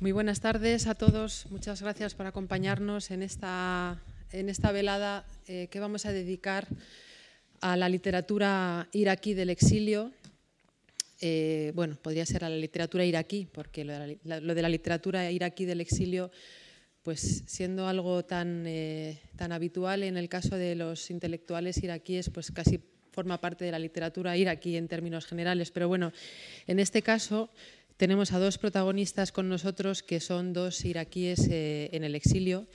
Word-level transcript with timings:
Muy 0.00 0.12
buenas 0.12 0.40
tardes 0.40 0.86
a 0.86 0.94
todos. 0.94 1.46
Muchas 1.50 1.82
gracias 1.82 2.14
por 2.14 2.24
acompañarnos 2.24 3.10
en 3.10 3.20
esta, 3.20 4.00
en 4.30 4.48
esta 4.48 4.70
velada 4.70 5.26
eh, 5.48 5.66
que 5.72 5.80
vamos 5.80 6.06
a 6.06 6.12
dedicar 6.12 6.68
a 7.60 7.76
la 7.76 7.88
literatura 7.88 8.88
iraquí 8.92 9.34
del 9.34 9.50
exilio. 9.50 10.12
Eh, 11.20 11.72
bueno, 11.74 11.96
podría 12.00 12.24
ser 12.26 12.44
a 12.44 12.48
la 12.48 12.54
literatura 12.54 13.04
iraquí, 13.04 13.48
porque 13.52 13.84
lo 13.84 14.54
de 14.54 14.62
la, 14.62 14.68
literatura 14.68 15.32
iraquí 15.32 15.64
del 15.64 15.80
exilio, 15.80 16.30
pues 17.02 17.42
siendo 17.48 17.88
algo 17.88 18.24
tan, 18.24 18.68
eh, 18.68 19.20
tan 19.34 19.50
habitual 19.50 20.04
en 20.04 20.16
el 20.16 20.28
caso 20.28 20.54
de 20.54 20.76
los 20.76 21.10
intelectuales 21.10 21.82
iraquíes, 21.82 22.30
pues 22.30 22.52
casi 22.52 22.80
forma 23.10 23.40
parte 23.40 23.64
de 23.64 23.72
la 23.72 23.80
literatura 23.80 24.36
iraquí 24.36 24.76
en 24.76 24.86
términos 24.86 25.26
generales. 25.26 25.72
Pero 25.72 25.88
bueno, 25.88 26.12
en 26.68 26.78
este 26.78 27.02
caso 27.02 27.50
tenemos 27.98 28.32
a 28.32 28.38
dos 28.38 28.58
protagonistas 28.58 29.32
con 29.32 29.48
nosotros 29.48 30.04
que 30.04 30.20
son 30.20 30.52
dos 30.52 30.84
iraquíes 30.84 31.48
eh, 31.50 31.90
en 31.92 32.04
el 32.04 32.14
exilio 32.14 32.68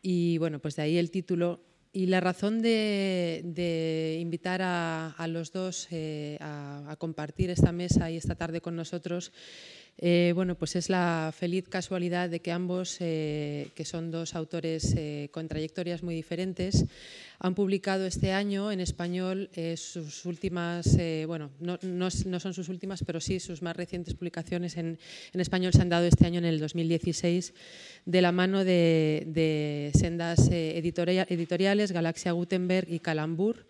y 0.00 0.38
bueno, 0.38 0.58
pues 0.58 0.74
de 0.76 0.82
ahí 0.82 0.96
el 0.96 1.10
título. 1.10 1.60
Y 1.92 2.06
la 2.06 2.20
razón 2.20 2.62
de, 2.62 4.18
invitar 4.20 4.60
a, 4.62 5.26
los 5.28 5.52
dos 5.52 5.88
eh, 5.90 6.38
a, 6.40 6.96
compartir 6.98 7.50
esta 7.50 7.72
mesa 7.72 8.10
y 8.10 8.16
esta 8.16 8.36
tarde 8.36 8.60
con 8.60 8.74
nosotros 8.76 9.32
eh, 10.02 10.32
bueno, 10.34 10.54
pues 10.54 10.76
es 10.76 10.88
la 10.88 11.30
feliz 11.36 11.68
casualidad 11.68 12.30
de 12.30 12.40
que 12.40 12.52
ambos, 12.52 12.96
eh, 13.00 13.68
que 13.74 13.84
son 13.84 14.10
dos 14.10 14.34
autores 14.34 14.94
eh, 14.96 15.28
con 15.30 15.46
trayectorias 15.46 16.02
muy 16.02 16.14
diferentes, 16.14 16.86
han 17.38 17.54
publicado 17.54 18.06
este 18.06 18.32
año 18.32 18.72
en 18.72 18.80
español 18.80 19.50
sus 19.76 20.24
últimas, 20.26 20.96
bueno, 21.26 21.50
no, 21.60 22.10
son 22.10 22.54
sus 22.54 22.68
últimas, 22.68 23.02
pero 23.02 23.18
sí 23.18 23.40
sus 23.40 23.62
más 23.62 23.74
recientes 23.76 24.14
publicaciones 24.14 24.76
en, 24.76 24.98
español 25.32 25.72
se 25.72 25.80
han 25.80 25.88
dado 25.88 26.04
este 26.04 26.26
año 26.26 26.38
en 26.38 26.44
el 26.44 26.60
2016 26.60 27.54
de 28.04 28.22
la 28.22 28.32
mano 28.32 28.62
de, 28.62 29.90
sendas 29.94 30.50
editoriales, 30.50 31.92
Galaxia 31.92 32.32
Gutenberg 32.32 32.90
y 32.90 33.00
Calambur. 33.00 33.64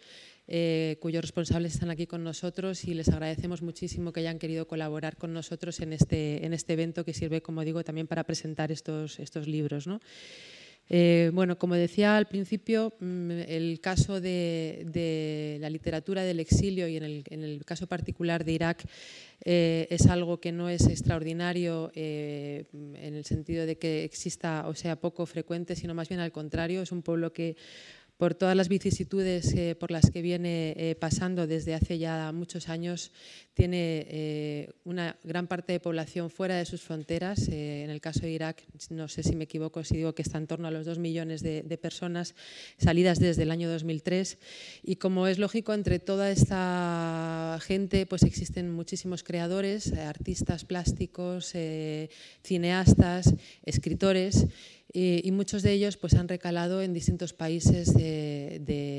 Eh, 0.53 0.97
cuyos 0.98 1.23
responsables 1.23 1.75
están 1.75 1.91
aquí 1.91 2.09
con 2.09 2.25
nosotros 2.25 2.83
y 2.84 2.93
les 2.93 3.09
agradecemos 3.09 3.62
muchísimo 3.62 4.12
que 4.12 4.19
hayan 4.19 4.41
querido 4.41 4.67
colaborar 4.67 5.17
con 5.17 5.33
nosotros 5.33 5.79
en 5.79 5.92
este, 5.92 6.45
en 6.45 6.53
este 6.53 6.73
evento 6.73 7.05
que 7.05 7.15
sirve, 7.15 7.41
como 7.41 7.62
digo, 7.62 7.84
también 7.84 8.09
para 8.09 8.25
presentar 8.25 8.73
estos, 8.73 9.20
estos 9.20 9.47
libros. 9.47 9.89
Eh, 10.89 11.31
bueno, 11.33 11.57
como 11.57 11.77
decía 11.77 12.17
al 12.17 12.27
principio, 12.27 12.95
mm, 12.98 13.31
el 13.47 13.81
caso 13.81 14.20
de, 14.20 15.59
la 15.61 15.70
literatura 15.70 16.25
del 16.25 16.41
exilio 16.41 16.89
y 16.89 16.97
en 16.97 17.05
el, 17.45 17.64
caso 17.64 17.87
particular 17.87 18.45
de 18.45 18.53
Irak 18.53 18.85
eh, 19.45 19.87
es 19.89 20.09
algo 20.09 20.41
que 20.41 20.51
no 20.51 20.69
es 20.69 20.89
extraordinario 20.89 21.92
en 21.95 23.14
el 23.14 23.25
sentido 23.25 23.67
de 23.67 23.79
que 23.79 24.03
exista 24.03 24.67
o 24.67 24.75
sea 24.75 24.97
poco 24.97 25.27
frecuente, 25.27 25.77
sino 25.77 25.95
más 25.95 26.09
bien 26.09 26.20
al 26.20 26.33
contrario. 26.33 26.83
Es 26.83 26.91
un 26.91 27.03
pueblo 27.03 27.33
que 27.33 27.55
por 28.21 28.35
todas 28.35 28.55
las 28.55 28.69
vicisitudes 28.69 29.55
eh, 29.55 29.75
por 29.75 29.91
las 29.91 30.11
que 30.11 30.21
viene 30.21 30.75
eh, 30.77 30.95
pasando 30.95 31.47
desde 31.47 31.73
hace 31.73 31.97
ya 31.97 32.31
muchos 32.33 32.69
años, 32.69 33.13
tiene 33.55 34.07
eh, 34.11 34.73
una 34.85 35.17
gran 35.25 35.47
parte 35.47 35.73
de 35.73 35.81
población 35.81 36.29
fuera 36.29 36.55
de 36.57 36.67
sus 36.67 36.83
fronteras. 36.83 37.48
en 37.48 37.89
el 37.89 38.03
caso 38.03 38.21
de 38.21 38.31
Irak, 38.31 38.63
no 38.91 39.09
sé 39.09 39.23
si 39.23 39.35
me 39.35 39.45
equivoco 39.45 39.85
si 39.85 39.97
digo 39.97 40.15
que 40.15 40.21
está 40.21 40.37
en 40.37 40.47
torno 40.47 40.69
a 40.69 40.71
los 40.71 40.85
dos 40.85 40.98
millones 40.98 41.43
de, 41.43 41.79
personas 41.81 42.35
salidas 42.77 43.19
desde 43.19 43.45
el 43.45 43.51
año 43.51 43.71
2003. 43.71 44.37
Y 44.83 44.97
como 44.97 45.27
es 45.27 45.39
lógico, 45.39 45.73
entre 45.73 45.98
toda 45.98 46.31
esta 46.31 47.59
gente 47.63 48.05
pues 48.05 48.23
existen 48.23 48.71
muchísimos 48.71 49.23
creadores, 49.23 49.95
artistas 49.95 50.67
plásticos, 50.67 51.55
cineastas, 52.43 53.35
escritores 53.65 54.47
y 54.93 55.31
muchos 55.31 55.63
de 55.63 55.73
ellos 55.73 55.97
pues, 55.97 56.15
han 56.15 56.29
recalado 56.29 56.83
en 56.83 56.93
distintos 56.93 57.33
países, 57.33 57.95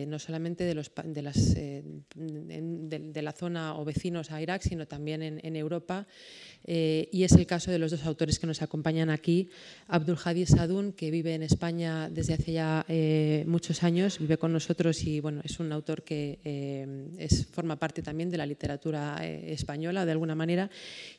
no 0.08 0.20
solamente 0.20 0.64
de, 0.64 0.76
los, 0.76 0.92
de, 1.04 1.22
las, 1.22 1.56
eh, 1.56 1.84
de, 2.16 3.22
la 3.22 3.32
zona 3.32 3.78
o 3.78 3.86
vecinos 3.86 4.32
a 4.32 4.42
Irak, 4.42 4.62
sino 4.62 4.88
también 4.88 5.22
en, 5.22 5.56
Europa. 5.56 6.08
Eh, 6.66 7.10
y 7.12 7.24
es 7.24 7.32
el 7.34 7.46
caso 7.46 7.72
de 7.72 7.80
los 7.80 7.92
dos 7.92 8.06
autores 8.06 8.40
que 8.40 8.48
nos 8.48 8.62
acompañan 8.62 9.10
aquí, 9.10 9.50
Abdul 9.88 10.18
Hadi 10.24 10.46
Sadun, 10.46 10.94
que 10.94 11.12
vive 11.12 11.34
en 11.34 11.44
España 11.44 12.10
desde 12.10 12.34
hace 12.34 12.52
ya 12.54 12.86
eh, 12.88 13.44
muchos 13.48 13.84
años, 13.84 14.20
vive 14.20 14.38
con 14.38 14.54
nosotros 14.54 15.04
y 15.04 15.20
bueno, 15.20 15.42
es 15.44 15.60
un 15.60 15.72
autor 15.72 16.04
que 16.04 16.40
es, 17.18 17.46
forma 17.48 17.78
parte 17.78 18.02
también 18.02 18.30
de 18.30 18.38
la 18.38 18.46
literatura 18.46 19.26
española 19.26 20.06
de 20.06 20.12
alguna 20.12 20.36
manera, 20.36 20.70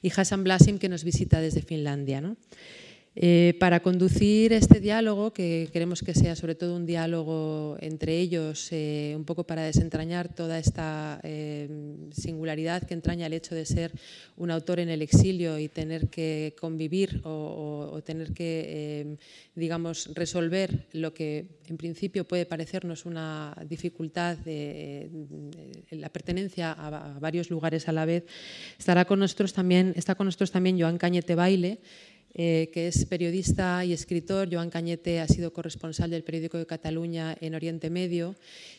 y 0.01 0.11
Hassan 0.15 0.45
Blasim, 0.45 0.79
que 0.79 0.89
nos 0.89 1.05
visita 1.05 1.41
desde 1.41 1.63
Finlandia. 1.63 2.21
¿no? 2.21 2.37
Eh, 3.15 3.55
para 3.61 3.81
conducir 3.81 4.55
este 4.55 4.81
diálogo, 4.81 5.35
que 5.35 5.69
queremos 5.71 6.03
que 6.03 6.15
sea 6.15 6.35
sobre 6.35 6.55
todo 6.55 6.75
un 6.75 6.87
diálogo 6.87 7.77
entre 7.81 8.19
ellos, 8.19 8.69
eh, 8.71 9.13
un 9.15 9.25
poco 9.25 9.45
para 9.45 9.65
desentrañar 9.65 10.33
toda 10.33 10.59
esta 10.59 11.21
eh, 11.23 11.69
singularidad 12.11 12.85
que 12.85 12.95
entraña 12.95 13.27
el 13.27 13.35
hecho 13.35 13.55
de 13.55 13.67
ser 13.67 13.93
un 14.39 14.51
autor 14.51 14.81
en 14.81 14.89
el 14.89 15.03
exilio 15.03 15.59
y 15.59 15.69
tener 15.69 16.09
que 16.09 16.55
convivir 16.59 17.21
o, 17.25 18.01
tener 18.03 18.33
que, 18.33 19.19
digamos, 19.55 20.09
resolver 20.15 20.87
lo 20.93 21.13
que 21.13 21.61
en 21.69 21.77
principio 21.77 22.27
puede 22.27 22.47
parecernos 22.47 23.05
una 23.05 23.55
dificultad 23.69 24.39
de, 24.39 25.11
la 25.91 26.09
pertenencia 26.09 26.73
a, 26.73 27.19
varios 27.21 27.51
lugares 27.51 27.89
a 27.89 27.93
la 27.93 28.07
vez, 28.07 28.25
estará 28.79 29.05
con 29.05 29.19
nosotros 29.19 29.53
también, 29.53 29.93
está 29.97 30.15
con 30.15 30.27
nosotros 30.27 30.51
también 30.51 30.81
Joan 30.81 30.97
Cañete 30.97 31.35
Baile, 31.35 31.79
eh, 32.35 32.71
que 32.73 32.89
es 32.89 33.05
periodista 33.05 33.85
y 33.85 33.93
escritor. 33.93 34.49
Joan 34.51 34.71
Cañete 34.71 35.21
ha 35.21 35.29
sido 35.29 35.53
corresponsal 35.53 36.09
del 36.09 36.25
periódico 36.25 36.57
de 36.57 36.65
Cataluña 36.65 37.37
en 37.39 37.55
Oriente 37.55 37.91
Medio 37.91 38.35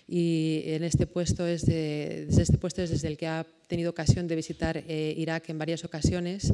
y 0.07 0.63
en 0.65 0.83
este 0.83 1.05
puesto 1.05 1.45
es 1.45 1.63
desde 1.63 2.41
este 2.41 2.57
puesto 2.57 2.81
es 2.81 2.89
desde 2.89 3.09
el 3.09 3.15
que 3.15 3.27
ha 3.27 3.45
tenido 3.67 3.91
ocasión 3.91 4.27
de 4.27 4.35
visitar 4.35 4.83
eh, 4.87 5.13
Irak 5.15 5.49
en 5.49 5.59
varias 5.59 5.85
ocasiones. 5.85 6.51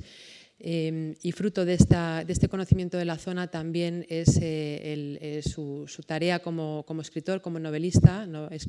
Eh, 0.59 1.15
y 1.23 1.31
fruto 1.31 1.63
de, 1.63 1.75
esta, 1.75 2.25
de, 2.25 2.33
este 2.33 2.49
conocimiento 2.49 2.97
de 2.97 3.05
la 3.05 3.17
zona 3.17 3.47
también 3.47 4.05
es 4.09 4.33
su, 5.45 5.85
tarea 6.05 6.39
como, 6.39 6.83
como, 6.85 7.01
escritor, 7.01 7.41
como 7.41 7.59
novelista, 7.59 8.27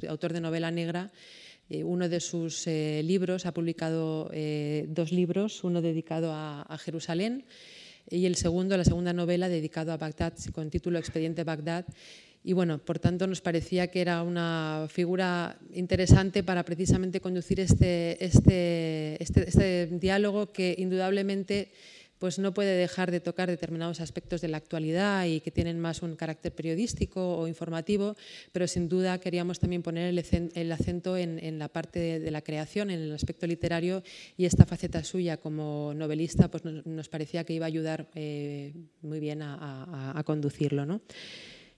autor 0.09 0.33
de 0.33 0.41
novela 0.41 0.71
negra. 0.71 1.11
uno 1.69 2.09
de 2.09 2.21
sus 2.21 2.69
libros 2.69 3.45
ha 3.45 3.53
publicado 3.53 4.31
dos 4.87 5.11
libros, 5.11 5.65
uno 5.65 5.83
dedicado 5.83 6.33
a, 6.33 6.63
a 6.63 6.79
Jerusalén 6.79 7.45
y 8.09 8.27
el 8.27 8.37
segundo, 8.37 8.77
la 8.77 8.85
segunda 8.85 9.13
novela 9.13 9.49
dedicado 9.49 9.93
a 9.93 9.97
Bagdad 9.97 10.35
con 10.53 10.71
título 10.71 10.99
Expediente 10.99 11.45
Bagdad. 11.45 11.87
Y 12.43 12.55
bueno, 12.55 12.79
por 12.79 12.99
tanto 12.99 13.27
nos 13.27 13.43
parecía 13.43 13.89
que 13.89 14.01
era 14.01 14.23
una 14.23 14.87
figura 14.89 15.59
interesante 15.75 16.43
para 16.43 16.65
precisamente 16.65 17.21
conducir 17.21 17.61
este, 17.61 18.25
este, 18.25 19.23
este, 19.23 19.49
este 19.49 19.87
diálogo 19.89 20.51
que 20.51 20.75
indudablemente 20.79 21.71
pues 22.21 22.39
no 22.39 22.55
puede 22.55 22.77
dejar 22.77 23.11
de 23.11 23.19
tocar 23.19 23.49
determinados 23.49 24.01
aspectos 24.01 24.43
de 24.43 24.49
la 24.49 24.59
actualidad 24.59 25.25
y 25.25 25.41
que 25.41 25.51
tienen 25.51 25.81
más 25.81 26.03
un 26.03 26.15
carácter 26.15 26.53
periodístico 26.53 27.39
o 27.39 27.49
informativo, 27.49 28.15
pero 28.53 28.69
sin 28.69 28.89
duda 28.89 29.19
queríamos 29.19 29.59
también 29.59 29.83
poner 29.83 30.07
el, 30.07 30.73
acento 30.73 31.17
en, 31.17 31.59
la 31.59 31.69
parte 31.69 32.21
de, 32.21 32.31
la 32.31 32.43
creación, 32.43 32.91
en 32.91 33.01
el 33.01 33.13
aspecto 33.15 33.47
literario 33.47 34.03
y 34.37 34.45
esta 34.45 34.67
faceta 34.67 35.03
suya 35.03 35.39
como 35.39 35.95
novelista 35.95 36.49
pues 36.49 36.63
nos, 36.65 37.09
parecía 37.09 37.45
que 37.45 37.55
iba 37.55 37.65
a 37.65 37.69
ayudar 37.69 38.09
eh, 38.15 38.75
muy 39.01 39.19
bien 39.19 39.41
a, 39.43 40.13
a 40.15 40.23
conducirlo. 40.25 40.85
¿no? 40.85 41.01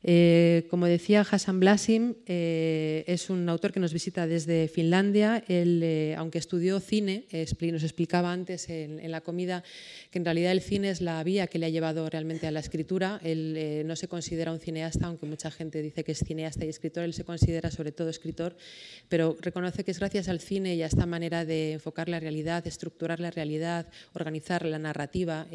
Eh, 0.05 0.67
como 0.69 0.87
decía, 0.87 1.21
Hassan 1.21 1.61
Blasim 1.61 2.15
eh, 2.27 3.05
es 3.07 3.31
un 3.31 3.49
autor 3.49 3.73
que 3.73 3.79
nos 3.79 3.93
visita 3.93 4.27
desde 4.27 4.69
Finlandia. 4.69 5.45
Él, 5.47 5.81
eh, 5.83 6.15
aunque 6.19 6.39
estudió 6.39 6.81
cine, 6.81 7.27
nos 7.61 7.83
explicaba 7.85 8.33
antes 8.33 8.69
en, 8.69 9.11
la 9.11 9.21
comida 9.21 9.63
que 10.11 10.19
en 10.19 10.25
realidad 10.25 10.53
el 10.53 10.61
cine 10.61 10.91
es 10.91 11.01
la 11.01 11.23
vía 11.23 11.47
que 11.47 11.59
le 11.59 11.67
ha 11.67 11.69
llevado 11.69 12.09
realmente 12.11 12.47
a 12.47 12.51
la 12.51 12.61
escritura. 12.61 13.21
Él 13.23 13.85
no 13.87 13.95
se 13.97 14.09
considera 14.09 14.53
un 14.53 14.59
cineasta, 14.59 15.07
aunque 15.07 15.27
mucha 15.27 15.51
gente 15.51 15.83
dice 15.83 16.03
que 16.05 16.13
es 16.13 16.19
cineasta 16.19 16.65
y 16.65 16.69
escritor. 16.69 17.05
Él 17.05 17.15
se 17.15 17.25
considera 17.25 17.71
sobre 17.71 17.93
todo 17.93 18.09
escritor, 18.09 18.57
pero 19.09 19.37
reconoce 19.41 19.85
que 19.85 19.93
es 19.93 19.99
gracias 19.99 20.29
al 20.29 20.41
cine 20.41 20.75
y 20.75 20.83
a 20.83 20.87
esta 20.87 21.07
manera 21.07 21.45
de 21.45 21.73
enfocar 21.73 22.09
la 22.09 22.19
realidad, 22.19 22.67
estructurar 22.67 23.21
la 23.21 23.31
realidad, 23.31 23.87
organizar 24.15 24.65
la 24.65 24.79
narrativa, 24.79 25.47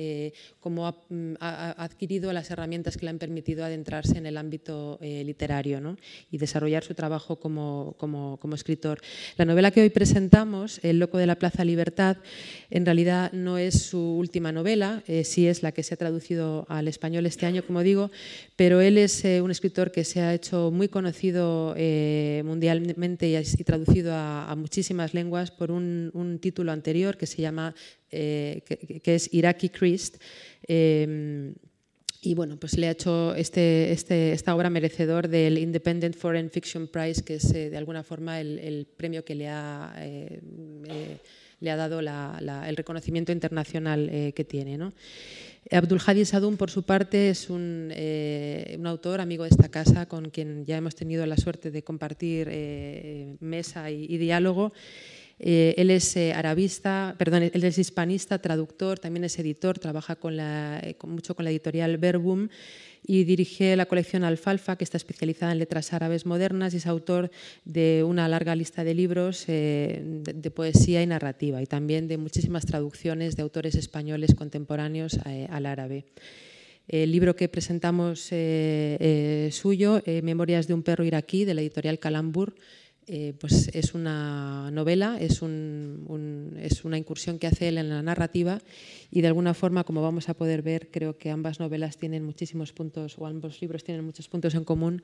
como 0.60 0.88
ha, 0.88 1.04
mm, 1.10 1.36
ha 1.40 1.84
adquirido 1.84 2.32
las 2.32 2.50
herramientas 2.52 2.98
que 2.98 3.06
le 3.06 3.10
han 3.10 3.20
permitido 3.20 3.66
adentrarse 3.66 4.18
en 4.18 4.26
el 4.26 4.37
ámbito 4.38 4.98
eh, 5.02 5.24
literario 5.24 5.82
¿no? 5.82 5.98
y 6.32 6.38
desarrollar 6.38 6.84
su 6.84 6.94
trabajo 6.94 7.40
como, 7.40 7.96
como, 7.98 8.38
como, 8.38 8.56
escritor. 8.56 9.00
La 9.38 9.46
novela 9.46 9.72
que 9.72 9.82
hoy 9.82 9.90
presentamos, 9.90 10.80
El 10.84 11.00
loco 11.00 11.18
de 11.18 11.28
la 11.28 11.36
Plaza 11.36 11.66
Libertad, 11.66 12.18
en 12.70 12.86
realidad 12.86 13.32
no 13.34 13.58
es 13.58 13.82
su 13.84 14.00
última 14.00 14.52
novela, 14.52 15.04
eh, 15.08 15.24
sí 15.24 15.48
es 15.48 15.64
la 15.64 15.72
que 15.72 15.84
se 15.84 15.94
ha 15.94 15.98
traducido 15.98 16.66
al 16.70 16.88
español 16.88 17.26
este 17.26 17.46
año, 17.46 17.64
como 17.66 17.84
digo, 17.84 18.12
pero 18.56 18.82
él 18.82 18.98
es 18.98 19.26
eh, 19.26 19.42
un 19.42 19.52
escritor 19.52 19.92
que 19.92 20.04
se 20.04 20.22
ha 20.22 20.34
hecho 20.34 20.72
muy 20.72 20.88
conocido 20.88 21.76
mundialmente 22.44 23.30
y, 23.30 23.64
traducido 23.64 24.14
a, 24.14 24.56
muchísimas 24.56 25.14
lenguas 25.14 25.52
por 25.52 25.72
un, 25.72 26.40
título 26.42 26.72
anterior 26.72 27.18
que 27.18 27.26
se 27.26 27.42
llama 27.42 27.74
eh, 28.12 28.64
que, 29.04 29.16
es 29.16 29.34
Iraqi 29.34 29.70
Christ. 29.70 30.18
Eh, 30.68 31.54
y 32.28 32.34
bueno, 32.34 32.58
pues 32.58 32.78
le 32.78 32.88
ha 32.88 32.92
hecho 32.92 33.34
este, 33.36 33.94
este, 33.94 34.34
esta 34.34 34.54
obra 34.54 34.70
merecedor 34.70 35.30
del 35.30 35.58
Independent 35.58 36.14
Foreign 36.14 36.50
Fiction 36.50 36.88
Prize, 36.88 37.24
que 37.24 37.36
es 37.36 37.54
eh, 37.54 37.70
de 37.70 37.78
alguna 37.78 38.04
forma 38.04 38.42
el, 38.42 38.86
premio 38.98 39.24
que 39.24 39.34
le 39.34 39.48
ha, 39.48 39.96
le 41.60 41.72
ha 41.72 41.76
dado 41.78 42.02
el 42.02 42.76
reconocimiento 42.76 43.32
internacional 43.32 44.34
que 44.36 44.44
tiene. 44.44 44.78
¿no? 44.78 44.92
Abdul 45.72 46.02
Sadum, 46.02 46.58
por 46.58 46.70
su 46.70 46.84
parte, 46.84 47.30
es 47.30 47.50
un, 47.50 47.94
un, 47.94 48.88
autor 48.88 49.22
amigo 49.22 49.46
de 49.46 49.50
esta 49.52 49.70
casa 49.70 50.06
con 50.06 50.30
quien 50.30 50.66
ya 50.66 50.76
hemos 50.76 50.96
tenido 50.96 51.26
la 51.26 51.38
suerte 51.38 51.72
de 51.72 51.82
compartir 51.82 52.50
mesa 53.40 53.90
y 53.90 54.18
diálogo. 54.18 54.74
Eh, 55.40 55.76
él 55.78 55.92
es 55.92 56.18
eh, 56.18 56.34
arabista, 56.34 57.16
perdón, 57.18 57.44
él 57.54 57.64
es 57.64 57.78
hispanista, 57.78 58.40
traductor, 58.40 58.98
también 58.98 59.24
es 59.24 59.38
editor, 59.38 59.78
trabaja 59.78 60.16
con 60.16 60.36
la, 60.36 60.80
eh, 60.84 60.96
mucho 61.04 61.36
con 61.36 61.46
la 61.46 61.52
editorial 61.52 61.98
Verbum 61.98 62.50
y 63.06 63.24
dirige 63.24 63.76
la 63.76 63.86
colección 63.86 64.24
Alfalfa, 64.24 64.78
que 64.78 64.84
está 64.84 64.98
especializada 64.98 65.52
en 65.52 65.60
letras 65.60 65.94
árabes 65.94 66.26
modernas 66.26 66.74
y 66.74 66.78
es 66.78 66.88
autor 66.88 67.30
de 67.66 68.04
una 68.04 68.28
larga 68.28 68.56
lista 68.56 68.84
de 68.84 68.96
libros 68.96 69.46
de, 69.46 70.52
poesía 70.54 71.04
y 71.04 71.08
narrativa 71.08 71.62
y 71.62 71.68
también 71.68 72.08
de 72.08 72.18
muchísimas 72.18 72.66
traducciones 72.66 73.36
de 73.36 73.44
autores 73.44 73.76
españoles 73.76 74.34
contemporáneos 74.34 75.20
al 75.50 75.68
árabe. 75.68 76.06
El 76.88 77.12
libro 77.12 77.36
que 77.36 77.48
presentamos 77.48 78.32
suyo, 79.52 80.02
Memorias 80.24 80.68
de 80.68 80.74
un 80.74 80.84
perro 80.84 81.06
iraquí, 81.06 81.46
de 81.46 81.54
la 81.54 81.62
editorial 81.62 82.00
Calambur, 82.00 82.56
eh, 83.10 83.34
pues 83.40 83.70
es 83.74 83.94
una 83.94 84.70
novela, 84.70 85.18
es, 85.18 85.42
es, 85.42 86.86
una 86.86 86.98
incursión 86.98 87.40
que 87.40 87.48
hace 87.48 87.70
él 87.70 87.78
en 87.78 87.88
la 87.88 88.02
narrativa 88.02 88.60
y 89.10 89.22
de 89.22 89.28
alguna 89.28 89.54
forma, 89.54 89.86
como 89.86 90.02
vamos 90.02 90.28
a 90.28 90.34
poder 90.34 90.62
ver, 90.62 90.90
creo 90.92 91.18
que 91.18 91.32
ambas 91.32 91.62
novelas 91.62 91.98
tienen 91.98 92.26
muchísimos 92.26 92.74
puntos, 92.74 93.16
o 93.18 93.26
ambos 93.26 93.62
libros 93.62 93.86
tienen 93.86 94.04
muchos 94.04 94.28
puntos 94.28 94.56
en 94.56 94.66
común. 94.66 95.04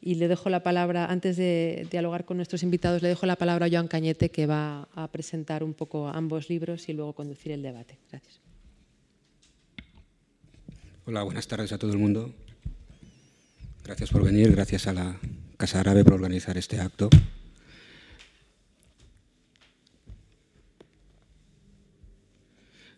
Y 0.00 0.14
le 0.14 0.28
dejo 0.28 0.48
la 0.48 0.62
palabra, 0.62 1.06
antes 1.06 1.36
de 1.36 1.88
dialogar 1.90 2.24
con 2.24 2.36
nuestros 2.36 2.62
invitados, 2.62 3.02
le 3.02 3.08
dejo 3.08 3.26
la 3.26 3.36
palabra 3.36 3.66
a 3.66 3.70
Joan 3.70 3.88
Cañete, 3.88 4.30
que 4.30 4.46
va 4.46 4.88
a 4.94 5.10
presentar 5.10 5.64
un 5.64 5.74
poco 5.74 6.06
ambos 6.06 6.48
libros 6.48 6.88
y 6.88 6.92
luego 6.92 7.14
conducir 7.14 7.50
el 7.50 7.62
debate. 7.62 7.98
Gracias. 8.12 8.40
Hola, 11.04 11.24
buenas 11.24 11.48
tardes 11.48 11.72
a 11.72 11.78
todo 11.78 11.90
el 11.90 11.98
mundo. 11.98 12.32
Gracias 13.82 14.10
por 14.10 14.22
venir, 14.22 14.52
gracias 14.52 14.86
a 14.86 14.92
la 14.92 15.18
Casa 15.56 15.80
Árabe 15.80 16.04
por 16.04 16.14
organizar 16.14 16.58
este 16.58 16.80
acto. 16.80 17.08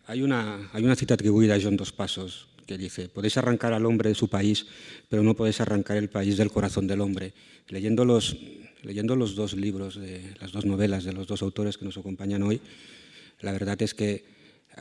Hay 0.07 0.23
una, 0.23 0.69
hay 0.73 0.83
una 0.83 0.95
cita 0.95 1.15
atribuida 1.15 1.55
a 1.55 1.59
John 1.61 1.77
Dos 1.77 1.91
Pasos 1.91 2.47
que 2.65 2.77
dice, 2.77 3.07
podéis 3.07 3.37
arrancar 3.37 3.73
al 3.73 3.85
hombre 3.85 4.09
de 4.09 4.15
su 4.15 4.29
país, 4.29 4.67
pero 5.09 5.23
no 5.23 5.35
podéis 5.35 5.61
arrancar 5.61 5.97
el 5.97 6.09
país 6.09 6.37
del 6.37 6.51
corazón 6.51 6.85
del 6.85 7.01
hombre. 7.01 7.33
Leyendo 7.69 8.03
los, 8.03 8.37
leyendo 8.83 9.15
los 9.15 9.35
dos 9.35 9.53
libros, 9.53 9.99
las 10.39 10.51
dos 10.51 10.65
novelas 10.65 11.05
de 11.05 11.13
los 11.13 11.27
dos 11.27 11.41
autores 11.41 11.77
que 11.77 11.85
nos 11.85 11.97
acompañan 11.97 12.43
hoy, 12.43 12.61
la 13.39 13.53
verdad 13.53 13.81
es 13.81 13.93
que 13.93 14.25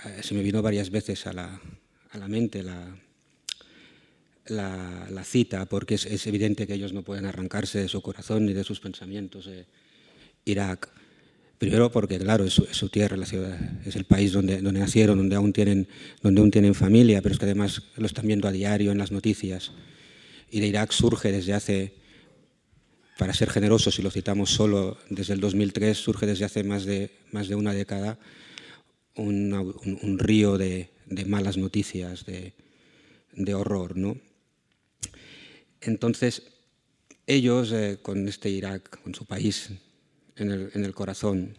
eh, 0.04 0.22
se 0.22 0.34
me 0.34 0.42
vino 0.42 0.62
varias 0.62 0.90
veces 0.90 1.26
a 1.26 1.32
la, 1.32 1.60
a 2.10 2.18
la 2.18 2.26
mente 2.26 2.62
la, 2.62 2.96
la, 4.48 5.24
cita, 5.24 5.66
porque 5.66 5.94
es, 5.94 6.26
evidente 6.26 6.66
que 6.66 6.74
ellos 6.74 6.92
no 6.92 7.02
pueden 7.02 7.26
arrancarse 7.26 7.80
de 7.80 7.88
su 7.88 8.00
corazón 8.02 8.46
ni 8.46 8.52
de 8.52 8.64
sus 8.64 8.80
pensamientos 8.80 9.46
de 9.46 9.66
Irak. 10.44 10.88
Primero 11.58 11.90
porque, 11.90 12.18
claro, 12.18 12.44
es 12.44 12.52
su, 12.52 12.88
tierra, 12.88 13.16
la 13.16 13.26
ciudad, 13.26 13.58
es 13.86 13.96
el 13.96 14.04
país 14.04 14.32
donde, 14.32 14.60
donde 14.60 14.80
nacieron, 14.80 15.16
donde 15.18 15.36
aún, 15.36 15.52
tienen, 15.52 15.88
donde 16.22 16.40
aún 16.40 16.50
tienen 16.50 16.74
familia, 16.74 17.22
pero 17.22 17.32
es 17.32 17.38
que 17.38 17.46
además 17.46 17.82
lo 17.96 18.06
están 18.06 18.26
viendo 18.26 18.46
a 18.46 18.52
diario 18.52 18.92
en 18.92 18.98
las 18.98 19.10
noticias. 19.10 19.72
Y 20.50 20.60
de 20.60 20.66
Irak 20.66 20.92
surge 20.92 21.32
desde 21.32 21.54
hace, 21.54 21.94
para 23.18 23.32
ser 23.32 23.50
generosos, 23.50 23.94
si 23.94 24.02
lo 24.02 24.10
citamos 24.10 24.50
solo 24.50 24.98
desde 25.08 25.32
el 25.32 25.40
2003, 25.40 25.96
surge 25.96 26.26
desde 26.26 26.44
hace 26.44 26.62
más 26.62 26.84
de, 26.84 27.10
más 27.32 27.48
de 27.48 27.54
una 27.54 27.72
década 27.72 28.18
un, 29.16 30.18
río 30.18 30.58
de, 30.58 30.90
de, 31.06 31.24
malas 31.24 31.56
noticias, 31.56 32.26
de, 32.26 32.52
de 33.32 33.54
horror. 33.54 33.96
¿no? 33.96 34.16
Entonces, 35.86 36.42
ellos, 37.28 37.70
eh, 37.70 37.98
con 38.02 38.26
este 38.26 38.50
Irak, 38.50 39.00
con 39.02 39.14
su 39.14 39.24
país 39.24 39.70
en 40.34 40.50
el, 40.50 40.94
corazón, 40.94 41.56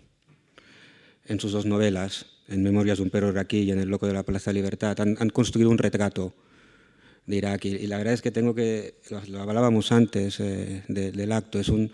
en 1.26 1.40
sus 1.40 1.54
dos 1.54 1.66
novelas, 1.66 2.26
en 2.50 2.62
Memorias 2.62 2.98
de 2.98 3.06
un 3.06 3.10
perro 3.10 3.30
iraquí 3.30 3.60
y 3.60 3.72
en 3.72 3.80
El 3.80 3.88
loco 3.88 4.06
de 4.06 4.14
la 4.14 4.24
Plaza 4.24 4.52
de 4.52 4.56
Libertad, 4.56 5.00
han, 5.00 5.30
construido 5.30 5.70
un 5.70 5.78
retrato 5.78 6.34
de 7.26 7.38
Irak. 7.38 7.66
Y, 7.66 7.88
la 7.88 7.98
verdad 7.98 8.14
es 8.14 8.22
que 8.22 8.32
tengo 8.32 8.54
que, 8.54 8.96
lo, 9.10 9.40
hablábamos 9.40 9.94
antes 9.94 10.42
eh, 10.42 10.84
del 10.90 11.32
acto, 11.32 11.58
es 11.58 11.70
un, 11.70 11.90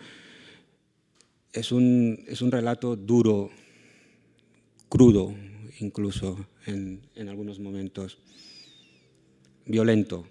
es, 1.53 1.71
un, 1.71 2.25
es 2.27 2.41
un 2.41 2.51
relato 2.51 2.95
duro, 2.95 3.51
crudo 4.89 5.35
incluso 5.79 6.47
en, 6.65 7.01
en 7.15 7.29
algunos 7.29 7.59
momentos, 7.59 8.17
violento, 9.65 10.27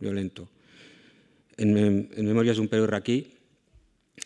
violento 0.00 0.48
en, 1.58 2.08
Memorias 2.24 2.56
de 2.56 2.62
un 2.62 2.68
perro 2.68 2.84
iraquí, 2.84 3.34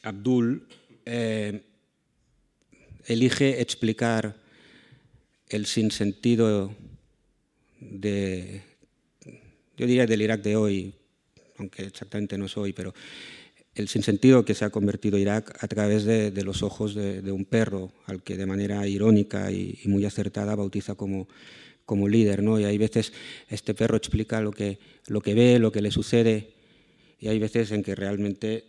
Abdul 0.02 0.66
eh, 1.04 1.62
elige 3.06 3.60
explicar 3.60 4.36
el 5.48 5.66
sinsentido 5.66 6.74
de, 7.80 8.62
yo 9.76 9.86
diría 9.86 10.06
del 10.06 10.22
Irak 10.22 10.42
de 10.42 10.56
hoy, 10.56 10.94
aunque 11.58 11.84
exactamente 11.84 12.38
no 12.38 12.46
es 12.46 12.56
hoy, 12.56 12.72
pero 12.72 12.94
el 13.74 13.88
sinsentido 13.88 14.44
que 14.44 14.54
se 14.54 14.64
ha 14.64 14.70
convertido 14.70 15.18
Irak 15.18 15.56
a 15.62 15.68
través 15.68 16.04
de, 16.04 16.30
los 16.42 16.62
ojos 16.62 16.94
de, 16.94 17.32
un 17.32 17.46
perro, 17.46 17.92
al 18.06 18.22
que 18.22 18.36
de 18.36 18.44
manera 18.44 18.86
irónica 18.86 19.50
y, 19.50 19.78
muy 19.86 20.04
acertada 20.04 20.54
bautiza 20.54 20.94
como, 20.94 21.28
como 21.86 22.08
líder. 22.08 22.42
¿no? 22.42 22.60
Y 22.60 22.64
hay 22.64 22.76
veces 22.76 23.14
este 23.48 23.72
perro 23.72 23.96
explica 23.96 24.42
lo 24.42 24.52
que, 24.52 24.78
lo 25.06 25.22
que 25.22 25.32
ve, 25.32 25.58
lo 25.58 25.72
que 25.72 25.80
le 25.80 25.90
sucede 25.90 26.51
y 27.22 27.28
hay 27.28 27.38
veces 27.38 27.70
en 27.70 27.84
que 27.84 27.94
realmente 27.94 28.64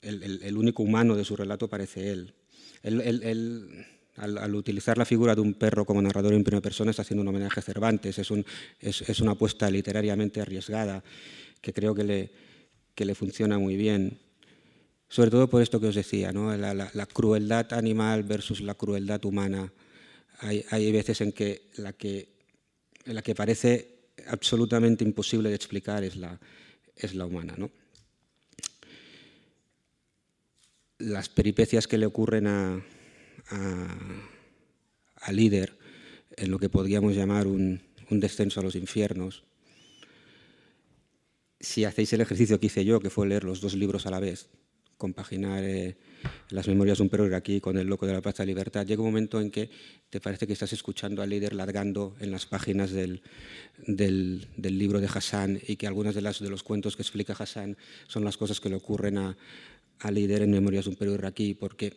el, 0.00 0.56
único 0.56 0.82
humano 0.82 1.14
de 1.14 1.26
su 1.26 1.36
relato 1.36 1.68
parece 1.68 2.10
él. 2.10 2.32
al, 4.16 4.54
utilizar 4.54 4.96
la 4.96 5.04
figura 5.04 5.34
de 5.34 5.42
un 5.42 5.52
perro 5.52 5.84
como 5.84 6.00
narrador 6.00 6.32
en 6.32 6.42
primera 6.42 6.62
persona 6.62 6.90
está 6.90 7.02
haciendo 7.02 7.20
un 7.20 7.28
homenaje 7.28 7.60
a 7.60 7.62
Cervantes, 7.62 8.18
es, 8.18 8.30
un, 8.30 8.46
es, 8.80 9.20
una 9.20 9.32
apuesta 9.32 9.70
literariamente 9.70 10.40
arriesgada 10.40 11.04
que 11.60 11.74
creo 11.74 11.94
que 11.94 12.04
le, 12.04 12.30
que 12.94 13.04
le 13.04 13.14
funciona 13.14 13.58
muy 13.58 13.76
bien. 13.76 14.18
Sobre 15.10 15.30
todo 15.30 15.46
por 15.50 15.60
esto 15.60 15.78
que 15.78 15.88
os 15.88 15.94
decía, 15.94 16.32
¿no? 16.32 16.56
la, 16.56 17.06
crueldad 17.12 17.74
animal 17.74 18.22
versus 18.22 18.62
la 18.62 18.74
crueldad 18.74 19.22
humana. 19.26 19.70
Hay, 20.38 20.64
hay 20.70 20.90
veces 20.92 21.20
en 21.20 21.32
que 21.32 21.68
la 21.76 21.92
que, 21.92 22.30
la 23.04 23.20
que 23.20 23.34
parece 23.34 23.98
absolutamente 24.28 25.04
imposible 25.04 25.50
de 25.50 25.56
explicar 25.56 26.04
es 26.04 26.16
la, 26.16 26.40
es 26.96 27.14
la 27.14 27.26
humana. 27.26 27.54
¿no? 27.58 27.70
Las 30.98 31.28
peripecias 31.28 31.86
que 31.86 31.98
le 31.98 32.06
ocurren 32.06 32.46
a, 32.46 32.82
a, 33.50 35.32
líder 35.32 35.78
en 36.36 36.50
lo 36.50 36.58
que 36.58 36.68
podríamos 36.68 37.14
llamar 37.14 37.46
un, 37.46 37.80
descenso 38.10 38.60
a 38.60 38.62
los 38.62 38.74
infiernos. 38.74 39.44
Si 41.60 41.84
hacéis 41.84 42.12
el 42.12 42.20
ejercicio 42.20 42.58
que 42.58 42.66
hice 42.66 42.84
yo, 42.84 43.00
que 43.00 43.10
fue 43.10 43.26
leer 43.26 43.44
los 43.44 43.60
dos 43.60 43.74
libros 43.74 44.06
a 44.06 44.10
la 44.10 44.20
vez, 44.20 44.48
compaginar 44.96 45.62
eh, 45.62 45.96
las 46.50 46.66
memorias 46.66 46.98
de 46.98 47.04
un 47.04 47.08
perro 47.08 47.34
aquí 47.36 47.60
con 47.60 47.78
el 47.78 47.86
loco 47.86 48.06
de 48.06 48.12
la 48.12 48.20
Plaza 48.20 48.42
de 48.42 48.48
Libertad, 48.48 48.86
llega 48.86 49.02
un 49.02 49.08
momento 49.08 49.40
en 49.40 49.50
que 49.50 49.70
te 50.10 50.20
parece 50.20 50.46
que 50.46 50.52
estás 50.52 50.72
escuchando 50.72 51.22
al 51.22 51.30
líder 51.30 51.52
largando 51.52 52.16
en 52.20 52.30
las 52.30 52.46
páginas 52.46 52.90
del, 52.90 53.22
del, 53.86 54.48
libro 54.56 55.00
de 55.00 55.06
Hassan 55.06 55.60
y 55.66 55.76
que 55.76 55.86
algunas 55.86 56.14
de, 56.14 56.22
las, 56.22 56.40
de 56.40 56.50
los 56.50 56.62
cuentos 56.62 56.96
que 56.96 57.02
explica 57.02 57.34
Hassan 57.38 57.76
son 58.08 58.24
las 58.24 58.36
cosas 58.36 58.60
que 58.60 58.68
le 58.68 58.76
ocurren 58.76 59.18
a, 59.18 59.36
a 60.00 60.10
líder 60.10 60.42
en 60.42 60.50
Memorias 60.50 60.84
de 60.84 60.90
un 60.90 60.96
perro 60.96 61.14
iraquí, 61.14 61.54
porque 61.54 61.94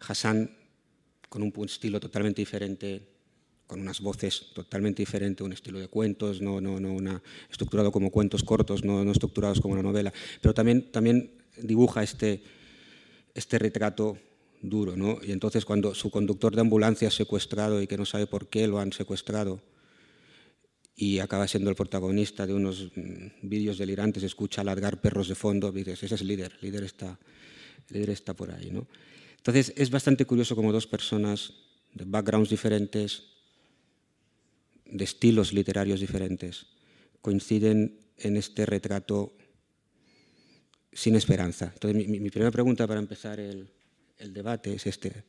Hassan, 0.00 0.50
con 1.28 1.42
un 1.42 1.52
estilo 1.64 2.00
totalmente 2.00 2.42
diferente, 2.42 3.06
con 3.66 3.80
unas 3.80 4.00
voces 4.00 4.46
totalmente 4.52 5.02
diferentes, 5.02 5.44
un 5.44 5.52
estilo 5.52 5.78
de 5.78 5.88
cuentos, 5.88 6.40
no, 6.40 6.60
no, 6.60 6.80
no 6.80 6.92
una, 6.92 7.22
estructurado 7.50 7.92
como 7.92 8.10
cuentos 8.10 8.42
cortos, 8.42 8.84
no, 8.84 9.04
no 9.04 9.12
estructurados 9.12 9.60
como 9.60 9.74
una 9.74 9.82
novela, 9.82 10.12
pero 10.40 10.54
también, 10.54 10.90
también 10.90 11.30
dibuja 11.56 12.02
este, 12.02 12.42
este 13.34 13.58
retrato 13.58 14.18
duro. 14.60 14.96
¿no? 14.96 15.18
Y 15.22 15.32
entonces 15.32 15.64
cuando 15.64 15.94
su 15.94 16.10
conductor 16.10 16.54
de 16.54 16.62
ambulancia 16.62 17.08
es 17.08 17.14
secuestrado 17.14 17.80
y 17.80 17.86
que 17.86 17.96
no 17.96 18.06
sabe 18.06 18.26
por 18.26 18.48
qué 18.48 18.66
lo 18.66 18.80
han 18.80 18.92
secuestrado 18.92 19.60
y 21.00 21.18
acaba 21.18 21.48
siendo 21.48 21.70
el 21.70 21.76
protagonista 21.76 22.46
de 22.46 22.52
unos 22.52 22.92
mm, 22.94 23.48
vídeos 23.48 23.78
delirantes, 23.78 24.22
escucha 24.22 24.60
alargar 24.60 25.00
perros 25.00 25.28
de 25.28 25.34
fondo, 25.34 25.72
ese 25.74 26.04
es 26.04 26.12
el 26.12 26.26
líder, 26.28 26.52
el 26.52 26.60
líder 26.60 26.84
está, 26.84 27.18
líder 27.88 28.10
está 28.10 28.34
por 28.34 28.52
ahí. 28.52 28.70
¿no? 28.70 28.86
Entonces 29.38 29.72
es 29.76 29.90
bastante 29.90 30.26
curioso 30.26 30.54
como 30.54 30.72
dos 30.72 30.86
personas 30.86 31.54
de 31.94 32.04
backgrounds 32.04 32.50
diferentes, 32.50 33.22
de 34.84 35.02
estilos 35.02 35.54
literarios 35.54 36.00
diferentes, 36.00 36.66
coinciden 37.22 37.98
en 38.18 38.36
este 38.36 38.66
retrato 38.66 39.32
sin 40.92 41.16
esperanza. 41.16 41.70
Entonces 41.72 41.96
mi, 41.96 42.20
mi 42.20 42.28
primera 42.28 42.50
pregunta 42.50 42.86
para 42.86 43.00
empezar 43.00 43.40
el, 43.40 43.70
el 44.18 44.34
debate 44.34 44.74
es 44.74 44.86
este. 44.86 45.24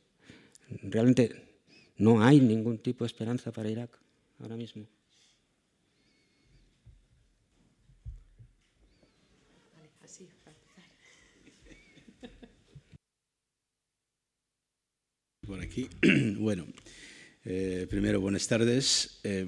Realmente 0.82 1.62
no 1.96 2.22
hay 2.22 2.40
ningún 2.40 2.76
tipo 2.76 3.04
de 3.04 3.06
esperanza 3.06 3.52
para 3.52 3.70
Irak 3.70 3.98
ahora 4.38 4.56
mismo. 4.56 4.86
Por 15.52 15.60
aquí. 15.60 15.86
Bueno, 16.38 16.66
eh, 17.44 17.86
primero 17.90 18.22
buenas 18.22 18.48
tardes. 18.48 19.20
Eh, 19.22 19.44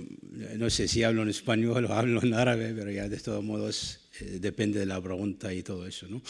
no 0.58 0.68
sé 0.68 0.86
si 0.86 1.02
hablo 1.02 1.22
en 1.22 1.30
español 1.30 1.82
o 1.88 1.94
hablo 1.94 2.22
en 2.22 2.34
árabe, 2.34 2.74
pero 2.76 2.90
ya 2.90 3.08
de 3.08 3.16
todos 3.16 3.42
modos 3.42 4.00
eh, 4.20 4.36
depende 4.38 4.78
de 4.78 4.84
la 4.84 5.00
pregunta 5.00 5.54
y 5.54 5.62
todo 5.62 5.86
eso, 5.86 6.06
¿no? 6.06 6.20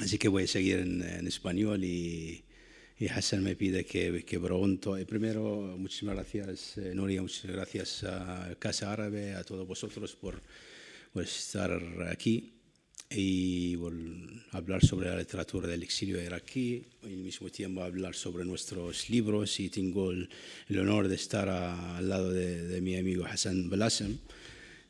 Así 0.00 0.18
que 0.18 0.26
voy 0.26 0.42
a 0.42 0.46
seguir 0.48 0.78
en, 0.78 1.28
español 1.28 1.84
y, 1.84 2.42
Hassan 3.08 3.44
me 3.44 3.54
pide 3.54 3.84
que, 3.84 4.24
que 4.24 4.40
pregunto. 4.40 4.96
primero, 5.06 5.76
muchísimas 5.78 6.16
gracias, 6.16 6.76
eh, 6.78 6.92
Nuria, 6.92 7.22
muchas 7.22 7.46
gracias 7.46 8.02
a 8.02 8.52
Casa 8.58 8.92
Árabe, 8.92 9.34
a 9.34 9.44
todos 9.44 9.64
vosotros 9.64 10.16
por, 10.16 10.42
por 11.12 11.22
estar 11.22 11.70
aquí 12.10 12.55
y 13.10 13.76
hablar 14.50 14.84
sobre 14.84 15.08
la 15.08 15.16
literatura 15.16 15.68
del 15.68 15.82
exilio 15.82 16.20
iraquí 16.20 16.82
y 17.02 17.06
al 17.06 17.16
mismo 17.18 17.50
tiempo 17.50 17.82
hablar 17.82 18.14
sobre 18.14 18.44
nuestros 18.44 19.08
libros 19.10 19.60
y 19.60 19.68
tengo 19.68 20.10
el, 20.10 20.28
el 20.68 20.78
honor 20.80 21.08
de 21.08 21.14
estar 21.14 21.48
a, 21.48 21.98
al 21.98 22.08
lado 22.08 22.32
de, 22.32 22.66
de, 22.66 22.80
mi 22.80 22.96
amigo 22.96 23.24
Hassan 23.24 23.70
Belasem 23.70 24.18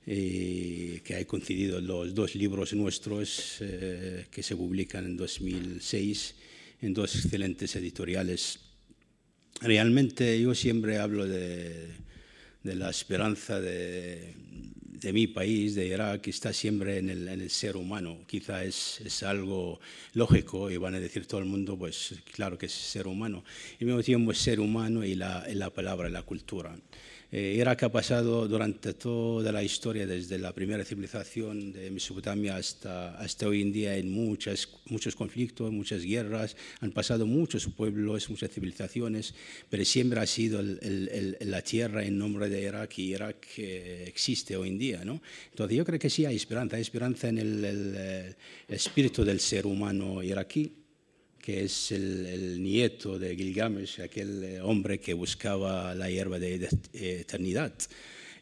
eh, 0.07 1.01
que 1.05 1.17
ha 1.17 1.25
coincidido 1.27 1.81
los 1.81 2.15
dos 2.15 2.35
libros 2.37 2.73
nuestros 2.73 3.57
eh, 3.61 4.27
que 4.31 4.43
se 4.43 4.57
publican 4.57 5.05
en 5.05 5.17
2006 5.17 6.35
en 6.83 6.95
dos 6.95 7.17
excelentes 7.17 7.75
editoriales. 7.77 8.61
Realmente 9.61 10.41
yo 10.41 10.55
siempre 10.55 10.99
hablo 10.99 11.27
de, 11.27 11.89
de 12.63 12.75
la 12.77 12.91
esperanza 12.91 13.61
de, 13.61 14.35
de, 15.01 15.13
mi 15.13 15.27
país, 15.27 15.75
de 15.75 15.87
Irak, 15.87 16.27
está 16.29 16.53
siempre 16.53 16.99
en 16.99 17.11
el, 17.11 17.29
en 17.29 17.41
el 17.41 17.51
ser 17.51 17.77
humano. 17.77 18.19
Quizá 18.27 18.65
es, 18.65 19.01
es, 19.05 19.23
algo 19.23 19.81
lógico 20.15 20.71
y 20.71 20.77
van 20.77 20.95
a 20.95 21.01
decir 21.01 21.27
todo 21.27 21.41
el 21.41 21.47
mundo, 21.47 21.77
pues 21.79 22.15
claro 22.35 22.59
que 22.59 22.67
es 22.67 22.73
ser 22.73 23.07
humano. 23.07 23.45
Y 23.79 23.85
al 23.85 23.87
mismo 23.87 24.03
tiempo 24.03 24.33
es 24.33 24.39
ser 24.39 24.61
humano 24.61 25.05
y 25.05 25.15
la, 25.15 25.47
la 25.49 25.71
palabra, 25.71 26.09
la 26.09 26.23
cultura. 26.23 26.77
Eh, 27.33 27.57
Irak 27.59 27.83
ha 27.83 27.89
pasado 27.91 28.47
durante 28.47 28.95
toda 28.95 29.51
la 29.51 29.63
historia, 29.63 30.07
desde 30.07 30.39
la 30.39 30.53
primera 30.53 30.85
civilización 30.85 31.73
de 31.73 31.91
Mesopotamia 31.91 32.57
hasta, 32.57 33.19
hasta 33.19 33.49
hoy 33.49 33.63
en 33.63 33.73
día, 33.73 33.97
en 33.97 34.11
muchas, 34.11 34.69
muchos 34.87 35.17
conflictos, 35.17 35.73
muchas 35.73 36.05
guerras, 36.05 36.57
han 36.81 36.93
pasado 36.93 37.27
muchos 37.27 37.67
pueblos, 37.67 38.31
muchas 38.31 38.51
civilizaciones, 38.51 39.35
pero 39.69 39.85
siempre 39.85 40.21
ha 40.21 40.27
sido 40.27 40.63
la 40.63 41.63
tierra 41.63 42.05
en 42.05 42.17
nombre 42.17 42.49
de 42.49 42.63
Irak 42.63 42.99
y 42.99 43.15
Irak 43.15 43.47
eh, 43.59 44.05
existe 44.07 44.57
hoy 44.57 44.69
en 44.69 44.79
día. 44.79 45.05
¿no? 45.05 45.21
Entonces 45.51 45.77
yo 45.77 45.85
creo 45.85 45.99
que 45.99 46.11
sí 46.11 46.25
hay 46.27 46.37
esperanza, 46.37 46.77
hay 46.77 46.83
esperanza 46.83 47.29
en 47.29 47.39
el 47.39 48.37
espíritu 48.69 49.25
del 49.25 49.41
ser 49.41 49.67
humano 49.67 50.23
iraquí 50.23 50.86
que 51.47 51.63
es 51.63 51.93
el, 51.93 52.61
nieto 52.61 53.21
de 53.21 53.37
Gilgamesh, 53.37 54.01
aquel 54.01 54.43
eh, 54.43 54.61
hombre 54.61 54.99
que 54.99 55.15
buscaba 55.15 55.95
la 55.95 56.11
hierba 56.11 56.41
de, 56.41 56.69
eternidad. 56.93 57.73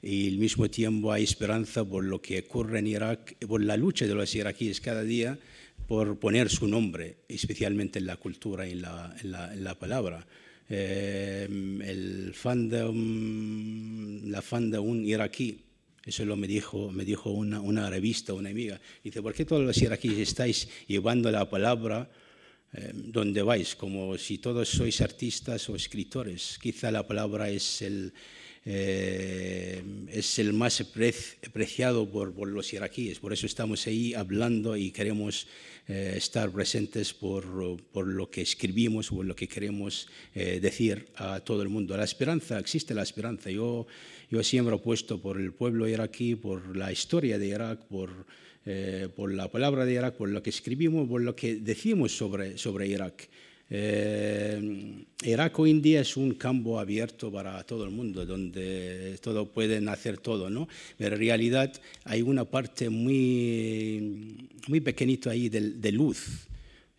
Y 0.00 0.28
al 0.28 0.38
mismo 0.38 0.70
tiempo 0.70 1.12
hay 1.12 1.24
esperanza 1.24 1.84
por 1.84 2.02
lo 2.02 2.22
que 2.22 2.38
ocurre 2.38 2.78
en 2.78 2.86
Irak, 2.86 3.36
por 3.46 3.62
la 3.62 3.76
lucha 3.76 4.06
de 4.06 4.14
los 4.14 4.34
iraquíes 4.34 4.80
cada 4.80 5.02
día 5.02 5.38
por 5.86 6.18
poner 6.18 6.48
su 6.48 6.66
nombre, 6.66 7.16
especialmente 7.28 7.98
en 7.98 8.06
la 8.06 8.16
cultura 8.16 8.66
y 8.66 8.72
en 8.72 8.80
la, 8.80 9.14
en 9.22 9.32
la, 9.32 9.52
en 9.52 9.62
la 9.64 9.78
palabra. 9.78 10.26
Eh, 10.70 11.46
el 11.84 12.32
fandom, 12.32 14.30
la 14.30 14.40
fan 14.40 14.70
de 14.70 14.78
un 14.78 15.04
iraquí, 15.04 15.60
eso 16.06 16.24
lo 16.24 16.36
me 16.36 16.46
dijo, 16.46 16.90
me 16.90 17.04
dijo 17.04 17.32
una, 17.32 17.60
una 17.60 17.90
revista, 17.90 18.32
una 18.32 18.48
amiga, 18.48 18.80
dice, 19.02 19.20
¿por 19.20 19.34
qué 19.34 19.44
todos 19.44 19.62
los 19.62 19.76
iraquíes 19.76 20.16
estáis 20.20 20.70
llevando 20.86 21.30
la 21.30 21.50
palabra 21.50 22.08
eh, 22.74 22.90
donde 22.92 23.42
vais, 23.42 23.74
como 23.74 24.18
si 24.18 24.38
todos 24.38 24.68
sois 24.68 25.00
artistas 25.00 25.68
o 25.68 25.76
escritores. 25.76 26.58
Quizá 26.60 26.90
la 26.90 27.06
palabra 27.06 27.48
es 27.48 27.82
el, 27.82 28.12
eh, 28.66 29.82
es 30.08 30.38
el 30.38 30.52
más 30.52 30.80
apreciado 30.80 32.10
por, 32.10 32.32
por, 32.32 32.48
los 32.48 32.72
iraquíes, 32.72 33.18
por 33.18 33.32
eso 33.32 33.46
estamos 33.46 33.86
ahí 33.86 34.14
hablando 34.14 34.74
y 34.76 34.90
queremos 34.90 35.46
eh, 35.86 36.14
estar 36.16 36.50
presentes 36.50 37.12
por, 37.12 37.44
por, 37.92 38.06
lo 38.06 38.30
que 38.30 38.40
escribimos, 38.40 39.10
por 39.10 39.26
lo 39.26 39.36
que 39.36 39.46
queremos 39.46 40.08
eh, 40.34 40.58
decir 40.58 41.08
a 41.14 41.40
todo 41.40 41.60
el 41.60 41.68
mundo. 41.68 41.94
La 41.94 42.04
esperanza, 42.04 42.58
existe 42.58 42.94
la 42.94 43.02
esperanza. 43.02 43.50
Yo, 43.50 43.86
yo 44.30 44.42
siempre 44.42 44.74
apuesto 44.74 45.20
por 45.20 45.38
el 45.38 45.52
pueblo 45.52 45.86
iraquí, 45.86 46.36
por 46.36 46.74
la 46.74 46.90
historia 46.90 47.38
de 47.38 47.48
Irak, 47.48 47.84
por 47.84 48.26
eh, 48.66 49.08
por 49.14 49.32
la 49.32 49.50
palabra 49.50 49.84
de 49.84 49.94
Irak, 49.94 50.14
por 50.14 50.28
lo 50.28 50.42
que 50.42 50.50
escribimos, 50.50 51.08
por 51.08 51.20
lo 51.20 51.34
que 51.36 51.56
decimos 51.56 52.16
sobre, 52.16 52.56
sobre 52.58 52.88
Irak. 52.88 53.28
Eh, 53.70 55.04
Irak 55.24 55.58
hoy 55.58 55.70
en 55.70 55.82
día 55.82 56.00
es 56.00 56.16
un 56.16 56.34
campo 56.34 56.78
abierto 56.78 57.32
para 57.32 57.62
todo 57.64 57.84
el 57.84 57.90
mundo, 57.90 58.26
donde 58.26 59.18
todo 59.22 59.50
pueden 59.50 59.88
hacer 59.88 60.18
todo, 60.18 60.50
¿no? 60.50 60.68
Pero 60.98 61.16
en 61.16 61.20
realidad 61.20 61.72
hay 62.04 62.22
una 62.22 62.44
parte 62.44 62.90
muy, 62.90 64.48
muy 64.68 64.80
pequeñita 64.80 65.30
ahí 65.30 65.48
de, 65.48 65.60
de 65.60 65.92
luz, 65.92 66.46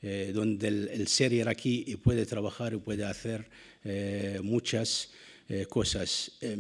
eh, 0.02 0.32
donde 0.34 0.68
el, 0.68 0.90
el, 0.90 1.08
ser 1.08 1.34
iraquí 1.34 1.98
puede 2.04 2.26
trabajar 2.26 2.74
y 2.74 2.78
puede 2.78 3.06
hacer 3.06 3.48
eh, 3.84 4.40
muchas 4.44 5.12
eh, 5.48 5.66
cosas. 5.68 6.32
Eh, 6.42 6.58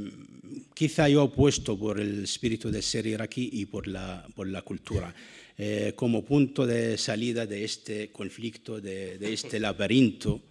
quizá 0.73 1.09
yo 1.09 1.23
apuesto 1.23 1.77
por 1.77 1.99
el 1.99 2.23
espíritu 2.23 2.69
de 2.69 2.81
ser 2.81 3.07
iraquí 3.07 3.49
y 3.53 3.65
por 3.65 3.87
la, 3.87 4.27
por 4.35 4.47
la 4.47 4.61
cultura 4.61 5.13
eh, 5.57 5.93
como 5.95 6.25
punto 6.25 6.67
de 6.67 6.97
salida 6.97 7.45
de 7.45 7.63
este 7.63 8.11
conflicto, 8.11 8.81
de, 8.81 9.17
de 9.17 9.33
este 9.33 9.59
laberinto 9.59 10.41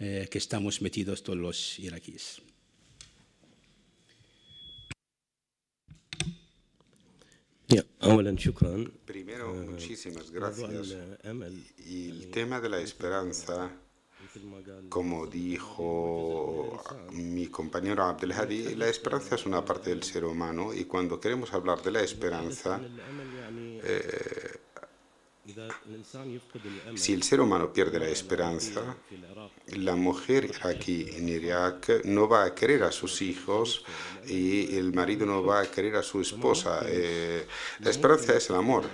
eh, 0.00 0.26
que 0.30 0.38
estamos 0.38 0.82
metidos 0.82 1.22
todos 1.22 1.38
los 1.38 1.78
iraquíes. 1.78 2.42
Primero, 9.04 9.54
muchísimas 9.54 10.30
gracias. 10.30 10.96
Y 11.86 12.08
el 12.10 12.30
tema 12.30 12.60
de 12.60 12.68
la 12.68 12.80
esperanza 12.80 13.70
como 14.88 15.26
dijo 15.26 16.82
mi 17.12 17.46
compañero 17.48 18.04
Abdelhadi, 18.04 18.74
la 18.74 18.88
esperanza 18.88 19.34
es 19.34 19.46
una 19.46 19.64
parte 19.64 19.90
del 19.90 20.02
ser 20.02 20.24
humano 20.24 20.72
y 20.74 20.84
cuando 20.84 21.20
queremos 21.20 21.52
hablar 21.52 21.82
de 21.82 21.90
la 21.90 22.00
esperanza, 22.00 22.80
eh, 23.84 24.58
si 26.94 27.14
el 27.14 27.22
ser 27.22 27.40
humano 27.40 27.72
pierde 27.72 27.98
la 27.98 28.08
esperanza, 28.08 28.96
la 29.68 29.96
mujer 29.96 30.52
aquí 30.62 31.06
en 31.10 31.28
Irak 31.28 32.04
no 32.04 32.28
va 32.28 32.44
a 32.44 32.54
querer 32.54 32.82
a 32.82 32.92
sus 32.92 33.22
hijos 33.22 33.82
y 34.26 34.76
el 34.76 34.92
marido 34.92 35.24
no 35.24 35.42
va 35.42 35.60
a 35.60 35.70
querer 35.70 35.96
a 35.96 36.02
su 36.02 36.20
esposa. 36.20 36.82
Eh, 36.86 37.46
la 37.80 37.90
esperanza 37.90 38.36
es 38.36 38.50
el 38.50 38.56
amor. 38.56 38.84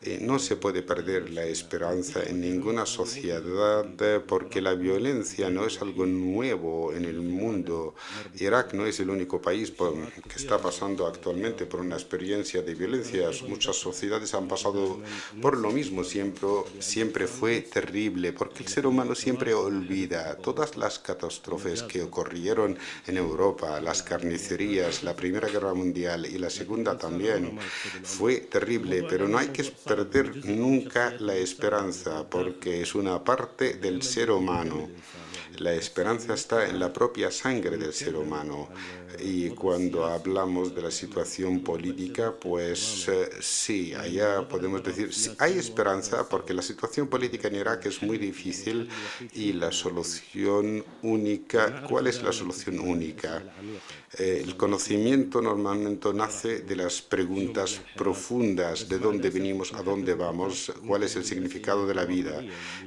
Eh, 0.00 0.18
no 0.20 0.38
se 0.38 0.54
puede 0.54 0.82
perder 0.82 1.30
la 1.30 1.44
esperanza 1.44 2.22
en 2.22 2.40
ninguna 2.40 2.86
sociedad 2.86 3.84
porque 4.28 4.62
la 4.62 4.74
violencia 4.74 5.50
no 5.50 5.66
es 5.66 5.82
algo 5.82 6.06
nuevo 6.06 6.92
en 6.92 7.04
el 7.04 7.20
mundo. 7.20 7.96
Irak 8.38 8.74
no 8.74 8.86
es 8.86 9.00
el 9.00 9.10
único 9.10 9.42
país 9.42 9.72
que 9.72 10.36
está 10.36 10.58
pasando 10.58 11.04
actualmente 11.04 11.66
por 11.66 11.80
una 11.80 11.96
experiencia 11.96 12.62
de 12.62 12.76
violencia. 12.76 13.30
Muchas 13.48 13.74
sociedades 13.74 14.34
han 14.34 14.46
pasado 14.46 15.00
por 15.42 15.58
lo 15.58 15.72
mismo 15.72 16.04
siempre, 16.04 16.48
siempre 16.78 17.26
fue 17.26 17.62
terrible, 17.62 18.32
porque 18.32 18.62
el 18.62 18.68
ser 18.68 18.86
humano 18.86 19.16
siempre 19.16 19.52
olvida 19.52 20.36
todas 20.36 20.76
las 20.76 21.00
catástrofes 21.00 21.82
que 21.82 22.02
ocurrieron 22.02 22.78
en 23.08 23.16
Europa, 23.16 23.80
las 23.80 24.04
carnicerías, 24.04 25.02
la 25.02 25.16
Primera 25.16 25.48
Guerra 25.48 25.74
Mundial 25.74 26.24
y 26.26 26.38
la 26.38 26.50
Segunda 26.50 26.96
también. 26.96 27.58
Fue 28.04 28.36
terrible, 28.36 29.04
pero 29.08 29.26
no 29.26 29.38
hay 29.38 29.48
que 29.48 29.62
perder 29.88 30.44
nunca 30.44 31.14
la 31.18 31.34
esperanza, 31.34 32.28
porque 32.28 32.82
es 32.82 32.94
una 32.94 33.24
parte 33.24 33.74
del 33.74 34.02
ser 34.02 34.30
humano. 34.30 34.88
La 35.56 35.72
esperanza 35.72 36.34
está 36.34 36.68
en 36.68 36.78
la 36.78 36.92
propia 36.92 37.30
sangre 37.30 37.78
del 37.78 37.92
ser 37.92 38.14
humano. 38.14 38.68
Y 39.22 39.50
cuando 39.50 40.04
hablamos 40.04 40.74
de 40.74 40.82
la 40.82 40.90
situación 40.90 41.60
política, 41.60 42.34
pues 42.38 43.08
eh, 43.08 43.30
sí, 43.40 43.94
allá 43.94 44.46
podemos 44.46 44.82
decir, 44.82 45.10
hay 45.38 45.58
esperanza 45.58 46.28
porque 46.28 46.54
la 46.54 46.62
situación 46.62 47.08
política 47.08 47.48
en 47.48 47.56
Irak 47.56 47.86
es 47.86 48.02
muy 48.02 48.18
difícil 48.18 48.88
y 49.32 49.52
la 49.54 49.72
solución 49.72 50.84
única, 51.02 51.82
¿cuál 51.88 52.06
es 52.06 52.22
la 52.22 52.32
solución 52.32 52.78
única? 52.80 53.42
Eh, 54.18 54.42
el 54.42 54.56
conocimiento 54.56 55.42
normalmente 55.42 56.12
nace 56.14 56.60
de 56.60 56.76
las 56.76 57.02
preguntas 57.02 57.80
profundas, 57.96 58.88
de 58.88 58.98
dónde 58.98 59.30
venimos, 59.30 59.74
a 59.74 59.82
dónde 59.82 60.14
vamos, 60.14 60.72
cuál 60.86 61.02
es 61.02 61.16
el 61.16 61.24
significado 61.24 61.86
de 61.86 61.94
la 61.94 62.04
vida. 62.04 62.42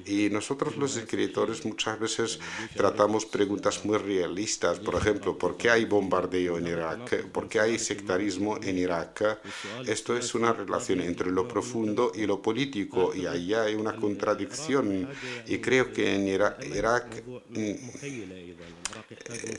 Y 0.06 0.30
nosotros 0.30 0.78
los 0.78 0.98
escritores 0.98 1.64
muchas 1.66 2.00
veces 2.00 2.40
tratamos 2.76 3.26
preguntas 3.26 3.86
muy 3.86 3.98
realistas, 3.98 4.80
por 4.80 4.96
ejemplo, 4.96 5.38
¿por 5.38 5.58
qué 5.58 5.70
hay 5.70 5.86
bombardeo 6.12 6.58
en 6.58 6.68
Irak? 6.68 7.28
¿Por 7.32 7.48
qué 7.48 7.62
hay 7.62 7.80
sectarismo 7.80 8.58
en 8.62 8.78
Irak? 8.78 9.40
Esto 9.88 10.18
es 10.18 10.36
una 10.36 10.52
relación 10.52 11.00
entre 11.02 11.32
lo 11.32 11.48
profundo 11.48 12.12
y 12.14 12.26
lo 12.26 12.42
político, 12.42 13.14
y 13.16 13.26
ahí 13.26 13.54
hay 13.54 13.76
una 13.76 13.96
contradicción. 13.96 15.08
Y 15.48 15.58
creo 15.60 15.94
que 15.94 16.16
en 16.16 16.28
Irak 16.28 17.24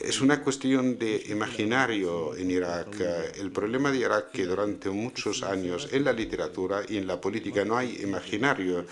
es 0.03 0.21
una 0.21 0.43
cuestión 0.43 0.99
de 0.99 1.25
imaginario 1.31 2.37
en 2.37 2.51
Irak. 2.51 3.01
El 3.39 3.51
problema 3.51 3.91
de 3.91 3.99
Irak 3.99 4.31
que 4.33 4.45
durante 4.45 4.91
muchos 4.91 5.43
años 5.43 5.89
en 5.93 6.05
la 6.05 6.13
literatura 6.13 6.83
y 6.87 6.99
en 6.99 7.07
la 7.07 7.21
política 7.21 7.65
no 7.65 7.77
hay 7.77 8.01
imaginario, 8.03 8.85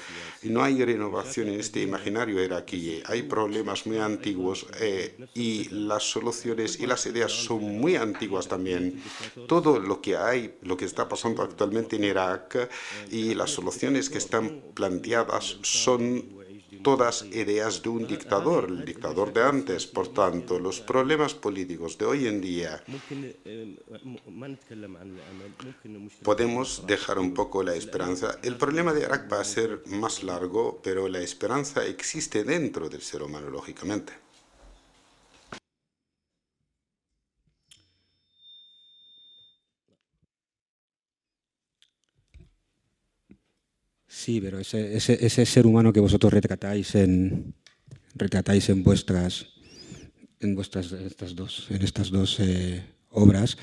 no 0.45 0.62
hay 0.62 0.83
renovación 0.83 1.49
en 1.49 1.61
este 1.61 1.83
imaginario 1.83 2.43
iraquí. 2.43 3.02
Hay 3.07 3.23
problemas 3.25 3.87
muy 3.87 3.99
antiguos 3.99 4.67
eh, 4.81 5.29
y 5.35 5.69
las 5.71 6.05
soluciones 6.05 6.81
y 6.81 6.87
las 6.87 7.05
ideas 7.07 7.33
son 7.50 7.80
muy 7.80 7.97
antiguas 7.97 8.47
también. 8.47 9.02
Todo 9.49 9.80
lo 9.80 10.00
que 10.00 10.16
hay, 10.16 10.54
lo 10.62 10.76
que 10.76 10.85
está 10.85 11.09
pasando 11.09 11.42
actualmente 11.42 11.97
en 11.97 12.04
Irak 12.04 12.71
y 13.11 13.35
las 13.35 13.50
soluciones 13.50 14.09
que 14.09 14.19
están 14.19 14.62
planteadas 14.73 15.59
son 15.62 16.38
todas 16.85 17.25
ideas 17.33 17.83
de 17.83 17.88
un 17.88 18.07
dictador, 18.07 18.66
el 18.69 18.85
dictador 18.85 19.33
de 19.33 19.42
antes. 19.42 19.85
Por 19.87 20.07
tanto, 20.09 20.61
los 20.61 20.80
problemas 20.80 21.35
políticos 21.35 21.99
de 21.99 22.04
hoy 22.07 22.28
en 22.28 22.40
día 22.40 22.85
podemos 26.23 26.85
dejar 26.87 27.19
un 27.19 27.35
poco 27.35 27.64
la 27.64 27.75
esperanza. 27.75 28.38
El 28.45 28.57
problema 28.57 28.92
de 28.92 29.00
Irak 29.00 29.30
va 29.30 29.40
a 29.40 29.45
ser 29.45 29.83
más 29.87 30.23
largo, 30.23 30.80
pero 30.85 31.09
la 31.09 31.21
esperanza 31.21 31.85
existe 31.85 32.45
dentro 32.45 32.88
del 32.88 33.02
ser 33.02 33.25
humano, 33.25 33.50
lógicamente. 33.50 34.29
Sí, 44.20 44.38
pero 44.38 44.58
ese, 44.58 45.46
ser 45.46 45.66
humano 45.66 45.94
que 45.94 46.00
vosotros 46.00 46.30
retratáis 46.30 46.94
en, 46.94 47.54
vuestras, 48.84 49.46
en 50.40 50.54
vuestras 50.54 50.92
estas 50.92 51.34
dos, 51.34 51.68
en 51.70 51.80
estas 51.80 52.10
dos 52.10 52.38
eh, 52.38 52.84
obras, 53.08 53.56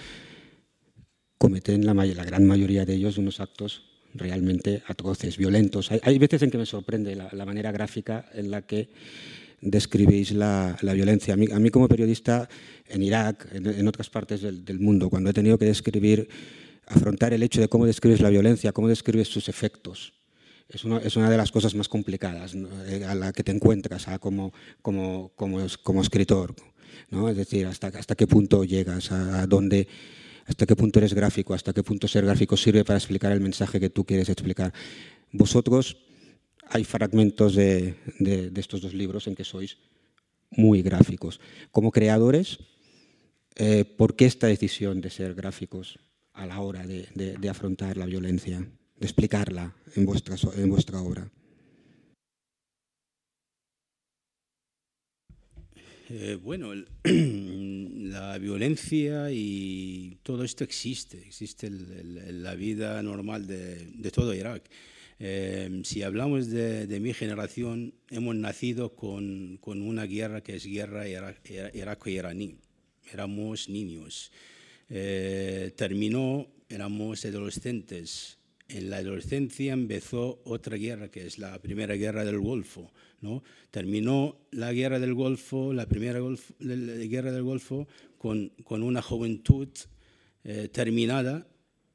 cometen 1.37 1.85
la, 1.85 1.93
la, 1.93 2.25
gran 2.25 2.43
mayoría 2.43 2.85
de 2.85 2.95
ellos 2.95 3.19
unos 3.19 3.39
actos 3.39 3.83
realmente 4.15 4.81
atroces, 4.87 5.37
violentos. 5.37 5.91
Hay, 5.91 6.17
veces 6.17 6.41
en 6.41 6.49
que 6.49 6.57
me 6.57 6.65
sorprende 6.65 7.15
la, 7.15 7.45
manera 7.45 7.71
gráfica 7.71 8.25
en 8.33 8.49
la 8.49 8.63
que 8.63 8.89
describís 9.61 10.31
la, 10.31 10.75
violencia. 10.81 11.35
A 11.35 11.37
mí, 11.37 11.69
como 11.69 11.87
periodista 11.87 12.49
en 12.87 13.03
Irak, 13.03 13.47
en, 13.53 13.67
en 13.67 13.87
otras 13.87 14.09
partes 14.09 14.41
del, 14.41 14.65
del, 14.65 14.79
mundo, 14.79 15.11
cuando 15.11 15.29
he 15.29 15.33
tenido 15.33 15.59
que 15.59 15.65
describir, 15.65 16.27
afrontar 16.87 17.31
el 17.33 17.43
hecho 17.43 17.61
de 17.61 17.67
cómo 17.67 17.85
describes 17.85 18.21
la 18.21 18.31
violencia, 18.31 18.71
cómo 18.71 18.87
describes 18.87 19.27
sus 19.27 19.49
efectos, 19.49 20.17
es 20.69 20.83
una, 20.83 20.97
es 20.97 21.15
una, 21.15 21.29
de 21.29 21.38
las 21.38 21.51
cosas 21.51 21.75
más 21.75 21.88
complicadas 21.88 22.53
eh, 22.88 23.05
a 23.05 23.15
la 23.15 23.31
que 23.31 23.43
te 23.43 23.51
encuentras 23.51 24.07
ah, 24.07 24.19
como, 24.19 24.53
como, 24.81 25.31
como, 25.36 25.65
como, 25.83 26.01
escritor. 26.01 26.55
¿no? 27.09 27.29
Es 27.29 27.38
decir, 27.38 27.65
hasta, 27.67 27.88
hasta 27.88 28.15
qué 28.15 28.27
punto 28.27 28.63
llegas, 28.63 29.12
a, 29.12 29.47
dónde, 29.47 29.88
hasta 30.45 30.65
qué 30.65 30.75
punto 30.75 31.00
eres 31.00 31.13
gráfico, 31.13 31.53
hasta 31.53 31.74
qué 31.74 31.83
punto 31.83 32.07
ser 32.07 32.25
gráfico 32.25 32.57
sirve 32.57 32.83
para 32.83 32.97
explicar 32.97 33.31
el 33.31 33.39
mensaje 33.39 33.79
que 33.79 33.89
tú 33.89 34.05
quieres 34.05 34.29
explicar. 34.29 34.74
Vosotros, 35.31 35.98
hay 36.70 36.83
fragmentos 36.83 37.55
de, 37.55 37.96
de, 38.20 38.51
estos 38.59 38.81
dos 38.81 38.94
libros 38.94 39.27
en 39.27 39.35
que 39.35 39.46
sois 39.46 39.77
muy 40.51 40.81
gráficos. 40.81 41.39
Como 41.72 41.92
creadores, 41.92 42.59
eh, 43.55 43.85
¿por 43.85 44.15
qué 44.18 44.25
esta 44.25 44.48
decisión 44.48 45.00
de 45.00 45.09
ser 45.09 45.33
gráficos 45.33 46.00
a 46.33 46.46
la 46.46 46.59
hora 46.59 46.85
de, 46.85 47.07
de 47.15 47.50
afrontar 47.50 47.96
la 47.96 48.05
violencia? 48.05 48.68
De 49.00 49.05
explicarla 49.05 49.75
en 49.96 50.05
vuestra, 50.05 50.36
en 50.55 50.70
vuestra 50.70 51.01
obra? 51.01 51.29
Eh, 56.10 56.40
bueno, 56.42 56.72
la 57.03 58.38
violencia 58.38 59.29
y 59.31 60.18
todo 60.24 60.44
esto 60.46 60.64
existe, 60.64 61.18
existe 61.20 61.68
en 61.68 62.44
la 62.44 62.55
vida 62.55 63.01
normal 63.03 63.46
de, 63.46 63.88
de 63.88 64.12
todo 64.12 64.33
Irak. 64.33 64.70
Eh, 65.20 65.81
si 65.83 66.03
hablamos 66.03 66.50
de, 66.50 66.88
de, 66.88 67.00
mi 67.00 67.14
generación, 67.14 67.94
hemos 68.10 68.36
nacido 68.36 68.96
con, 68.96 69.57
con, 69.57 69.81
una 69.81 70.05
guerra 70.05 70.42
que 70.42 70.55
es 70.55 70.66
guerra 70.66 71.05
iraco-iraní. 71.07 72.55
Éramos 73.12 73.68
niños. 73.68 74.31
Eh, 74.90 75.74
terminó, 75.75 76.48
éramos 76.70 77.25
adolescentes 77.25 78.36
en 78.70 78.90
la 78.90 78.98
adolescencia 78.98 79.74
empezó 79.74 80.42
otra 80.44 80.77
guerra, 80.77 81.10
que 81.10 81.25
es 81.25 81.40
la 81.40 81.60
Primera 81.62 81.96
Guerra 81.96 82.25
del 82.25 82.40
Golfo. 82.40 82.92
¿no? 83.22 83.44
Terminó 83.72 84.38
la 84.51 84.74
Guerra 84.74 85.00
del 85.00 85.14
Golfo, 85.14 85.74
la 85.74 85.88
Primera 85.88 86.20
Guerra 86.60 87.32
del 87.32 87.44
Golfo, 87.44 87.88
con, 88.18 88.50
con 88.64 88.84
una 88.84 89.01
juventud 89.01 89.70
eh, 90.44 90.70
terminada 90.70 91.48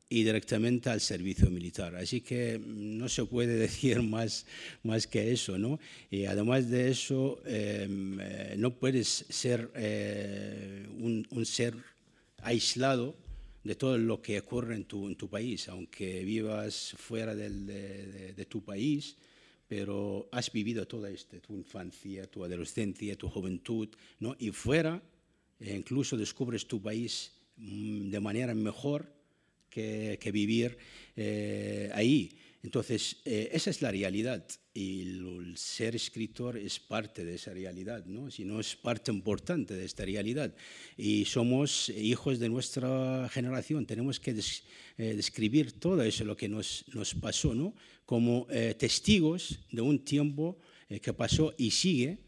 y 0.08 0.24
directamente 0.24 0.90
al 0.90 1.00
servicio 1.00 1.50
militar. 1.50 1.96
Así 1.96 2.20
que 2.20 2.60
no 2.64 3.08
se 3.08 3.24
puede 3.24 3.54
decir 3.68 4.02
más, 4.02 4.46
más 4.82 5.06
que 5.06 5.32
eso. 5.32 5.58
¿no? 5.58 5.78
Y 6.10 6.24
además 6.24 6.70
de 6.70 6.90
eso, 6.90 7.40
em, 7.46 8.18
eh, 8.20 8.54
no 8.56 8.74
puedes 8.74 9.26
ser 9.28 9.70
eh, 9.74 10.86
un, 10.98 11.26
un 11.30 11.46
ser 11.46 11.74
aislado 12.38 13.16
de 13.64 13.74
todo 13.74 13.96
lo 13.98 14.20
que 14.20 14.38
ocurre 14.38 14.74
en 14.74 14.84
tu, 14.84 15.08
en 15.08 15.16
tu 15.16 15.28
país, 15.28 15.68
aunque 15.68 16.24
vivas 16.24 16.94
fuera 16.98 17.34
de, 17.34 17.48
de, 18.32 18.44
tu 18.46 18.62
país, 18.62 19.16
pero 19.68 20.28
has 20.32 20.50
vivido 20.50 20.86
toda 20.86 21.10
esta, 21.10 21.38
tu 21.40 21.54
infancia, 21.54 22.26
tu 22.26 22.44
adolescencia, 22.44 23.16
tu 23.16 23.28
juventud, 23.28 23.88
¿no? 24.18 24.34
y 24.38 24.50
fuera 24.50 25.00
e 25.60 25.76
incluso 25.76 26.16
descubres 26.16 26.66
tu 26.66 26.82
país 26.82 27.30
mm, 27.56 28.10
de 28.10 28.20
manera 28.20 28.54
mejor 28.54 29.06
que, 29.70 30.18
que 30.20 30.32
vivir 30.32 30.76
eh, 31.16 31.90
ahí. 31.94 32.36
Entonces, 32.62 33.16
eh, 33.24 33.50
esa 33.52 33.70
es 33.70 33.82
la 33.82 33.90
realidad 33.90 34.46
y 34.72 35.02
el 35.02 35.56
ser 35.56 35.96
escritor 35.96 36.56
es 36.56 36.78
parte 36.78 37.24
de 37.24 37.34
esa 37.34 37.52
realidad, 37.52 38.04
¿no? 38.06 38.30
Si 38.30 38.44
no 38.44 38.60
es 38.60 38.76
parte 38.76 39.10
importante 39.10 39.74
de 39.74 39.84
esta 39.84 40.04
realidad. 40.04 40.54
Y 40.96 41.24
somos 41.24 41.88
hijos 41.88 42.38
de 42.38 42.48
nuestra 42.48 43.28
generación, 43.30 43.84
tenemos 43.84 44.20
que 44.20 44.30
eh, 44.30 45.14
describir 45.14 45.72
todo 45.72 46.04
eso, 46.04 46.24
lo 46.24 46.36
que 46.36 46.48
nos, 46.48 46.84
nos 46.94 47.14
pasó, 47.16 47.52
¿no? 47.52 47.74
Como 48.06 48.46
eh, 48.48 48.74
testigos 48.78 49.58
de 49.72 49.82
un 49.82 50.04
tiempo 50.04 50.58
que 51.00 51.14
pasó 51.14 51.54
y 51.56 51.70
sigue 51.70 52.18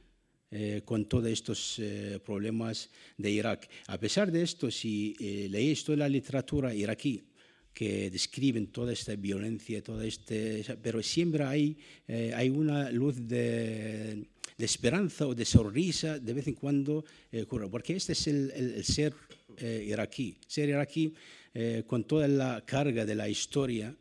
con 0.86 1.04
todos 1.04 1.26
estos 1.26 1.78
problemas 2.24 2.88
de 3.18 3.30
Irak. 3.30 3.68
A 3.88 4.00
pesar 4.00 4.32
de 4.32 4.42
esto, 4.42 4.70
si 4.70 5.14
leéis 5.50 5.84
toda 5.84 5.98
la 5.98 6.08
literatura 6.08 6.72
iraquí, 6.72 7.26
que 7.74 8.08
describen 8.10 8.68
toda 8.68 8.92
esta 8.92 9.16
violencia, 9.16 9.82
toda 9.82 10.06
este, 10.06 10.64
pero 10.80 11.02
siempre 11.02 11.44
hay, 11.44 11.76
eh, 12.06 12.32
hay 12.34 12.48
una 12.48 12.90
luz 12.90 13.16
de, 13.28 14.24
de, 14.56 14.64
esperanza 14.64 15.26
o 15.26 15.34
de 15.34 15.44
sonrisa 15.44 16.18
de 16.18 16.32
vez 16.32 16.46
en 16.46 16.54
cuando 16.54 17.04
eh, 17.32 17.42
ocurre, 17.42 17.68
porque 17.68 17.96
este 17.96 18.12
es 18.12 18.26
el, 18.28 18.50
el, 18.52 18.84
ser 18.84 19.12
eh, 19.58 19.84
iraquí, 19.88 20.36
ser 20.46 20.68
iraquí 20.68 21.12
con 21.86 22.02
toda 22.02 22.26
la 22.26 22.64
carga 22.66 23.06
de 23.06 23.14
la 23.14 23.28
historia 23.28 23.94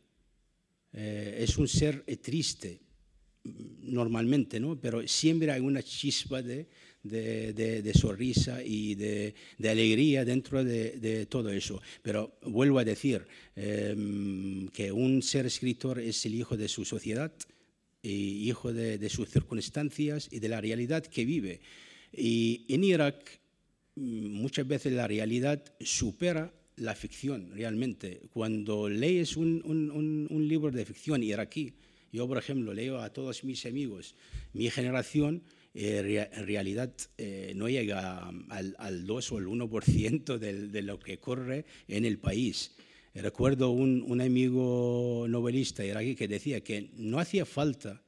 eh, 0.94 1.38
es 1.40 1.58
un 1.58 1.68
ser 1.68 2.04
triste 2.22 2.80
normalmente, 3.44 4.60
¿no? 4.60 4.80
pero 4.80 5.06
siempre 5.08 5.52
hay 5.52 5.60
una 5.60 5.82
chispa 5.82 6.42
de, 6.42 6.68
de, 7.04 7.92
sonrisa 7.94 8.64
y 8.64 8.96
de, 8.96 9.36
alegría 9.60 10.26
dentro 10.26 10.64
de, 10.64 11.28
todo 11.30 11.50
eso. 11.50 11.82
Pero 12.02 12.38
vuelvo 12.42 12.80
a 12.80 12.86
decir 12.86 13.26
em, 13.56 14.68
que 14.70 14.92
un 14.92 15.22
ser 15.22 15.46
escritor 15.46 16.00
es 16.00 16.26
el 16.26 16.36
hijo 16.36 16.58
de 16.58 16.68
su 16.68 16.86
sociedad, 16.86 17.32
y 18.04 18.50
hijo 18.50 18.74
de, 18.74 19.10
sus 19.10 19.30
circunstancias 19.30 20.28
y 20.30 20.40
de 20.40 20.50
la 20.50 20.60
realidad 20.60 21.04
que 21.06 21.24
vive. 21.24 21.62
Y 22.12 22.66
en 22.68 22.84
Irak 22.84 23.40
mm, 23.96 24.28
muchas 24.42 24.68
veces 24.68 24.92
la 24.94 25.08
realidad 25.08 25.64
supera 25.80 26.54
la 26.76 26.96
ficción 26.96 27.52
realmente. 27.54 28.22
Cuando 28.34 28.90
lees 28.90 29.38
un, 29.38 29.62
un 29.64 30.48
libro 30.48 30.72
de 30.72 30.86
ficción 30.86 31.24
iraquí, 31.24 31.74
yo, 32.12 32.28
por 32.28 32.38
ejemplo, 32.38 32.74
leo 32.74 33.00
a 33.00 33.12
todos 33.12 33.44
mis 33.44 33.66
amigos, 33.66 34.16
mi 34.54 34.70
generación, 34.70 35.42
eh, 35.76 36.30
en 36.32 36.46
realidad 36.46 36.94
eh, 37.18 37.54
no 37.56 37.68
llega 37.68 38.30
al, 38.50 38.76
al, 38.78 39.06
2 39.08 39.32
o 39.32 39.40
el 39.40 39.48
1% 39.48 40.38
de, 40.38 40.68
de, 40.68 40.82
lo 40.84 41.00
que 41.00 41.16
ocurre 41.16 41.66
en 41.88 42.06
el 42.06 42.20
país. 42.20 42.76
Recuerdo 43.16 43.72
un, 43.72 44.04
un 44.08 44.22
amigo 44.22 45.26
novelista 45.28 45.84
iraquí 45.84 46.16
que 46.16 46.28
decía 46.28 46.62
que 46.62 46.92
no 46.96 47.20
hacía 47.20 47.46
falta 47.46 48.04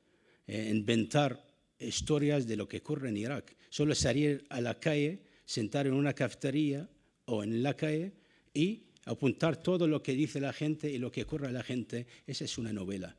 eh, 0.48 0.70
inventar 0.72 1.44
historias 1.80 2.48
de 2.48 2.56
lo 2.56 2.68
que 2.68 2.78
ocurre 2.78 3.10
en 3.10 3.18
Irak, 3.18 3.56
solo 3.70 3.96
salir 3.96 4.46
a 4.50 4.62
la 4.62 4.80
calle, 4.80 5.24
sentar 5.46 5.88
en 5.88 5.94
una 5.94 6.14
cafetería 6.14 6.88
o 7.26 7.44
en 7.44 7.64
la 7.64 7.76
calle 7.76 8.14
y 8.54 8.84
apuntar 9.06 9.58
todo 9.58 9.88
lo 9.88 10.02
que 10.02 10.14
dice 10.14 10.40
la 10.40 10.54
gente 10.54 10.90
y 10.92 10.98
lo 10.98 11.12
que 11.12 11.24
ocurre 11.24 11.48
a 11.48 11.52
la 11.52 11.64
gente. 11.64 12.06
Esa 12.26 12.46
es 12.46 12.58
una 12.58 12.74
novela 12.74 13.16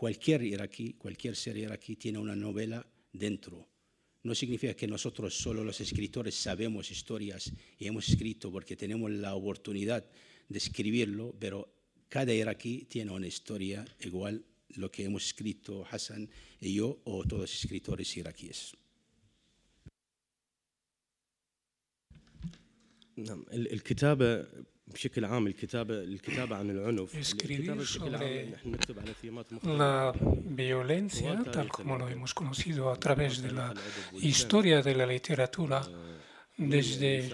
cualquier 0.00 0.42
iraquí, 0.42 0.94
cualquier 0.94 1.36
ser 1.36 1.58
iraquí 1.58 1.94
tiene 1.96 2.18
una 2.18 2.34
novela 2.34 2.86
dentro. 3.12 3.68
No 4.22 4.34
significa 4.34 4.72
que 4.72 4.86
nosotros 4.86 5.34
solo 5.34 5.62
los 5.62 5.78
escritores 5.82 6.34
sabemos 6.34 6.90
historias 6.90 7.52
y 7.78 7.86
hemos 7.86 8.08
escrito 8.08 8.50
porque 8.50 8.76
tenemos 8.76 9.10
la 9.10 9.34
oportunidad 9.34 10.02
de 10.48 10.56
escribirlo, 10.56 11.36
pero 11.38 11.70
cada 12.08 12.32
iraquí 12.32 12.86
tiene 12.88 13.10
una 13.12 13.26
historia 13.26 13.84
igual 14.00 14.42
lo 14.70 14.90
que 14.90 15.04
hemos 15.04 15.26
escrito 15.26 15.84
Hassan 15.90 16.30
y 16.62 16.76
yo 16.76 16.98
o 17.04 17.22
todos 17.24 17.42
los 17.42 17.62
escritores 17.62 18.16
iraquíes. 18.16 18.74
Escribir 27.14 27.86
sobre 27.86 28.56
la 29.62 30.12
violencia, 30.44 31.42
tal 31.52 31.68
como 31.68 31.98
lo 31.98 32.08
hemos 32.08 32.34
conocido 32.34 32.90
a 32.90 32.96
través 32.96 33.42
de 33.42 33.52
la 33.52 33.74
historia 34.20 34.82
de 34.82 34.94
la 34.94 35.06
literatura, 35.06 35.82
desde 36.60 37.32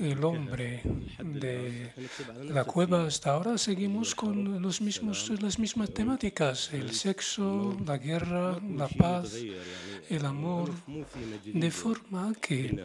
el 0.00 0.22
hombre 0.22 0.82
de 1.18 1.90
la 2.44 2.64
cueva 2.64 3.06
hasta 3.06 3.32
ahora 3.32 3.58
seguimos 3.58 4.14
con 4.14 4.62
las 4.62 4.80
mismas 5.58 5.90
temáticas, 5.92 6.72
el 6.72 6.92
sexo, 6.92 7.76
la 7.84 7.98
guerra, 7.98 8.58
la 8.76 8.88
paz, 8.88 9.36
el 10.08 10.24
amor, 10.24 10.70
de 11.44 11.70
forma 11.70 12.32
que 12.40 12.84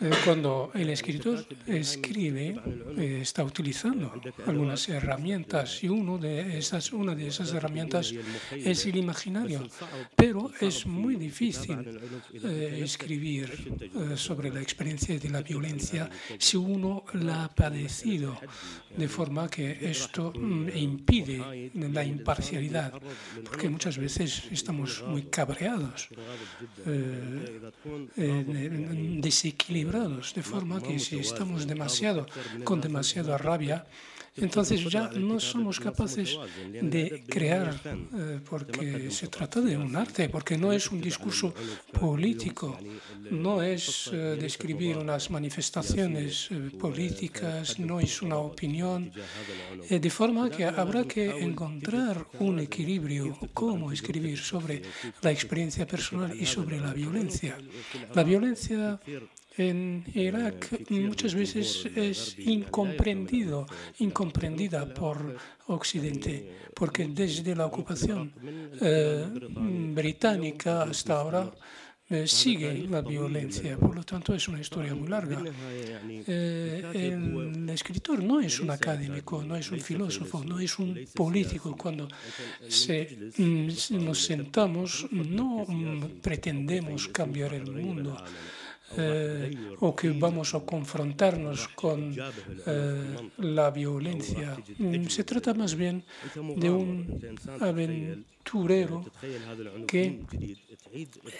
eh, 0.00 0.10
cuando 0.24 0.70
el 0.74 0.88
escritor 0.88 1.46
escribe, 1.66 2.58
eh, 2.96 3.18
está 3.20 3.44
utilizando 3.44 4.14
algunas 4.46 4.88
herramientas 4.88 5.84
y 5.84 5.88
uno 5.90 6.16
de 6.16 6.56
esas, 6.56 6.90
una 6.92 7.14
de 7.14 7.26
esas 7.26 7.52
herramientas 7.52 8.14
es 8.50 8.86
el 8.86 8.96
imaginario. 8.96 9.68
Pero 10.16 10.50
es 10.58 10.86
muy 10.86 11.16
difícil 11.16 11.76
eh, 12.32 12.80
escribir 12.82 13.90
sobre 14.16 14.50
la 14.50 14.62
experiencia 14.62 15.03
de 15.06 15.28
la 15.28 15.42
violencia 15.42 16.08
si 16.38 16.56
uno 16.56 17.04
la 17.12 17.44
ha 17.44 17.48
padecido, 17.54 18.40
de 18.96 19.08
forma 19.08 19.48
que 19.48 19.78
esto 19.82 20.32
mm, 20.34 20.68
impide 20.74 21.70
la 21.74 22.04
imparcialidad, 22.04 22.92
porque 23.44 23.68
muchas 23.68 23.98
veces 23.98 24.44
estamos 24.50 25.04
muy 25.06 25.24
cabreados, 25.24 26.08
desequilibrados 29.20 30.34
de 30.34 30.42
forma 30.42 30.82
que 30.82 30.98
si 30.98 31.18
estamos 31.18 31.66
demasiado, 31.66 32.26
con 32.64 32.80
demasiada 32.80 33.36
rabia, 33.36 33.86
entonces 34.36 34.82
ya 34.90 35.10
no 35.10 35.38
somos 35.38 35.78
capaces 35.78 36.36
de 36.82 37.24
crear, 37.28 37.80
eh, 37.84 38.40
porque 38.48 39.10
se 39.10 39.28
trata 39.28 39.60
de 39.60 39.76
un 39.76 39.94
arte, 39.94 40.28
porque 40.28 40.58
no 40.58 40.72
es 40.72 40.90
un 40.90 41.00
discurso 41.00 41.54
político, 41.92 42.78
no 43.30 43.62
es 43.62 44.10
eh, 44.12 44.36
describir 44.40 44.96
unas 44.98 45.30
manifestaciones 45.30 46.48
eh, 46.50 46.70
políticas, 46.78 47.78
no 47.78 48.00
es 48.00 48.22
una 48.22 48.38
opinión, 48.38 49.12
de 49.88 50.10
forma 50.10 50.50
que 50.50 50.64
habrá 50.64 51.04
que 51.04 51.24
encontrar 51.38 52.26
un 52.40 52.58
equilibrio, 52.58 53.38
cómo 53.52 53.92
escribir 53.92 54.38
sobre 54.38 54.82
la 55.22 55.30
experiencia 55.30 55.86
personal 55.86 56.34
y 56.38 56.46
sobre 56.46 56.80
la 56.80 56.92
violencia. 56.92 57.56
La 58.14 58.24
violencia 58.24 59.00
en 59.56 60.04
Irak 60.14 60.90
muchas 60.90 61.34
veces 61.34 61.86
es 61.94 62.38
incomprendido, 62.38 63.66
incomprendida 63.98 64.92
por 64.92 65.36
Occidente, 65.66 66.50
porque 66.74 67.06
desde 67.06 67.54
la 67.54 67.66
ocupación 67.66 68.32
eh, 68.80 69.26
británica 69.94 70.82
hasta 70.82 71.20
ahora 71.20 71.52
eh, 72.06 72.26
sigue 72.26 72.86
la 72.88 73.00
violencia. 73.00 73.78
Por 73.78 73.96
lo 73.96 74.04
tanto, 74.04 74.34
es 74.34 74.46
una 74.48 74.60
historia 74.60 74.94
muy 74.94 75.08
larga. 75.08 75.42
Eh, 76.06 76.82
el 76.92 77.68
escritor 77.70 78.22
no 78.22 78.40
es 78.40 78.60
un 78.60 78.70
académico, 78.70 79.42
no 79.42 79.56
es 79.56 79.70
un 79.70 79.80
filósofo, 79.80 80.44
no 80.44 80.60
es 80.60 80.78
un 80.78 81.08
político. 81.14 81.74
Cuando 81.74 82.06
se, 82.68 83.32
mm, 83.38 84.04
nos 84.04 84.22
sentamos, 84.22 85.06
no 85.12 85.64
mm, 85.66 86.20
pretendemos 86.20 87.08
cambiar 87.08 87.54
el 87.54 87.70
mundo. 87.70 88.22
Eh, 88.96 89.76
o 89.80 89.94
que 89.94 90.10
vamos 90.10 90.54
a 90.54 90.60
confrontarnos 90.60 91.68
con 91.74 92.14
eh, 92.14 93.30
la 93.38 93.70
violencia. 93.70 94.56
Mm, 94.78 95.06
se 95.08 95.24
trata 95.24 95.54
más 95.54 95.74
bien 95.74 96.04
de 96.34 96.70
un 96.70 97.18
aventurero 97.60 99.04
que 99.86 100.20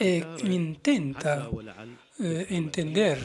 eh, 0.01 0.25
intenta 0.45 1.49
entender 2.19 3.19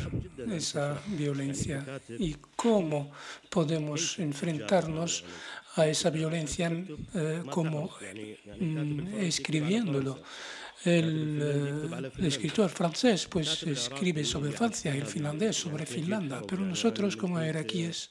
esa 0.49 0.99
violencia 1.07 1.85
y 2.17 2.35
cómo 2.55 3.11
podemos 3.49 4.17
enfrentarnos 4.19 5.23
a 5.75 5.87
esa 5.87 6.09
violencia 6.09 6.71
como 7.49 7.89
mm, 8.59 9.19
escribiéndolo. 9.19 10.19
El, 10.85 11.39
eh, 11.41 12.25
escritor 12.25 12.69
francés 12.69 13.27
pues 13.27 13.63
escribe 13.63 14.23
sobre 14.23 14.51
Francia, 14.53 14.95
el 14.95 15.05
finlandés 15.05 15.57
sobre 15.57 15.85
Finlandia, 15.85 16.41
pero 16.47 16.61
nosotros 16.63 17.17
como 17.17 17.43
iraquíes 17.43 18.09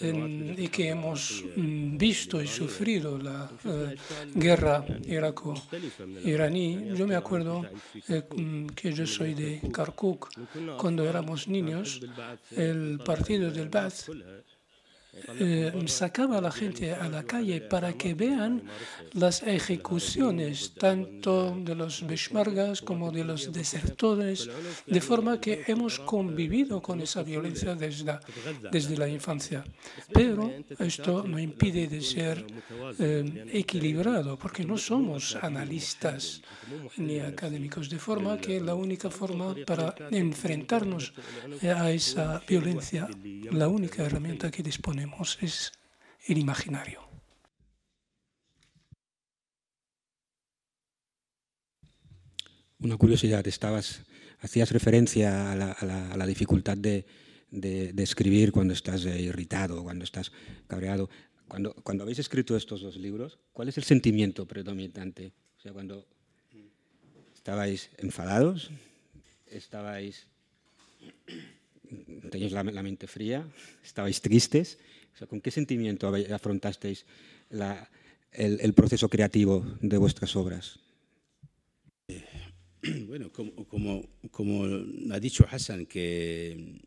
y 0.00 0.68
que 0.68 0.88
hemos 0.88 1.44
mm, 1.56 1.98
visto 1.98 2.40
y 2.40 2.46
sufrido 2.46 3.18
la 3.18 3.50
eh, 3.66 3.96
guerra 4.34 4.82
iraco-iraní, 5.04 6.88
yo 6.96 7.06
me 7.06 7.16
acuerdo 7.16 7.66
eh, 8.08 8.22
mm, 8.34 8.68
que 8.68 8.90
yo 8.90 9.06
soy 9.06 9.34
de 9.34 9.60
Kirkuk, 9.60 10.30
cuando 10.78 11.06
éramos 11.06 11.48
niños, 11.48 12.00
el 12.56 12.98
partido 13.04 13.50
del 13.50 13.68
Ba'ath 13.68 14.08
eh, 15.38 15.72
sacaba 15.86 16.38
a 16.38 16.40
la 16.40 16.50
gente 16.50 16.92
a 16.92 17.08
la 17.08 17.24
calle 17.24 17.60
para 17.60 17.92
que 17.92 18.14
vean 18.14 18.62
las 19.12 19.42
ejecuciones 19.42 20.74
tanto 20.74 21.56
de 21.56 21.74
los 21.74 22.06
beshmargas 22.06 22.82
como 22.82 23.10
de 23.10 23.24
los 23.24 23.52
desertores, 23.52 24.48
de 24.86 25.00
forma 25.00 25.40
que 25.40 25.64
hemos 25.66 25.98
convivido 26.00 26.82
con 26.82 27.00
esa 27.00 27.22
violencia 27.22 27.74
desde 27.74 28.04
la, 28.04 28.20
desde 28.70 28.96
la 28.96 29.08
infancia. 29.08 29.64
Pero 30.12 30.52
esto 30.78 31.24
no 31.26 31.38
impide 31.38 31.86
de 31.86 32.00
ser 32.00 32.44
eh, 32.98 33.46
equilibrado, 33.52 34.38
porque 34.38 34.64
no 34.64 34.76
somos 34.78 35.36
analistas 35.36 36.42
ni 36.96 37.20
académicos, 37.20 37.88
de 37.88 37.98
forma 37.98 38.38
que 38.38 38.60
la 38.60 38.74
única 38.74 39.10
forma 39.10 39.54
para 39.66 39.94
enfrentarnos 40.10 41.12
a 41.62 41.90
esa 41.90 42.42
violencia, 42.48 43.08
la 43.50 43.68
única 43.68 44.02
herramienta 44.04 44.50
que 44.50 44.62
disponemos, 44.62 45.03
es 45.40 45.72
el 46.26 46.38
imaginario. 46.38 47.00
Una 52.78 52.96
curiosidad, 52.96 53.46
estabas, 53.46 54.02
hacías 54.40 54.70
referencia 54.70 55.52
a 55.52 56.16
la, 56.16 56.26
dificultad 56.26 56.76
de, 56.76 57.06
escribir 57.96 58.52
cuando 58.52 58.74
estás 58.74 59.06
eh, 59.06 59.22
irritado, 59.22 59.82
cuando 59.82 60.04
estás 60.04 60.32
cabreado. 60.66 61.08
cuando, 61.48 62.02
habéis 62.02 62.18
escrito 62.18 62.56
estos 62.56 62.82
dos 62.82 62.96
libros, 62.96 63.38
¿cuál 63.52 63.68
es 63.68 63.78
el 63.78 63.84
sentimiento 63.84 64.46
predominante? 64.46 65.32
O 65.56 65.60
sea, 65.60 65.72
cuando 65.72 66.06
estabais 67.34 67.90
enfadados, 67.98 68.70
estabais, 69.46 70.26
teníais 72.30 72.52
la, 72.52 72.64
la 72.64 72.82
mente 72.82 73.06
fría, 73.06 73.48
estabais 73.82 74.20
tristes, 74.20 74.78
o 75.14 75.16
sea, 75.16 75.26
¿con 75.28 75.40
qué 75.40 75.50
sentimiento 75.50 76.12
afrontasteis 76.32 77.06
la, 77.50 77.88
el, 78.32 78.60
el 78.60 78.74
proceso 78.74 79.08
creativo 79.08 79.64
de 79.80 79.96
vuestras 79.96 80.34
obras? 80.36 80.78
Bueno, 83.06 83.32
como, 83.32 83.66
como, 83.66 84.06
como, 84.30 84.64
ha 85.10 85.18
dicho 85.18 85.46
Hassan, 85.50 85.86
que 85.86 86.82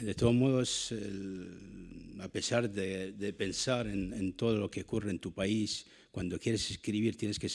de 0.00 0.14
todos 0.14 0.32
modos, 0.32 0.92
el, 0.92 2.14
a 2.20 2.28
pesar 2.28 2.70
de, 2.70 3.10
de 3.10 3.32
pensar 3.32 3.88
en, 3.88 4.12
en, 4.12 4.34
todo 4.34 4.56
lo 4.56 4.70
que 4.70 4.82
ocurre 4.82 5.10
en 5.10 5.18
tu 5.18 5.32
país, 5.32 5.86
cuando 6.12 6.38
quieres 6.38 6.70
escribir 6.70 7.16
tienes 7.16 7.40
que, 7.40 7.50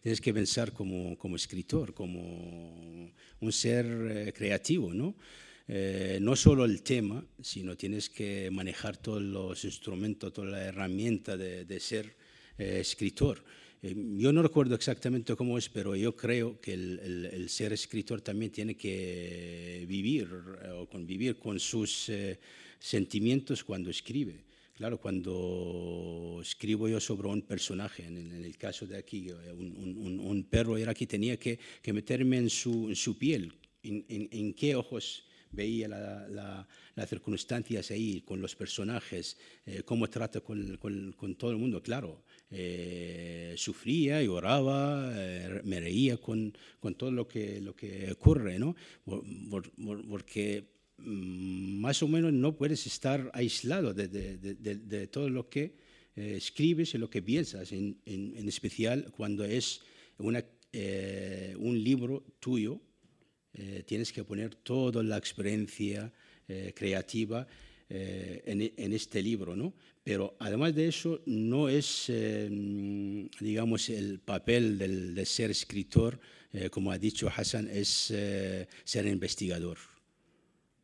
tienes 0.00 0.20
que 0.20 0.32
pensar 0.32 0.72
como, 0.72 1.18
como 1.18 1.34
escritor, 1.34 1.92
como 1.92 3.10
un 3.40 3.52
ser 3.52 3.86
eh, 3.86 4.32
creativo, 4.32 4.94
¿no? 4.94 5.16
Eh, 5.66 6.18
no 6.20 6.36
solo 6.36 6.66
el 6.66 6.82
tema, 6.82 7.24
sino 7.40 7.76
tienes 7.76 8.10
que 8.10 8.50
manejar 8.50 8.98
todos 8.98 9.22
los 9.22 9.64
instrumentos, 9.64 10.32
toda 10.32 10.48
la 10.48 10.64
herramienta 10.64 11.36
de, 11.36 11.80
ser 11.80 12.14
eh, 12.58 12.78
escritor. 12.80 13.42
Eh, 13.82 13.94
yo 14.18 14.30
no 14.32 14.42
recuerdo 14.42 14.74
exactamente 14.74 15.34
cómo 15.36 15.56
es, 15.56 15.70
pero 15.70 15.96
yo 15.96 16.14
creo 16.14 16.60
que 16.60 16.74
el, 16.74 17.48
ser 17.48 17.72
escritor 17.72 18.20
también 18.20 18.52
tiene 18.52 18.76
que 18.76 19.86
vivir 19.88 20.28
o 20.78 20.86
convivir 20.86 21.38
con 21.38 21.58
sus 21.58 22.10
sentimientos 22.78 23.64
cuando 23.64 23.88
escribe. 23.88 24.44
Claro, 24.74 25.00
cuando 25.00 26.40
escribo 26.42 26.88
yo 26.88 27.00
sobre 27.00 27.28
un 27.28 27.42
personaje, 27.42 28.04
en 28.04 28.16
el, 28.18 28.58
caso 28.58 28.86
de 28.86 28.98
aquí, 28.98 29.30
un, 29.30 30.46
perro 30.50 30.76
era 30.76 30.92
que 30.92 31.06
tenía 31.06 31.38
que, 31.38 31.58
meterme 31.86 32.38
en 32.38 32.50
su, 32.50 33.16
piel, 33.18 33.52
en 33.82 34.52
qué 34.54 34.74
ojos 34.74 35.24
veía 35.54 35.88
la, 35.88 36.28
la, 36.28 36.68
las 36.94 37.08
circunstancias 37.08 37.90
ahí, 37.90 38.22
con 38.22 38.40
los 38.40 38.54
personajes, 38.54 39.36
eh, 39.66 39.82
cómo 39.84 40.08
trata 40.08 40.40
con, 40.40 40.78
todo 41.38 41.50
el 41.50 41.56
mundo. 41.56 41.82
Claro, 41.82 42.24
eh, 42.50 43.54
sufría, 43.56 44.22
lloraba, 44.22 45.12
eh, 45.14 45.60
me 45.64 45.80
reía 45.80 46.16
con, 46.16 46.52
todo 46.96 47.10
lo 47.10 47.26
que, 47.26 47.62
ocurre, 48.12 48.58
¿no? 48.58 48.76
Por, 49.04 49.22
por, 49.50 50.08
porque 50.08 50.64
mm, 50.98 51.80
más 51.80 52.02
o 52.02 52.08
menos 52.08 52.32
no 52.32 52.56
puedes 52.56 52.86
estar 52.86 53.30
aislado 53.34 53.94
de, 53.94 55.08
todo 55.10 55.28
lo 55.28 55.48
que 55.48 55.76
eh, 56.16 56.34
escribes 56.36 56.94
y 56.94 56.98
lo 56.98 57.10
que 57.10 57.22
piensas, 57.22 57.72
en, 57.72 57.98
especial 58.48 59.10
cuando 59.16 59.44
es 59.44 59.80
eh, 60.72 61.54
un 61.58 61.82
libro 61.82 62.24
tuyo, 62.40 62.80
eh, 63.54 63.82
tienes 63.86 64.12
que 64.12 64.24
poner 64.24 64.54
toda 64.54 65.02
la 65.02 65.16
experiencia 65.16 66.12
eh, 66.48 66.72
creativa 66.74 67.46
eh, 67.88 68.42
en, 68.46 68.72
en, 68.76 68.92
este 68.92 69.22
libro, 69.22 69.54
¿no? 69.54 69.74
Pero 70.04 70.36
además 70.38 70.74
de 70.74 70.88
eso, 70.88 71.22
no 71.24 71.70
es, 71.70 72.06
eh, 72.08 72.48
digamos, 73.40 73.88
el 73.88 74.20
papel 74.20 74.76
del, 74.76 75.14
de 75.14 75.24
ser 75.24 75.50
escritor, 75.50 76.20
eh, 76.52 76.68
como 76.68 76.92
ha 76.92 76.98
dicho 76.98 77.30
Hassan, 77.34 77.68
es 77.68 78.10
eh, 78.10 78.68
ser 78.84 79.06
investigador. 79.06 79.78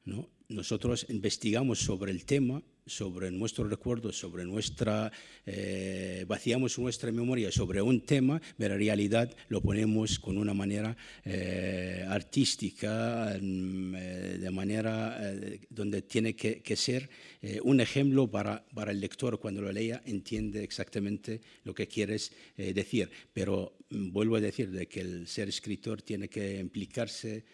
¿no? 0.07 0.27
Nosotros 0.49 1.07
investigamos 1.11 1.81
sobre 1.81 2.13
el 2.13 2.25
tema 2.25 2.63
sobre 2.91 3.31
nuestros 3.31 3.71
recuerdos, 3.71 4.19
sobre 4.19 4.45
nuestra, 4.45 5.11
eh, 5.47 6.25
vaciamos 6.27 6.79
nuestra 6.79 7.13
memoria 7.13 7.53
sobre 7.53 7.81
un 7.81 8.01
tema, 8.01 8.41
pero 8.59 8.75
en 8.75 8.81
realidad 8.81 9.35
lo 9.49 9.61
ponemos 9.61 10.19
con 10.19 10.37
una 10.37 10.53
manera 10.53 10.97
eh, 11.25 12.05
artística, 12.09 13.35
eh, 13.37 13.41
de 14.41 14.51
manera 14.51 15.19
donde 15.71 16.03
tiene 16.03 16.35
que, 16.35 16.77
ser 16.77 17.09
un 17.63 17.81
ejemplo 17.81 18.31
para, 18.31 18.65
para, 18.75 18.91
el 18.91 19.01
lector 19.01 19.39
cuando 19.39 19.63
lo 19.63 19.73
lea, 19.73 20.03
entiende 20.05 20.63
exactamente 20.65 21.41
lo 21.65 21.75
que 21.75 21.87
quieres 21.87 22.33
decir. 22.57 23.11
Pero 23.33 23.77
mm, 23.91 24.11
vuelvo 24.11 24.37
a 24.37 24.41
decir 24.41 24.71
de 24.71 24.87
que 24.89 25.01
el 25.01 25.27
ser 25.27 25.49
escritor 25.49 26.03
tiene 26.03 26.29
que 26.29 26.59
implicarse 26.59 27.45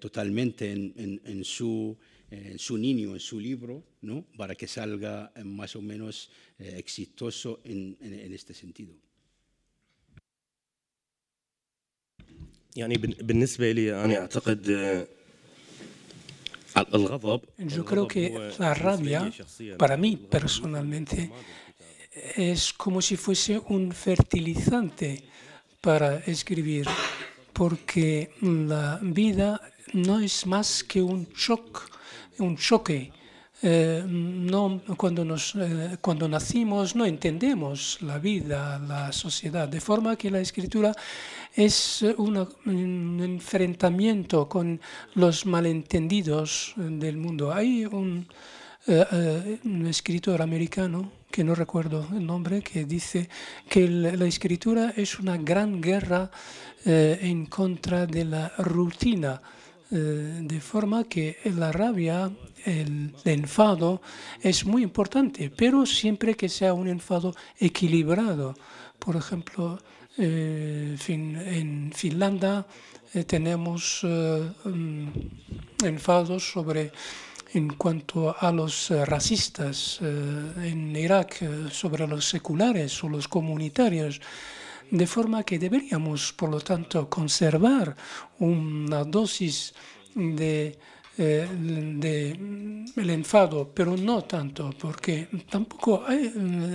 totalmente 0.00 0.72
en, 0.72 0.94
en, 0.96 1.20
en 1.24 1.44
su 1.44 1.98
eh, 2.28 2.56
su 2.58 2.76
niño 2.76 3.12
en 3.14 3.20
su 3.20 3.38
libro, 3.38 3.84
¿no? 4.00 4.24
para 4.36 4.56
que 4.56 4.66
salga 4.66 5.30
eh, 5.36 5.44
más 5.44 5.76
o 5.76 5.82
menos 5.82 6.28
eh, 6.58 6.74
exitoso 6.76 7.60
en, 7.62 7.96
en, 8.00 8.34
este 8.34 8.52
sentido. 8.52 8.96
Yo 17.58 17.84
creo 17.84 18.08
que 18.08 18.50
la 18.58 18.74
rabia, 18.74 19.32
para 19.78 19.96
mí 19.96 20.16
personalmente, 20.16 21.30
es 22.34 22.72
como 22.72 23.00
si 23.00 23.16
fuese 23.16 23.60
un 23.68 23.92
fertilizante 23.92 25.22
para 25.80 26.16
escribir, 26.26 26.88
porque 27.52 28.32
la 28.40 28.98
vida 29.00 29.60
no 29.92 30.18
es 30.18 30.44
más 30.44 30.82
que 30.82 31.00
un 31.00 31.28
shock 31.36 31.95
un 32.38 32.56
choque. 32.56 33.12
Eh, 33.62 34.04
no, 34.06 34.82
cuando, 34.98 35.24
nos, 35.24 35.54
eh, 35.54 35.96
cuando 36.02 36.28
nacimos 36.28 36.94
no 36.94 37.06
entendemos 37.06 38.02
la 38.02 38.18
vida, 38.18 38.78
la 38.78 39.12
sociedad, 39.12 39.66
de 39.66 39.80
forma 39.80 40.16
que 40.16 40.30
la 40.30 40.40
escritura 40.40 40.92
es 41.54 42.04
un 42.18 43.22
enfrentamiento 43.22 44.46
con 44.46 44.78
los 45.14 45.46
malentendidos 45.46 46.74
del 46.76 47.16
mundo. 47.16 47.50
Hay 47.50 47.86
un, 47.86 48.28
eh, 48.86 49.58
un 49.64 49.86
escritor 49.86 50.42
americano, 50.42 51.10
que 51.30 51.42
no 51.42 51.54
recuerdo 51.54 52.06
el 52.12 52.26
nombre, 52.26 52.60
que 52.60 52.84
dice 52.84 53.28
que 53.70 53.88
la 53.88 54.26
escritura 54.26 54.92
es 54.96 55.18
una 55.18 55.38
gran 55.38 55.80
guerra 55.80 56.30
en 56.84 57.46
contra 57.46 58.06
de 58.06 58.24
la 58.24 58.52
rutina 58.58 59.40
de 59.90 60.60
forma 60.60 61.04
que 61.04 61.38
la 61.44 61.70
rabia, 61.70 62.30
el, 62.64 63.14
enfado 63.24 64.02
es 64.40 64.66
muy 64.66 64.82
importante, 64.82 65.50
pero 65.50 65.86
siempre 65.86 66.34
que 66.34 66.48
sea 66.48 66.74
un 66.74 66.88
enfado 66.88 67.34
equilibrado. 67.58 68.54
Por 68.98 69.16
ejemplo, 69.16 69.78
eh, 70.18 70.96
en 71.06 71.92
Finlandia 71.94 72.66
eh, 73.14 73.24
tenemos 73.24 74.02
um, 74.02 75.12
enfados 75.84 76.50
sobre 76.50 76.90
en 77.54 77.68
cuanto 77.68 78.34
a 78.38 78.52
los 78.52 78.90
racistas, 78.90 80.00
en 80.02 80.94
Irak 80.94 81.70
sobre 81.70 82.06
los 82.06 82.28
seculares 82.28 83.02
o 83.02 83.08
los 83.08 83.28
comunitarios 83.28 84.20
de 84.90 85.06
forma 85.06 85.44
que 85.44 85.58
deberíamos, 85.58 86.32
por 86.32 86.50
lo 86.50 86.60
tanto, 86.60 87.08
conservar 87.08 87.96
una 88.38 89.04
dosis 89.04 89.74
de 90.14 90.78
eh, 91.18 91.48
de, 91.50 92.32
el 92.94 93.10
enfado, 93.10 93.70
pero 93.74 93.96
no 93.96 94.24
tanto, 94.24 94.70
porque 94.78 95.28
tampoco 95.48 96.04
hay, 96.06 96.30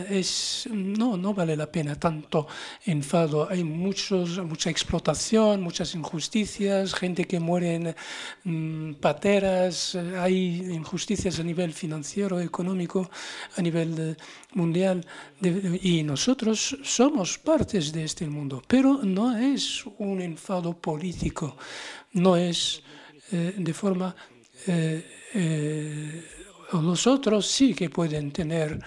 es, 0.10 0.68
no, 0.72 1.16
no 1.16 1.34
vale 1.34 1.56
la 1.56 1.72
pena 1.72 1.96
tanto 2.00 2.48
enfado. 2.86 3.48
Hay 3.50 3.64
muchos, 3.64 4.44
mucha 4.44 4.72
explotación, 4.72 5.62
muchas 5.62 5.94
injusticias, 5.94 6.96
gente 6.96 7.26
que 7.26 7.40
muere 7.40 7.76
en 7.76 7.96
mm, 8.44 8.96
pateras, 8.96 9.96
hay 9.96 10.74
injusticias 10.74 11.40
a 11.40 11.44
nivel 11.44 11.72
financiero, 11.72 12.40
económico, 12.40 13.12
a 13.58 13.62
nivel 13.62 13.96
de, 13.96 14.18
mundial, 14.54 15.06
de, 15.40 15.80
y 15.84 16.02
nosotros 16.02 16.80
somos 16.84 17.38
partes 17.38 17.92
de 17.92 18.06
este 18.06 18.28
mundo, 18.28 18.64
pero 18.68 19.02
no 19.04 19.38
es 19.38 19.84
un 20.00 20.20
enfado 20.22 20.74
político, 20.74 21.58
no 22.14 22.36
es 22.36 22.82
eh, 23.32 23.54
de 23.58 23.74
forma 23.74 24.14
eh, 24.68 25.06
eh, 25.34 26.24
los 26.74 27.08
otros 27.08 27.48
sí 27.48 27.74
que 27.74 27.90
pueden 27.90 28.32
tener 28.32 28.80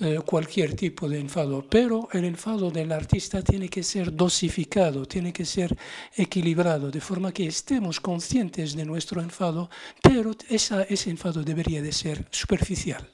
eh, 0.00 0.18
cualquier 0.24 0.74
tipo 0.74 1.08
de 1.08 1.18
enfado, 1.18 1.66
pero 1.68 2.08
el 2.12 2.24
enfado 2.24 2.70
del 2.70 2.90
artista 2.90 3.42
tiene 3.42 3.68
que 3.68 3.82
ser 3.82 4.14
dosificado, 4.14 5.04
tiene 5.06 5.30
que 5.30 5.44
ser 5.44 5.76
equilibrado, 6.16 6.90
de 6.90 7.02
forma 7.02 7.32
que 7.32 7.46
estemos 7.46 8.00
conscientes 8.00 8.74
de 8.74 8.86
nuestro 8.86 9.20
enfado, 9.20 9.68
pero 10.02 10.32
esa, 10.48 10.84
ese 10.84 11.10
enfado 11.10 11.42
debería 11.42 11.82
de 11.82 11.92
ser 11.92 12.26
superficial. 12.30 13.10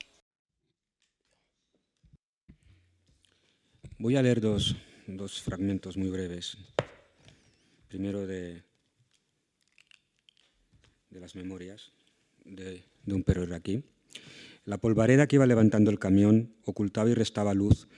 Voy 3.98 4.16
a 4.16 4.22
leer 4.22 4.40
dos, 4.40 4.76
dos 5.08 5.42
fragmentos 5.42 5.96
muy 5.96 6.08
breves. 6.08 6.56
Primero 7.88 8.26
de, 8.26 8.62
de 11.10 11.20
las 11.20 11.34
memorias 11.34 11.95
de, 12.46 12.84
un 13.06 13.22
perro 13.22 13.44
iraquí. 13.44 13.82
La 14.64 14.78
polvareda 14.78 15.26
que 15.26 15.36
iba 15.36 15.46
levantando 15.46 15.90
el 15.90 15.98
camión 15.98 16.54
ocultaba 16.64 17.10
y 17.10 17.14
restaba 17.14 17.54
luz 17.54 17.88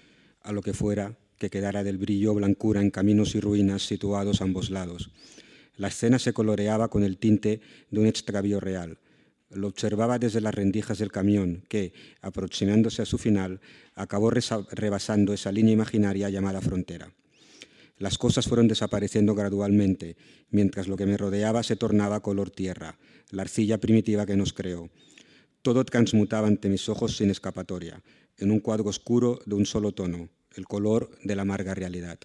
a 0.42 0.52
lo 0.52 0.62
que 0.62 0.74
fuera 0.74 1.16
que 1.38 1.50
quedara 1.50 1.84
del 1.84 1.98
brillo 1.98 2.32
o 2.32 2.34
blancura 2.34 2.80
en 2.80 2.90
caminos 2.90 3.34
y 3.34 3.40
ruinas 3.40 3.86
situados 3.86 4.40
a 4.40 4.44
ambos 4.44 4.70
lados. 4.70 5.10
La 5.76 5.88
escena 5.88 6.18
se 6.18 6.32
coloreaba 6.32 6.88
con 6.88 7.04
el 7.04 7.18
tinte 7.18 7.60
de 7.90 8.00
un 8.00 8.06
extravío 8.06 8.58
real. 8.58 8.98
Lo 9.50 9.68
observaba 9.68 10.18
desde 10.18 10.40
las 10.40 10.54
rendijas 10.54 10.98
del 10.98 11.12
camión, 11.12 11.64
que, 11.68 11.92
aproximándose 12.20 13.00
a 13.00 13.06
su 13.06 13.16
final, 13.16 13.60
acabó 13.94 14.30
rebasando 14.30 15.32
esa 15.32 15.52
línea 15.52 15.72
imaginaria 15.72 16.28
llamada 16.28 16.60
frontera. 16.60 17.12
Las 17.98 18.16
cosas 18.16 18.46
fueron 18.46 18.68
desapareciendo 18.68 19.34
gradualmente, 19.34 20.16
mientras 20.50 20.86
lo 20.86 20.96
que 20.96 21.06
me 21.06 21.16
rodeaba 21.16 21.64
se 21.64 21.74
tornaba 21.74 22.20
color 22.20 22.50
tierra, 22.50 22.98
la 23.30 23.42
arcilla 23.42 23.78
primitiva 23.78 24.24
que 24.24 24.36
nos 24.36 24.52
creó. 24.52 24.88
Todo 25.62 25.84
transmutaba 25.84 26.46
ante 26.46 26.68
mis 26.68 26.88
ojos 26.88 27.16
sin 27.16 27.30
escapatoria, 27.30 28.02
en 28.36 28.52
un 28.52 28.60
cuadro 28.60 28.88
oscuro 28.88 29.40
de 29.46 29.56
un 29.56 29.66
solo 29.66 29.92
tono, 29.92 30.28
el 30.54 30.66
color 30.66 31.10
de 31.24 31.34
la 31.34 31.42
amarga 31.42 31.74
realidad. 31.74 32.20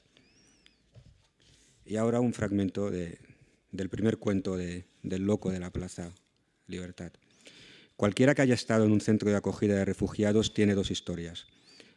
Y 1.85 1.95
ahora 1.95 2.19
un 2.19 2.33
fragmento 2.33 2.91
del 2.91 3.89
primer 3.89 4.17
cuento 4.17 4.55
del 4.55 4.85
loco 5.03 5.51
de 5.51 5.59
la 5.59 5.71
Plaza 5.71 6.13
Libertad. 6.67 7.11
Cualquiera 7.95 8.35
que 8.35 8.43
haya 8.43 8.53
estado 8.53 8.85
en 8.85 8.91
un 8.91 9.01
centro 9.01 9.29
de 9.29 9.37
acogida 9.37 9.75
de 9.75 9.85
refugiados 9.85 10.53
tiene 10.53 10.75
dos 10.75 10.91
historias, 10.91 11.47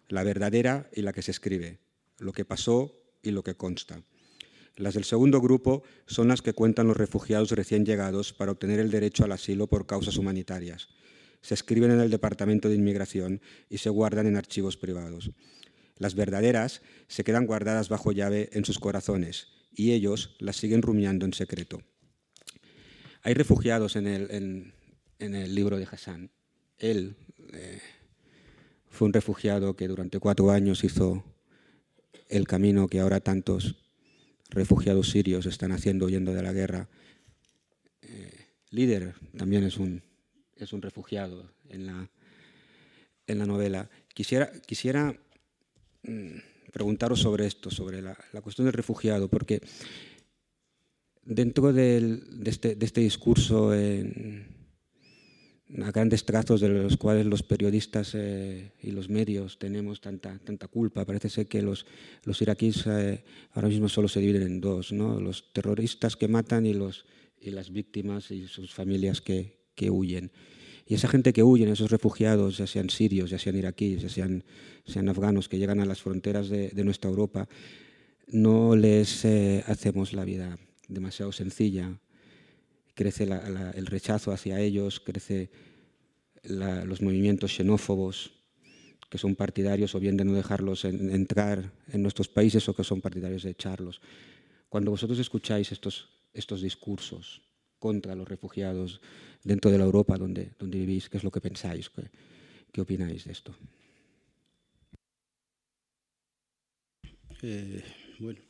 la 0.08 0.24
verdadera 0.24 0.88
y 0.94 1.02
la 1.02 1.12
que 1.12 1.22
se 1.22 1.30
escribe, 1.30 1.78
lo 2.18 2.32
que 2.32 2.44
pasó 2.44 3.05
y 3.26 3.32
lo 3.32 3.42
que 3.42 3.56
consta. 3.56 4.02
Las 4.76 4.94
del 4.94 5.04
segundo 5.04 5.40
grupo 5.40 5.82
son 6.06 6.28
las 6.28 6.42
que 6.42 6.52
cuentan 6.52 6.86
los 6.86 6.96
refugiados 6.96 7.50
recién 7.50 7.86
llegados 7.86 8.32
para 8.32 8.52
obtener 8.52 8.78
el 8.78 8.90
derecho 8.90 9.24
al 9.24 9.32
asilo 9.32 9.66
por 9.66 9.86
causas 9.86 10.18
humanitarias. 10.18 10.88
Se 11.40 11.54
escriben 11.54 11.90
en 11.90 12.00
el 12.00 12.10
Departamento 12.10 12.68
de 12.68 12.74
Inmigración 12.74 13.40
y 13.70 13.78
se 13.78 13.88
guardan 13.88 14.26
en 14.26 14.36
archivos 14.36 14.76
privados. 14.76 15.30
Las 15.98 16.14
verdaderas 16.14 16.82
se 17.08 17.24
quedan 17.24 17.46
guardadas 17.46 17.88
bajo 17.88 18.12
llave 18.12 18.50
en 18.52 18.66
sus 18.66 18.78
corazones 18.78 19.48
y 19.74 19.92
ellos 19.92 20.36
las 20.40 20.56
siguen 20.56 20.82
rumiando 20.82 21.24
en 21.24 21.32
secreto. 21.32 21.82
Hay 23.22 23.34
refugiados 23.34 23.96
en 23.96 24.06
el, 24.06 25.54
libro 25.54 25.78
de 25.78 25.88
Hassan. 25.90 26.30
Él 26.78 27.16
eh, 27.52 27.80
fue 28.88 29.06
un 29.06 29.14
refugiado 29.14 29.74
que 29.74 29.88
durante 29.88 30.20
cuatro 30.20 30.50
años 30.50 30.84
hizo 30.84 31.24
el 32.28 32.46
camino 32.46 32.88
que 32.88 33.00
ahora 33.00 33.20
tantos 33.20 33.76
refugiados 34.50 35.10
sirios 35.10 35.46
están 35.46 35.72
haciendo 35.72 36.06
huyendo 36.06 36.32
de 36.34 36.42
la 36.42 36.52
guerra. 36.52 36.88
Eh, 38.02 38.46
líder 38.70 39.14
también 39.36 39.64
es 39.64 39.76
un, 39.78 40.02
es 40.56 40.72
un 40.72 40.82
refugiado 40.82 41.50
en 41.68 41.86
la, 41.86 42.10
en 43.26 43.38
la 43.38 43.46
novela. 43.46 43.90
Quisiera, 44.14 44.50
quisiera 44.66 45.18
Mm, 46.06 46.38
preguntaros 46.72 47.20
sobre 47.20 47.46
esto, 47.46 47.70
sobre 47.70 48.00
la, 48.00 48.16
cuestión 48.42 48.66
del 48.66 48.74
refugiado, 48.74 49.28
porque 49.28 49.60
dentro 51.24 51.70
este, 51.70 52.76
de, 52.76 52.86
este, 52.86 53.00
discurso, 53.00 53.74
a 55.82 55.90
grandes 55.90 56.24
trazos 56.24 56.60
de 56.60 56.68
los 56.68 56.96
cuales 56.96 57.26
los 57.26 57.42
periodistas 57.42 58.12
eh, 58.14 58.72
y 58.82 58.92
los 58.92 59.08
medios 59.08 59.58
tenemos 59.58 60.00
tanta, 60.00 60.38
tanta 60.38 60.68
culpa, 60.68 61.04
parece 61.04 61.28
ser 61.28 61.48
que 61.48 61.60
los, 61.60 61.86
los 62.24 62.40
iraquíes 62.40 62.86
eh, 62.86 63.24
ahora 63.52 63.68
mismo 63.68 63.88
solo 63.88 64.08
se 64.08 64.20
dividen 64.20 64.42
en 64.42 64.60
dos, 64.60 64.92
¿no? 64.92 65.20
los 65.20 65.52
terroristas 65.52 66.16
que 66.16 66.28
matan 66.28 66.66
y, 66.66 66.74
los, 66.74 67.04
y 67.40 67.50
las 67.50 67.70
víctimas 67.72 68.30
y 68.30 68.46
sus 68.46 68.72
familias 68.72 69.20
que, 69.20 69.58
que 69.74 69.90
huyen. 69.90 70.30
Y 70.88 70.94
esa 70.94 71.08
gente 71.08 71.32
que 71.32 71.42
huye, 71.42 71.68
esos 71.70 71.90
refugiados, 71.90 72.58
ya 72.58 72.66
sean 72.68 72.90
sirios, 72.90 73.30
ya 73.30 73.40
sean 73.40 73.56
iraquíes, 73.56 74.02
ya 74.02 74.08
sean, 74.08 74.44
sean 74.84 75.08
afganos, 75.08 75.48
que 75.48 75.58
llegan 75.58 75.80
a 75.80 75.84
las 75.84 76.00
fronteras 76.00 76.48
de, 76.48 76.70
nuestra 76.84 77.10
Europa, 77.10 77.48
no 78.28 78.76
les 78.76 79.24
eh, 79.24 79.64
hacemos 79.66 80.12
la 80.12 80.24
vida 80.24 80.58
demasiado 80.86 81.32
sencilla. 81.32 81.98
Crece 82.96 83.24
el 83.24 83.86
rechazo 83.86 84.32
hacia 84.32 84.58
ellos, 84.58 85.00
crece 85.00 85.50
los 86.42 87.02
movimientos 87.02 87.52
xenófobos, 87.52 88.32
que 89.10 89.18
son 89.18 89.36
partidarios 89.36 89.94
o 89.94 90.00
bien 90.00 90.16
de 90.16 90.24
no 90.24 90.32
dejarlos 90.32 90.84
entrar 90.86 91.72
en 91.92 92.00
nuestros 92.00 92.28
países 92.28 92.66
o 92.68 92.74
que 92.74 92.88
son 92.88 93.04
partidarios 93.04 93.44
de 93.44 93.50
echarlos. 93.50 94.00
Cuando 94.70 94.90
vosotros 94.90 95.18
escucháis 95.18 95.70
estos, 95.72 96.08
estos 96.32 96.62
discursos 96.62 97.42
contra 97.78 98.16
los 98.16 98.26
refugiados, 98.26 99.00
dentro 99.44 99.70
de 99.70 99.76
la 99.76 99.84
Europa 99.84 100.16
donde, 100.16 100.54
donde 100.58 100.78
vivís, 100.78 101.10
qué 101.10 101.18
es 101.18 101.24
lo 101.24 101.30
que 101.30 101.42
pensáis, 101.42 101.90
qué, 101.90 102.08
qué 102.72 102.80
opináis 102.80 103.26
de 103.26 103.32
esto. 103.32 103.54
Eh, 107.42 107.84
bueno, 108.18 108.40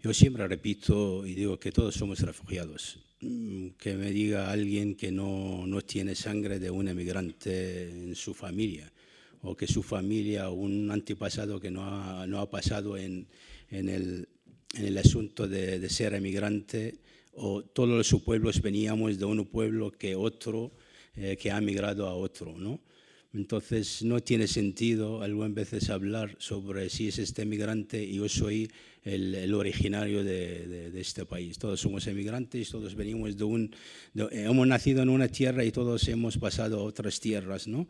yo 0.00 0.14
siempre 0.14 0.46
repito 0.46 1.26
y 1.26 1.34
digo 1.34 1.58
que 1.58 1.72
todos 1.72 1.94
somos 1.94 2.20
refugiados. 2.20 3.00
Mm, 3.24 3.70
que 3.78 3.94
me 3.94 4.10
diga 4.10 4.50
alguien 4.50 4.96
que 4.96 5.10
no, 5.10 5.66
no 5.66 5.80
tiene 5.80 6.14
sangre 6.14 6.58
de 6.58 6.70
un 6.70 6.88
emigrante 6.88 7.88
en 7.88 8.14
su 8.14 8.34
familia 8.34 8.92
o 9.40 9.56
que 9.56 9.66
su 9.66 9.82
familia, 9.82 10.50
un 10.50 10.90
antepasado 10.90 11.58
que 11.58 11.70
no 11.70 11.84
ha, 11.84 12.26
no 12.26 12.40
ha 12.40 12.50
pasado 12.50 12.98
en, 12.98 13.26
en, 13.70 13.88
el, 13.88 14.28
en, 14.74 14.84
el, 14.86 14.98
asunto 14.98 15.48
de, 15.48 15.78
de 15.78 15.88
ser 15.88 16.12
emigrante, 16.12 16.96
o 17.32 17.62
todos 17.62 17.88
los 17.88 18.22
pueblos 18.22 18.60
veníamos 18.60 19.18
de 19.18 19.24
un 19.24 19.46
pueblo 19.46 19.90
que 19.90 20.14
otro, 20.14 20.72
eh, 21.16 21.38
que 21.40 21.50
ha 21.50 21.60
migrado 21.60 22.06
a 22.06 22.14
otro, 22.14 22.54
¿no? 22.58 22.80
Entonces 23.34 24.02
no 24.02 24.22
tiene 24.22 24.46
sentido 24.46 25.22
algunas 25.22 25.52
veces 25.52 25.90
hablar 25.90 26.36
sobre 26.38 26.88
si 26.88 27.08
es 27.08 27.18
este 27.18 27.42
emigrante 27.42 28.02
y 28.02 28.14
yo 28.14 28.28
soy 28.28 28.70
el, 29.02 29.52
originario 29.52 30.22
de, 30.22 30.90
de, 30.90 31.00
este 31.00 31.26
país. 31.26 31.58
Todos 31.58 31.80
somos 31.80 32.06
emigrantes, 32.06 32.70
todos 32.70 32.94
venimos 32.94 33.36
de 33.36 33.44
un... 33.44 33.74
hemos 34.14 34.66
nacido 34.66 35.02
en 35.02 35.08
una 35.08 35.28
tierra 35.28 35.64
y 35.64 35.72
todos 35.72 36.06
hemos 36.08 36.38
pasado 36.38 36.78
a 36.78 36.84
otras 36.84 37.20
tierras, 37.20 37.66
¿no? 37.66 37.88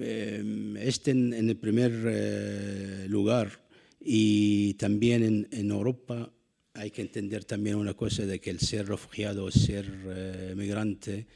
Eh, 0.00 0.74
este 0.80 1.10
en, 1.12 1.32
el 1.32 1.56
primer 1.56 1.92
eh, 2.06 3.06
lugar 3.08 3.58
y 4.00 4.74
también 4.74 5.22
en, 5.22 5.48
en 5.50 5.70
Europa 5.70 6.30
hay 6.74 6.90
que 6.90 7.02
entender 7.02 7.44
también 7.44 7.76
una 7.76 7.94
cosa 7.94 8.24
de 8.24 8.40
que 8.40 8.50
el 8.50 8.60
ser 8.60 8.86
refugiado, 8.86 9.50
ser 9.50 9.90
eh, 10.08 10.54
migrante, 10.56 11.26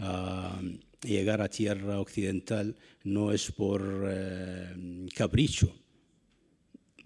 ah, 0.00 0.60
llegar 1.02 1.40
a 1.40 1.48
tierra 1.48 2.00
occidental 2.00 2.76
no 3.04 3.32
es 3.32 3.50
por 3.52 4.04
eh, 4.08 5.06
capricho. 5.14 5.74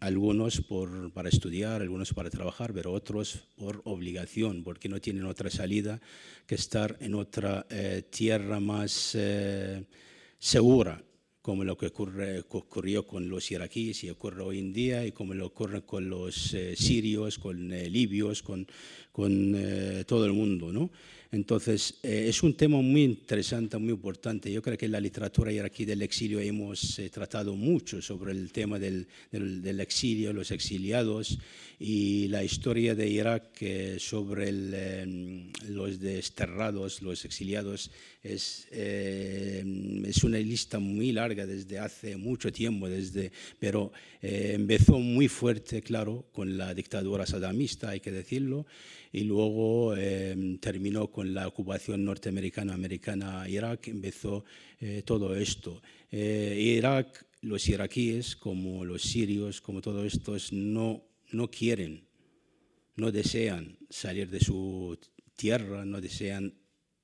Algunos 0.00 0.61
por, 0.62 1.12
para 1.12 1.28
estudiar, 1.28 1.81
algunos 1.81 2.12
para 2.12 2.28
trabajar, 2.28 2.74
pero 2.74 2.92
otros 2.92 3.44
por 3.57 3.83
obligación, 3.85 4.64
porque 4.64 4.88
no 4.88 5.00
tienen 5.00 5.26
otra 5.26 5.48
salida 5.48 6.00
que 6.46 6.57
estar 6.57 6.96
en 7.00 7.14
otra 7.14 7.66
eh, 7.70 8.02
tierra 8.11 8.59
más 8.59 9.16
segura 10.38 11.05
como 11.42 11.64
lo 11.64 11.76
que 11.76 11.87
ocurrió 11.87 13.05
con 13.05 13.28
los 13.28 13.50
iraquíes 13.50 14.05
y 14.05 14.11
ocurre 14.11 14.44
hoy 14.44 14.61
en 14.61 14.72
día, 14.72 15.05
y 15.05 15.11
como 15.11 15.35
lo 15.35 15.46
ocurre 15.46 15.83
con 15.83 16.09
los 16.09 16.55
eh, 16.55 16.76
sirios, 16.76 17.40
con 17.40 17.72
eh, 17.72 17.90
libios, 17.90 18.44
con, 18.44 18.64
con 19.11 19.52
eh, 19.57 20.05
todo 20.07 20.24
el 20.24 20.33
mundo. 20.33 20.72
¿no? 20.72 20.92
Entonces, 21.33 21.95
eh, 22.03 22.27
es 22.29 22.42
un 22.42 22.55
tema 22.55 22.77
muy 22.83 23.05
interesante, 23.05 23.79
muy 23.79 23.95
importante. 23.95 24.53
Yo 24.53 24.61
creo 24.61 24.77
que 24.77 24.85
en 24.85 24.92
la 24.92 25.01
literatura 25.01 25.51
iraquí 25.51 25.87
del 25.87 26.03
exilio 26.03 26.38
hemos 26.38 26.99
eh, 26.99 27.09
tratado 27.09 27.57
mucho 27.57 28.03
sobre 28.03 28.33
el 28.33 28.53
tema 28.53 28.79
del, 28.79 29.07
del, 29.31 29.81
exilio, 29.81 30.35
los 30.35 30.51
exiliados 30.51 31.38
y 31.78 32.28
la 32.28 32.44
historia 32.44 32.94
de 32.94 33.08
Irak 33.08 33.44
eh, 33.61 33.96
sobre 33.98 34.52
los 35.68 36.00
desterrados, 36.00 37.02
los 37.02 37.24
exiliados. 37.24 37.90
Es, 38.22 38.68
es 38.70 40.22
una 40.22 40.38
lista 40.38 40.78
muy 40.78 41.11
larga 41.11 41.44
desde 41.44 41.80
hace 41.80 42.16
mucho 42.16 42.52
tiempo, 42.52 42.88
desde, 42.88 43.32
pero 43.58 43.90
empezó 44.20 45.00
muy 45.00 45.26
fuerte, 45.26 45.82
claro, 45.82 46.26
con 46.32 46.56
la 46.56 46.72
dictadura 46.72 47.26
sadamista, 47.26 47.90
hay 47.90 47.98
que 48.00 48.12
decirlo 48.12 48.64
y 49.12 49.24
luego 49.24 49.94
em, 49.94 50.58
terminó 50.58 51.08
con 51.08 51.35
la 51.35 51.46
ocupación 51.46 52.04
norteamericana 52.04 52.72
americana 52.72 53.42
a 53.42 53.48
Irak, 53.48 53.88
empezó 53.88 54.44
eh, 54.80 55.02
todo 55.04 55.37
esto. 55.37 55.82
Eh, 56.11 56.56
Irak, 56.78 57.26
los 57.42 57.68
iraquíes, 57.68 58.37
como 58.37 58.85
los 58.85 59.02
sirios, 59.02 59.61
como 59.61 59.82
todos 59.82 60.06
estos, 60.06 60.52
no, 60.52 61.02
no 61.33 61.51
quieren, 61.51 62.07
no 62.97 63.11
desean 63.11 63.79
salir 63.90 64.29
de 64.31 64.40
su 64.40 64.99
tierra, 65.37 65.85
no 65.85 66.01
desean 66.01 66.55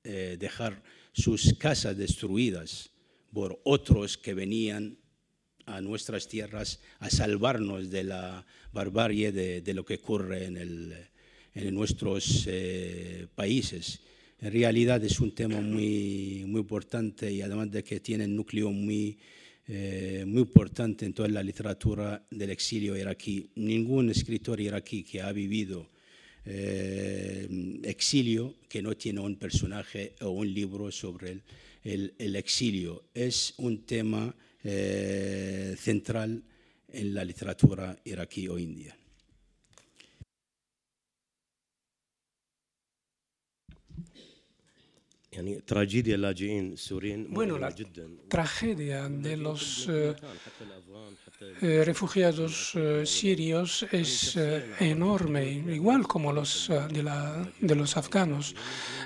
eh, 0.03 0.37
dejar 0.39 0.81
sus 1.13 1.53
casas 1.57 1.97
destruidas 1.97 2.91
por 3.33 3.59
otros 3.63 4.17
que 4.17 4.33
venían 4.33 4.97
a 5.65 5.81
nuestras 5.81 6.27
tierras 6.27 6.79
a 6.99 7.09
salvarnos 7.09 7.89
de 7.89 8.03
la 8.03 8.45
barbarie 8.73 9.31
de, 9.31 9.73
lo 9.73 9.85
que 9.85 9.95
ocurre 9.95 10.45
en 10.45 10.57
el, 10.57 10.93
en 11.53 11.75
nuestros 11.75 12.45
eh, 12.47 13.27
países. 13.35 14.01
en 14.41 14.51
realidad 14.51 15.03
es 15.03 15.19
un 15.19 15.35
tema 15.35 15.61
muy, 15.61 16.45
muy 16.47 16.61
importante 16.61 17.31
y 17.31 17.41
además 17.41 17.69
de 17.71 17.83
que 17.83 17.99
tiene 17.99 18.25
un 18.25 18.35
núcleo 18.35 18.71
muy, 18.71 19.19
eh, 19.71 20.23
muy 20.25 20.41
importante 20.41 21.05
en 21.05 21.13
toda 21.13 21.29
la 21.29 21.43
literatura 21.43 22.25
del 22.31 22.49
exilio 22.49 22.97
iraquí. 22.97 23.51
Ningún 23.53 24.09
escritor 24.09 24.59
iraquí 24.59 25.03
que 25.03 25.21
ha 25.21 25.31
vivido 25.31 25.91
eh, 26.43 27.47
exilio 27.83 28.55
que 28.67 28.81
no 28.81 28.97
tiene 28.97 29.19
un 29.19 29.35
personaje 29.35 30.15
o 30.21 30.31
un 30.31 30.51
libro 30.51 30.91
sobre 30.91 31.41
el, 31.83 32.35
exilio. 32.35 33.03
Es 33.13 33.53
un 33.57 33.85
tema 33.85 34.33
eh, 34.63 35.75
central 35.77 36.41
en 36.91 37.13
la 37.13 37.23
literatura 37.23 37.95
iraquí 38.03 38.47
hoy 38.47 38.63
en 38.63 39.08
Bueno, 47.29 47.57
la 47.57 47.73
tragedia 48.27 49.07
de 49.07 49.37
los 49.37 49.87
eh, 49.89 50.15
eh, 51.61 51.83
refugiados 51.85 52.73
eh, 52.75 53.05
sirios 53.05 53.85
es 53.91 54.37
enorme, 54.79 55.45
igual 55.49 56.05
como 56.07 56.33
los 56.33 56.69
de, 56.91 57.03
la, 57.03 57.47
de 57.59 57.75
los 57.75 57.95
afganos 57.95 58.55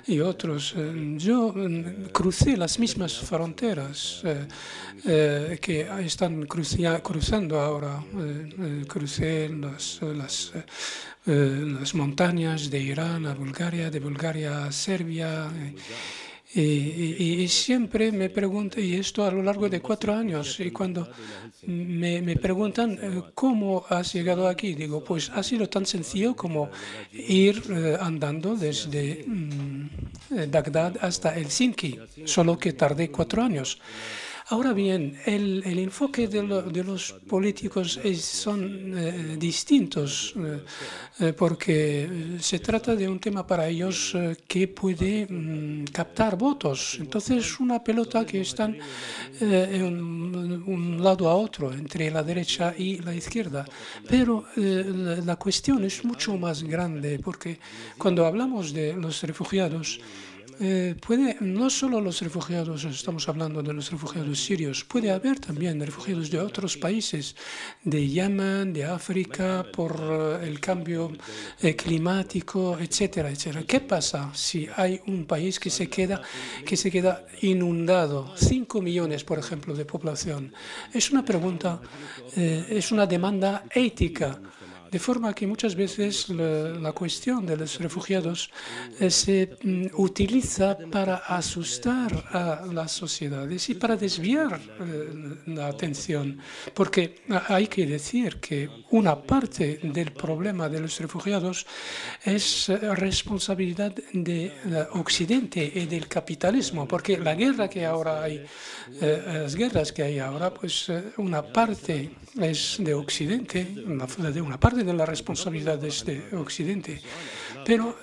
y 0.07 0.19
otros. 0.19 0.75
Yo 1.17 1.53
mm, 1.53 2.09
crucé 2.11 2.57
las 2.57 2.79
mismas 2.79 3.19
fronteras 3.19 4.23
que 5.03 5.87
están 5.99 6.45
cruzando 6.45 7.59
ahora. 7.59 8.03
crucé 8.87 9.49
las, 9.49 10.01
las 10.01 10.53
las 11.25 11.95
montañas 11.95 12.69
de 12.69 12.79
Irán 12.79 13.25
a 13.25 13.33
Bulgaria, 13.33 13.89
de 13.89 13.99
Bulgaria 13.99 14.65
a 14.65 14.71
Serbia. 14.71 15.49
Y, 16.55 17.47
siempre 17.47 18.11
me 18.11 18.29
preguntan, 18.29 18.83
y 18.83 18.93
esto 18.93 19.25
a 19.25 19.31
lo 19.31 19.41
largo 19.41 19.69
de 19.69 19.81
cuatro 19.81 20.13
años, 20.13 20.59
y 20.59 20.69
cuando 20.69 21.09
me, 21.65 22.35
preguntan 22.35 22.99
eh, 23.01 23.21
cómo 23.33 23.85
has 23.89 24.13
llegado 24.13 24.47
aquí, 24.47 24.75
digo, 24.75 25.03
pues 25.03 25.31
ha 25.31 25.41
sido 25.41 25.67
tan 25.67 25.85
sencillo 25.85 26.35
como 26.35 26.69
ir 27.11 27.63
eh, 27.71 27.97
andando 27.99 28.55
desde 28.55 29.25
mm, 29.25 30.51
Bagdad 30.51 30.97
hasta 31.01 31.33
Helsinki, 31.33 31.97
solo 32.25 32.57
que 32.57 32.73
tardé 32.73 33.09
cuatro 33.09 33.41
años. 33.41 33.79
Ahora 34.53 34.71
bien, 34.71 35.17
el, 35.25 35.79
enfoque 35.79 36.27
de, 36.27 36.43
de, 36.71 36.83
los 36.83 37.13
políticos 37.27 37.99
es, 38.03 38.21
son 38.23 38.93
eh, 38.95 39.35
distintos 39.35 40.35
eh, 40.37 40.61
eh, 41.19 41.33
porque 41.33 42.37
se 42.39 42.59
trata 42.59 42.95
de 42.95 43.09
un 43.09 43.19
tema 43.19 43.47
para 43.47 43.67
ellos 43.67 44.15
que 44.47 44.67
puede 44.67 45.25
mm, 45.25 45.85
captar 45.85 46.37
votos. 46.37 46.99
Entonces, 46.99 47.59
una 47.59 47.83
pelota 47.83 48.27
que 48.27 48.41
están 48.41 48.77
en 49.41 49.83
un, 50.67 51.01
lado 51.01 51.27
a 51.29 51.33
otro, 51.33 51.73
entre 51.73 52.11
la 52.11 52.21
derecha 52.21 52.75
y 52.77 52.99
la 52.99 53.15
izquierda. 53.15 53.65
Pero 54.07 54.45
la 54.55 55.35
cuestión 55.35 55.83
es 55.83 56.05
mucho 56.05 56.37
más 56.37 56.61
grande 56.61 57.17
porque 57.17 57.57
cuando 57.97 58.23
hablamos 58.23 58.71
de 58.71 58.93
los 58.93 59.23
refugiados, 59.23 59.99
eh, 60.59 60.95
puede, 61.05 61.37
no 61.41 61.69
solo 61.69 61.99
los 62.01 62.21
refugiados, 62.21 62.83
estamos 62.85 63.27
hablando 63.29 63.61
de 63.61 63.73
los 63.73 63.91
refugiados 63.91 64.43
sirios, 64.43 64.83
puede 64.83 65.11
haber 65.11 65.39
también 65.39 65.79
refugiados 65.79 66.29
de 66.29 66.39
otros 66.39 66.77
países, 66.77 67.35
de 67.83 68.07
Yemen, 68.07 68.73
de 68.73 68.85
África, 68.85 69.65
por 69.71 69.99
eh, 70.41 70.47
el 70.47 70.59
cambio 70.59 71.11
eh, 71.61 71.75
climático, 71.75 72.77
etcétera, 72.79 73.29
etcétera. 73.29 73.63
¿Qué 73.63 73.79
pasa 73.79 74.31
si 74.33 74.67
hay 74.75 75.01
un 75.07 75.25
país 75.25 75.59
que 75.59 75.69
se 75.69 75.89
queda, 75.89 76.21
que 76.65 76.77
se 76.77 76.89
queda 76.91 77.25
inundado? 77.41 78.33
5 78.35 78.81
millones, 78.81 79.23
por 79.23 79.39
ejemplo, 79.39 79.73
de 79.73 79.85
población. 79.85 80.53
Es 80.93 81.11
una 81.11 81.23
pregunta, 81.23 81.81
es 82.35 82.91
una 82.91 83.05
demanda 83.05 83.65
ética 83.73 84.39
de 84.93 84.99
forma 84.99 85.33
que 85.33 85.47
muchas 85.47 85.73
veces 85.75 86.29
la, 86.29 86.91
cuestión 86.91 87.47
de 87.47 87.57
los 87.57 87.79
refugiados 87.79 88.51
eh, 88.99 89.09
se 89.09 89.57
mm, 89.63 89.87
utiliza 89.97 90.77
para 90.91 91.15
asustar 91.15 92.11
a 92.29 92.63
las 92.71 92.91
sociedades 92.91 93.69
y 93.71 93.73
para 93.73 93.95
desviar 93.97 94.61
eh, 94.61 95.35
la 95.47 95.65
atención. 95.67 96.37
Porque 96.75 97.23
hay 97.47 97.65
que 97.65 97.87
decir 97.87 98.37
que 98.39 98.69
una 98.91 99.19
parte 99.19 99.79
del 99.81 100.11
problema 100.13 100.69
de 100.69 100.81
los 100.81 100.99
refugiados 100.99 101.65
es 102.23 102.69
eh, 102.69 102.77
responsabilidad 102.93 103.95
de 104.13 104.53
Occidente 104.91 105.71
y 105.73 105.87
del 105.87 106.07
capitalismo, 106.07 106.87
porque 106.87 107.17
la 107.17 107.33
guerra 107.33 107.67
que 107.67 107.83
ahora 107.83 108.21
hay, 108.21 108.45
las 109.01 109.55
guerras 109.55 109.91
que 109.91 110.03
hay 110.03 110.19
ahora, 110.19 110.53
pues 110.53 110.91
una 111.17 111.41
parte 111.41 112.11
es 112.39 112.77
de 112.79 112.93
Occidente, 112.93 113.65
de 113.65 114.41
una 114.41 114.59
parte 114.59 114.82
de 114.83 114.93
la 114.93 115.05
responsabilidad 115.05 115.83
es 115.83 116.05
de 116.05 116.23
Occidente. 116.35 117.01
Pero, 117.65 117.97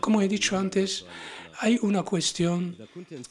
como 0.00 0.20
he 0.20 0.28
dicho 0.28 0.56
antes, 0.56 1.04
hay 1.60 1.78
una 1.82 2.02
cuestión, 2.02 2.76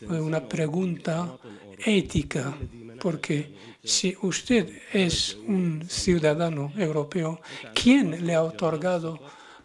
una 0.08 0.48
pregunta 0.48 1.38
ética, 1.84 2.56
porque 3.00 3.54
si 3.84 4.16
usted 4.22 4.70
es 4.94 5.38
un 5.48 5.84
ciudadano 5.90 6.72
europeo, 6.78 7.42
¿quién 7.74 8.26
le 8.26 8.36
ha 8.36 8.44
otorgado 8.44 9.20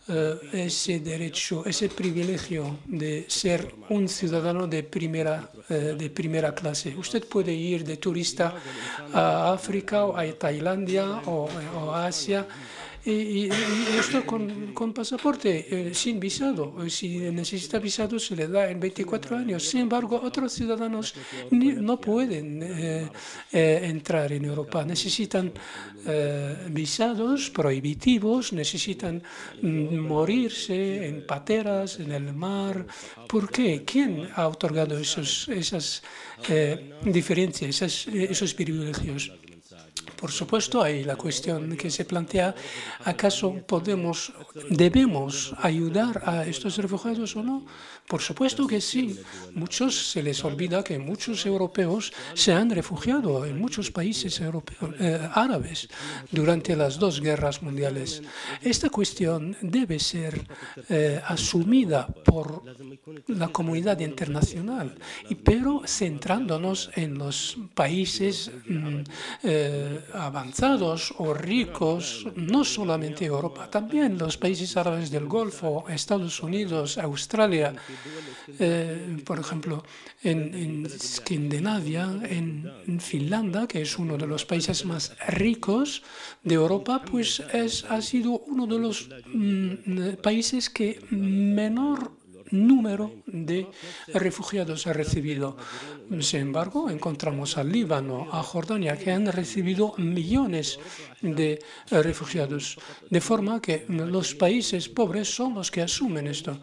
eh, 0.09 0.67
ese 0.71 1.01
derecho, 1.01 1.67
ese 1.67 1.89
privilegio 1.89 2.79
de 2.87 3.27
ser 3.27 3.75
un 3.89 4.09
ciudadano 4.09 4.69
de 4.69 4.85
primera, 4.85 5.51
eh, 5.69 5.97
de 5.99 6.11
primera 6.11 6.55
clase. 6.55 6.95
Usted 6.95 7.27
puede 7.27 7.53
ir 7.53 7.85
de 7.85 7.97
turista 7.97 8.55
a 9.13 9.53
África 9.53 10.05
o 10.05 10.17
a 10.17 10.23
Tailandia 10.39 11.23
o 11.27 11.51
a 11.91 12.07
Asia 12.07 12.47
y, 13.07 13.49
esto 13.99 14.27
con, 14.27 14.73
con 14.75 14.93
pasaporte, 14.93 15.67
eh, 15.71 15.95
sin 15.95 16.19
visado. 16.19 16.75
Si 16.89 17.19
necesita 17.19 17.79
visado, 17.79 18.19
se 18.19 18.35
le 18.35 18.49
da 18.49 18.69
en 18.69 18.81
24 18.81 19.37
años. 19.37 19.63
Sin 19.69 19.81
embargo, 19.83 20.21
otros 20.23 20.53
ciudadanos 20.53 21.15
no 21.51 22.01
pueden 22.01 22.63
eh, 22.63 23.09
eh, 23.53 23.81
entrar 23.85 24.33
en 24.33 24.45
Europa. 24.45 24.85
Necesitan 24.85 25.53
visados 26.71 27.51
prohibitivos, 27.51 28.53
necesitan 28.53 29.21
mm, 29.61 29.99
morirse 29.99 31.09
en 31.09 31.27
pateras, 31.27 31.99
en 31.99 32.13
el 32.13 32.33
mar. 32.33 32.87
¿Por 33.29 33.51
qué? 33.51 33.83
¿Quién 33.85 34.29
ha 34.35 34.47
otorgado 34.47 34.97
esos, 34.99 35.49
esas 35.49 36.03
diferencias, 37.05 38.07
esos 38.07 38.55
privilegios? 38.55 39.33
Por 40.17 40.33
supuesto, 40.33 40.83
hay 40.83 41.05
la 41.05 41.17
cuestión 41.17 41.77
que 41.77 41.91
se 41.91 42.05
plantea, 42.05 42.55
¿acaso 43.05 43.55
podemos, 43.67 44.33
debemos 44.71 45.55
ayudar 45.61 46.23
a 46.25 46.47
estos 46.47 46.79
refugiados 46.79 47.37
o 47.37 47.43
no? 47.43 47.67
Por 48.07 48.23
supuesto 48.23 48.67
que 48.67 48.81
sí. 48.81 49.19
Muchos 49.55 50.11
se 50.11 50.23
les 50.23 50.45
olvida 50.45 50.85
que 50.85 50.99
muchos 50.99 51.45
europeos 51.45 52.13
se 52.35 52.53
han 52.53 52.71
refugiado 52.71 53.45
en 53.45 53.59
muchos 53.59 53.91
países 53.91 54.41
eh, 54.41 55.29
árabes 55.35 55.89
durante 56.31 56.77
las 56.77 56.99
dos 56.99 57.21
guerras 57.21 57.63
mundiales. 57.63 58.23
Esta 58.63 58.91
cuestión 58.91 59.57
debe 59.61 59.99
ser 59.99 60.47
eh, 60.89 61.21
asumida 61.27 62.07
por 62.07 62.63
la 63.27 63.49
comunidad 63.49 63.99
internacional, 63.99 64.95
pero 65.43 65.83
centrándonos 65.85 66.91
en 66.95 67.19
los 67.19 67.59
países 67.75 68.53
mm, 68.69 69.01
eh, 69.43 70.01
avanzados 70.13 71.15
o 71.19 71.35
ricos, 71.35 72.27
no 72.37 72.65
solamente 72.65 73.25
Europa, 73.25 73.71
también 73.71 74.19
los 74.19 74.37
países 74.37 74.77
árabes 74.77 75.11
del 75.11 75.27
Golfo, 75.27 75.85
Estados 75.89 76.43
Unidos, 76.43 76.99
Australia, 76.99 77.75
eh, 78.59 79.19
por 79.25 79.39
ejemplo, 79.39 79.85
en, 80.23 80.55
en 80.55 80.87
Escandinavia, 80.87 82.09
en, 82.25 83.01
Finlandia, 83.01 83.67
que 83.67 83.83
es 83.83 83.99
uno 83.99 84.17
de 84.17 84.27
los 84.27 84.45
países 84.45 84.85
más 84.85 85.17
ricos 85.29 86.03
de 86.43 86.55
Europa, 86.55 87.03
pues 87.05 87.41
es, 87.53 87.85
ha 87.85 88.01
sido 88.01 88.39
uno 88.47 88.67
de 88.67 88.79
los 88.79 89.09
mm, 89.33 90.17
países 90.23 90.71
que 90.71 91.01
menor 91.11 92.13
número 92.51 93.13
de 93.27 93.67
refugiados 94.15 94.87
ha 94.87 94.93
recibido. 94.93 95.57
Sin 96.21 96.41
embargo, 96.41 96.91
encontramos 96.91 97.57
al 97.59 97.71
Líbano, 97.71 98.29
a 98.33 98.43
Jordania, 98.43 98.97
que 98.97 99.13
han 99.13 99.31
recibido 99.33 99.95
millones 99.99 100.79
de 101.21 101.63
refugiados, 101.91 102.79
de 103.11 103.21
forma 103.21 103.61
que 103.61 103.85
los 103.89 104.35
países 104.35 104.89
pobres 104.89 105.35
son 105.35 105.55
los 105.55 105.71
que 105.71 105.83
asumen 105.83 106.27
esto. 106.27 106.61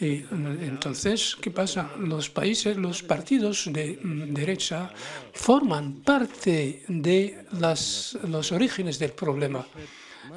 Y 0.00 0.24
entonces, 0.66 1.36
¿qué 1.40 1.50
pasa? 1.52 1.92
Los 1.98 2.28
países, 2.28 2.76
los 2.76 3.02
partidos 3.02 3.70
de 3.72 3.98
derecha 4.02 4.92
forman 5.32 6.02
parte 6.02 6.82
de 6.88 7.46
las, 7.60 8.18
los 8.28 8.50
orígenes 8.50 8.98
del 8.98 9.12
problema. 9.12 9.64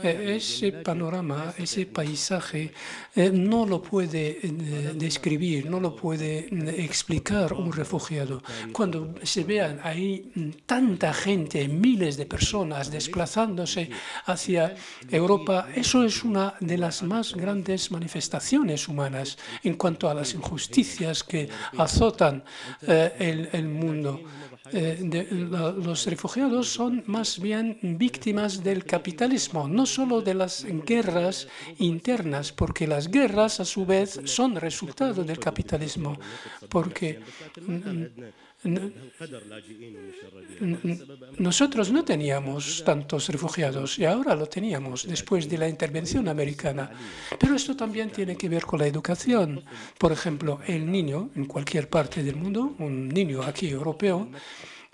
Eh, 0.04 0.36
ese 0.38 0.72
panorama, 0.72 1.54
ese 1.58 1.86
paisaje, 1.86 2.72
eh, 3.16 3.32
no 3.34 3.66
lo 3.66 3.82
puede 3.82 4.40
eh, 4.42 4.94
describir, 4.96 5.70
no 5.70 5.80
lo 5.80 5.96
puede 5.96 6.48
explicar 6.84 7.54
un 7.54 7.72
refugiado. 7.72 8.44
Cuando 8.72 9.16
se 9.24 9.44
vean 9.44 9.80
ahí 9.84 10.32
tanta 10.66 11.14
gente, 11.14 11.68
miles 11.68 12.18
de 12.18 12.26
personas 12.26 12.92
desplazándose 12.92 13.90
hacia 14.26 14.76
Europa, 15.10 15.68
eso 15.76 16.04
es 16.04 16.24
una 16.24 16.54
de 16.60 16.78
las 16.78 17.02
más 17.04 17.34
grandes 17.34 17.92
manifestaciones 17.92 18.88
humanas 18.88 19.38
en 19.64 19.76
cuanto 19.76 20.10
a 20.10 20.14
las 20.14 20.34
injusticias 20.34 21.24
que 21.24 21.50
azotan 21.78 22.44
el 22.88 23.68
mundo. 23.68 24.22
Eh, 24.74 25.48
los 25.50 26.06
refugiados 26.06 26.70
son 26.70 27.04
más 27.08 27.40
bien 27.40 27.78
víctimas 27.82 28.64
del 28.64 28.84
capitalismo, 28.86 29.68
no 29.68 29.86
solo 29.86 30.22
de 30.22 30.34
las 30.34 30.66
guerras 30.86 31.48
internas, 31.80 32.52
porque 32.52 32.88
las 32.88 33.10
guerras 33.10 33.60
a 33.60 33.66
su 33.66 33.86
vez 33.86 34.20
son 34.26 34.56
resultado 34.56 35.24
del 35.24 35.40
capitalismo, 35.40 36.20
porque 36.70 37.20
nosotros 41.38 41.92
no 41.92 42.04
teníamos 42.04 42.84
tantos 42.84 43.30
refugiados 43.30 44.00
y 44.00 44.06
ahora 44.06 44.36
lo 44.36 44.48
teníamos 44.48 45.08
después 45.08 45.48
de 45.48 45.58
la 45.60 45.70
intervención 45.70 46.28
americana. 46.28 46.90
Pero 47.40 47.56
esto 47.56 47.76
también 47.76 48.10
tiene 48.10 48.36
que 48.36 48.50
ver 48.50 48.66
con 48.66 48.80
la 48.80 48.88
educación. 48.88 49.64
Por 49.98 50.12
ejemplo, 50.12 50.60
el 50.66 50.92
niño 50.92 51.30
en 51.36 51.46
cualquier 51.46 51.88
parte 51.88 52.24
del 52.24 52.36
mundo, 52.36 52.76
un 52.80 53.08
niño 53.10 53.44
aquí 53.44 53.70
europeo, 53.70 54.28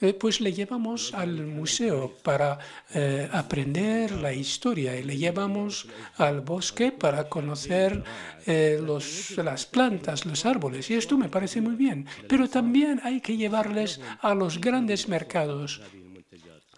eh, 0.04 0.14
pues 0.14 0.42
le 0.42 0.52
llevamos 0.52 1.14
al 1.14 1.48
museo 1.48 2.14
para 2.24 2.60
eh, 2.94 3.30
aprender 3.32 4.12
la 4.12 4.34
historia 4.34 4.98
y 5.00 5.04
le 5.04 5.16
llevamos 5.16 5.88
al 6.18 6.42
bosque 6.42 6.92
para 6.92 7.30
conocer 7.30 8.04
eh, 8.46 8.82
las 9.38 9.66
plantas, 9.66 10.26
los 10.26 10.46
árboles. 10.46 10.92
Y 10.92 10.96
esto 10.96 11.18
me 11.18 11.30
parece 11.30 11.62
muy 11.62 11.76
bien. 11.76 12.06
Pero 12.28 12.50
también 12.50 13.00
hay 13.06 13.22
que 13.22 13.38
llevarles 13.38 14.02
a 14.20 14.36
los 14.36 14.60
grandes 14.60 15.08
mercados 15.08 15.80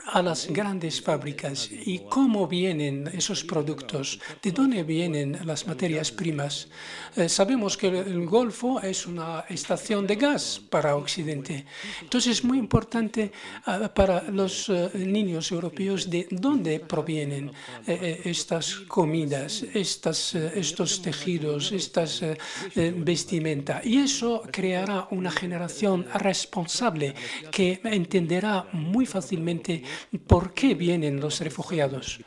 a 0.06 0.22
las 0.22 0.48
grandes 0.48 1.02
fábricas 1.02 1.70
y 1.72 2.00
cómo 2.10 2.48
vienen 2.48 3.10
esos 3.14 3.44
productos, 3.44 4.20
de 4.42 4.52
dónde 4.52 4.84
vienen 4.84 5.40
las 5.46 5.68
materias 5.68 6.12
primas. 6.12 6.68
Eh, 7.16 7.30
sabemos 7.30 7.78
que 7.78 7.88
el 7.88 8.26
Golfo 8.26 8.82
es 8.82 9.06
una 9.06 9.46
estación 9.50 10.06
de 10.06 10.16
gas 10.16 10.62
para 10.70 10.96
Occidente. 10.96 11.66
Entonces 12.02 12.38
es 12.38 12.44
muy 12.44 12.58
importante 12.58 13.32
ah, 13.66 13.92
para 13.94 14.24
los 14.24 14.70
eh, 14.70 14.90
niños 14.96 15.52
europeos 15.52 16.10
de 16.10 16.28
dónde 16.30 16.80
provienen 16.80 17.52
eh, 17.88 18.22
estas 18.26 18.76
comidas, 18.88 19.64
estas, 19.74 20.36
estos 20.36 21.02
tejidos, 21.02 21.72
estas 21.72 22.22
vestimenta. 22.76 23.82
Y 23.84 23.98
eso 23.98 24.44
creará 24.52 25.08
una 25.12 25.32
generación 25.32 26.06
responsable 26.14 27.16
que 27.52 27.80
entenderá 27.84 28.68
muy 28.74 29.06
fácilmente 29.06 29.84
por 30.28 30.54
qué 30.54 30.76
vienen 30.76 31.20
los 31.20 31.40
refugiados. 31.40 32.20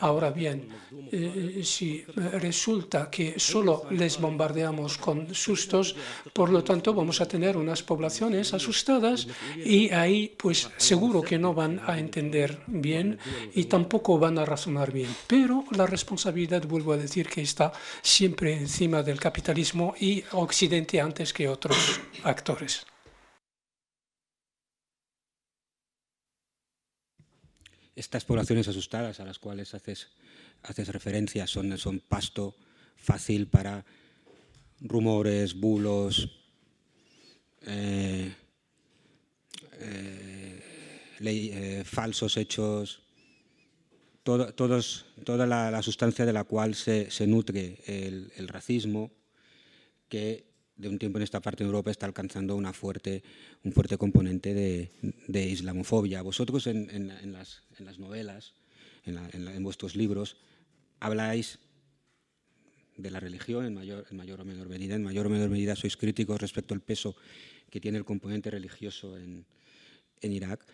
Ahora 0.00 0.30
bien, 0.30 0.68
eh, 1.12 1.60
si 1.64 2.02
resulta 2.40 3.10
que 3.10 3.38
solo 3.38 3.86
les 3.90 4.20
bombardeamos 4.20 4.98
con 4.98 5.34
sustos, 5.34 5.96
por 6.32 6.50
lo 6.50 6.62
tanto 6.64 6.94
vamos 6.94 7.20
a 7.20 7.26
tener 7.26 7.56
unas 7.56 7.82
poblaciones 7.82 8.54
asustadas 8.54 9.26
y 9.64 9.90
ahí 9.90 10.34
pues 10.36 10.70
seguro 10.76 11.22
que 11.22 11.38
no 11.38 11.54
van 11.54 11.80
a 11.86 11.98
entender 11.98 12.60
bien 12.66 13.18
y 13.54 13.64
tampoco 13.64 14.18
van 14.18 14.38
a 14.38 14.44
razonar 14.44 14.92
bien. 14.92 15.14
Pero 15.26 15.64
la 15.70 15.86
responsabilidad, 15.86 16.66
vuelvo 16.66 16.92
a 16.92 16.96
decir, 16.96 17.28
que 17.28 17.42
está 17.42 17.72
siempre 18.02 18.54
encima 18.54 19.02
del 19.02 19.20
capitalismo 19.20 19.94
y 19.98 20.22
Occidente 20.32 21.00
antes 21.00 21.32
que 21.32 21.48
otros 21.48 22.00
actores. 22.22 22.86
Estas 27.96 28.24
poblaciones 28.24 28.68
asustadas 28.68 29.20
a 29.20 29.24
las 29.24 29.38
cuales 29.38 29.74
haces, 29.74 30.08
haces 30.62 30.88
referencia 30.88 31.46
son, 31.46 31.76
son 31.78 32.00
pasto 32.00 32.56
fácil 32.96 33.46
para 33.46 33.84
rumores, 34.80 35.54
bulos, 35.54 36.30
eh, 37.66 38.34
eh, 39.80 40.62
eh, 41.20 41.82
falsos 41.84 42.36
hechos, 42.36 43.02
todos, 44.22 45.06
toda 45.22 45.46
la, 45.46 45.82
sustancia 45.82 46.24
de 46.24 46.32
la 46.32 46.44
cual 46.44 46.74
se, 46.74 47.08
nutre 47.26 47.78
el, 47.86 48.32
el 48.36 48.48
racismo, 48.48 49.12
que 50.08 50.53
de 50.76 50.88
un 50.88 50.98
tiempo 50.98 51.18
en 51.18 51.22
esta 51.22 51.40
parte 51.40 51.62
de 51.62 51.68
Europa 51.68 51.90
está 51.90 52.06
alcanzando 52.06 52.56
una 52.56 52.72
fuerte, 52.72 53.22
un 53.62 53.72
fuerte 53.72 53.96
componente 53.96 54.54
de, 54.54 55.48
islamofobia. 55.48 56.22
Vosotros 56.22 56.66
en, 56.66 57.32
las, 57.32 57.98
novelas, 57.98 58.54
en, 59.04 59.62
vuestros 59.62 59.94
libros, 59.94 60.36
habláis 61.00 61.58
de 62.96 63.10
la 63.10 63.20
religión 63.20 63.66
en 63.66 63.74
mayor, 63.74 64.06
o 64.40 64.44
menor 64.44 64.68
medida. 64.68 64.94
En 64.94 65.02
mayor 65.02 65.26
o 65.26 65.30
menor 65.30 65.50
medida 65.50 65.76
sois 65.76 65.96
críticos 65.96 66.40
respecto 66.40 66.74
al 66.74 66.82
peso 66.82 67.14
que 67.70 67.80
tiene 67.80 67.98
el 67.98 68.04
componente 68.04 68.50
religioso 68.50 69.16
en, 69.16 69.46
Irak. 70.22 70.64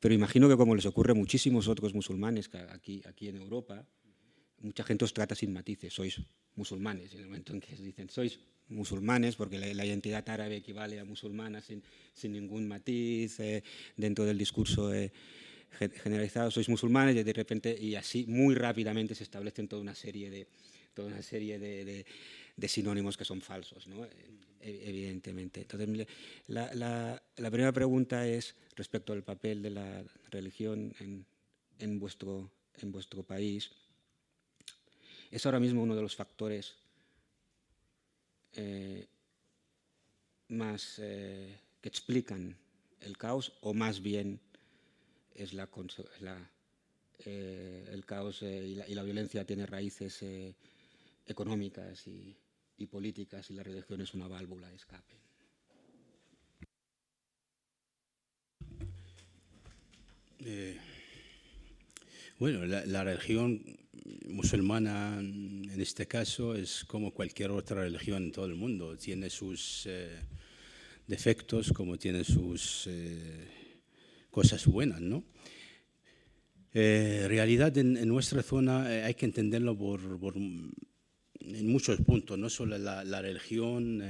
Pero 0.00 0.12
imagino 0.12 0.48
que 0.48 0.56
como 0.56 0.74
les 0.74 0.86
ocurre 0.86 1.12
a 1.12 1.14
muchísimos 1.14 1.68
otros 1.68 1.94
musulmanes 1.94 2.50
aquí, 2.70 3.00
aquí 3.06 3.28
en 3.28 3.36
Europa, 3.36 3.86
mucha 4.58 4.82
gente 4.82 5.04
os 5.04 5.14
trata 5.14 5.36
sin 5.36 5.52
matices, 5.52 5.94
sois 5.94 6.18
musulmanes. 6.56 7.14
En 7.14 7.20
el 7.20 7.26
momento 7.26 7.52
en 7.52 7.60
que 7.60 7.76
dicen 7.76 8.10
sois 8.10 8.40
musulmanes, 8.72 9.36
porque 9.36 9.58
la, 9.58 9.84
identidad 9.84 10.28
árabe 10.28 10.56
equivale 10.56 10.98
a 10.98 11.04
musulmana 11.04 11.60
sin, 11.60 11.82
ningún 12.24 12.66
matiz 12.66 13.40
eh, 13.40 13.62
dentro 13.96 14.24
del 14.24 14.38
discurso 14.38 14.92
eh, 14.92 15.12
generalizado, 16.02 16.50
sois 16.50 16.68
musulmanes 16.68 17.16
y 17.16 17.22
de 17.22 17.32
repente, 17.32 17.76
y 17.78 17.94
así 17.94 18.26
muy 18.26 18.54
rápidamente 18.54 19.14
se 19.14 19.24
establecen 19.24 19.68
toda 19.68 19.82
una 19.82 19.94
serie 19.94 20.30
de, 20.30 20.46
toda 20.94 21.08
una 21.08 21.22
serie 21.22 21.58
de, 21.58 22.04
sinónimos 22.68 23.16
que 23.16 23.24
son 23.24 23.40
falsos. 23.40 23.88
E, 24.62 24.88
evidentemente. 24.88 25.62
Entonces, 25.62 26.06
la, 26.46 27.20
primera 27.50 27.72
pregunta 27.72 28.26
es 28.26 28.54
respecto 28.76 29.12
al 29.12 29.24
papel 29.24 29.62
de 29.62 29.70
la 29.70 30.04
religión 30.30 30.94
en, 31.78 31.98
vuestro, 31.98 32.50
en 32.80 32.92
vuestro 32.92 33.24
país. 33.24 33.70
¿Es 35.30 35.44
ahora 35.46 35.58
mismo 35.58 35.82
uno 35.82 35.96
de 35.96 36.02
los 36.02 36.14
factores 36.14 36.76
eh, 38.54 39.06
más 40.48 40.98
eh, 40.98 41.58
que 41.80 41.88
explican 41.88 42.56
el 43.00 43.16
caos 43.16 43.54
o 43.62 43.72
más 43.72 44.02
bien 44.02 44.40
es 45.34 45.54
la, 45.54 45.68
eh, 47.24 47.88
el 47.90 48.04
caos 48.04 48.42
y 48.42 48.74
la, 48.94 49.02
violencia 49.02 49.46
tiene 49.46 49.64
raíces 49.66 50.22
económicas 51.26 52.06
y, 52.06 52.36
políticas 52.90 53.48
y 53.50 53.54
la 53.54 53.62
religión 53.62 54.00
es 54.00 54.12
una 54.12 54.26
válvula 54.26 54.68
de 54.68 54.76
escape. 54.76 55.14
bueno, 62.40 62.66
la, 62.66 62.84
la, 62.84 63.04
religión 63.04 63.81
musulmana 64.28 65.18
en 65.20 65.80
este 65.80 66.06
caso 66.06 66.54
es 66.54 66.84
como 66.84 67.12
cualquier 67.12 67.50
otra 67.50 67.82
religión 67.82 68.24
en 68.24 68.32
todo 68.32 68.46
el 68.46 68.54
mundo. 68.54 68.96
Tiene 68.96 69.30
sus 69.30 69.84
eh, 69.86 70.18
defectos 71.06 71.72
como 71.72 71.98
tiene 71.98 72.24
sus 72.24 72.86
eh, 72.88 73.48
cosas 74.30 74.66
buenas, 74.66 75.00
¿no? 75.00 75.24
Eh, 76.74 77.26
realidad 77.28 77.76
en, 77.76 78.08
nuestra 78.08 78.42
zona 78.42 78.86
hay 78.86 79.14
que 79.14 79.26
entenderlo 79.26 79.76
por, 79.76 80.00
en 80.36 81.68
muchos 81.68 82.00
puntos, 82.00 82.38
no 82.38 82.48
solo 82.48 82.78
la, 82.78 83.20
religión 83.20 84.02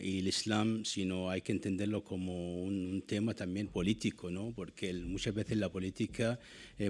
y 0.00 0.20
el 0.20 0.28
Islam, 0.28 0.84
sino 0.84 1.30
hay 1.30 1.42
que 1.42 1.50
entenderlo 1.50 2.04
como 2.04 2.62
un, 2.62 2.86
un 2.86 3.02
tema 3.02 3.34
también 3.34 3.66
político, 3.66 4.30
¿no? 4.30 4.52
porque 4.54 4.94
muchas 4.94 5.34
veces 5.34 5.58
la 5.58 5.68
política 5.68 6.38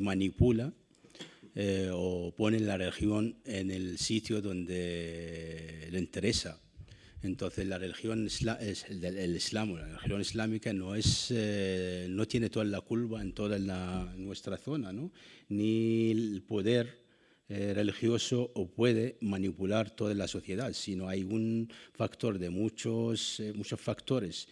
manipula 0.03 0.71
eh, 1.55 1.91
o 1.93 2.33
ponen 2.37 2.67
la 2.67 2.77
religión 2.77 3.37
en 3.45 3.71
el 3.71 3.99
sitio 3.99 4.41
donde 4.41 5.89
le 5.91 5.99
interesa. 5.99 6.61
Entonces 7.23 7.67
la 7.67 7.77
religión 7.77 8.27
es 8.27 8.85
el, 8.89 9.37
Islam, 9.37 9.75
la 9.75 9.85
religión 9.99 10.21
islámica 10.21 10.73
no 10.73 10.95
es, 10.95 11.27
eh, 11.31 12.07
no 12.09 12.27
tiene 12.27 12.49
toda 12.49 12.65
la 12.65 12.81
culpa 12.81 13.21
en 13.21 13.33
toda 13.33 13.59
nuestra 14.17 14.57
zona, 14.57 14.93
¿no? 14.93 15.13
ni 15.49 16.13
el 16.13 16.43
poder 16.47 17.05
eh, 17.49 17.75
religioso 17.75 18.51
o 18.55 18.69
puede 18.69 19.19
manipular 19.21 19.91
toda 19.91 20.15
la 20.15 20.29
sociedad, 20.29 20.73
sino 20.73 21.09
hay 21.09 21.25
un 21.25 21.69
factor 21.93 22.39
de 22.39 22.49
muchos, 22.49 23.43
muchos 23.55 23.81
factores 23.81 24.49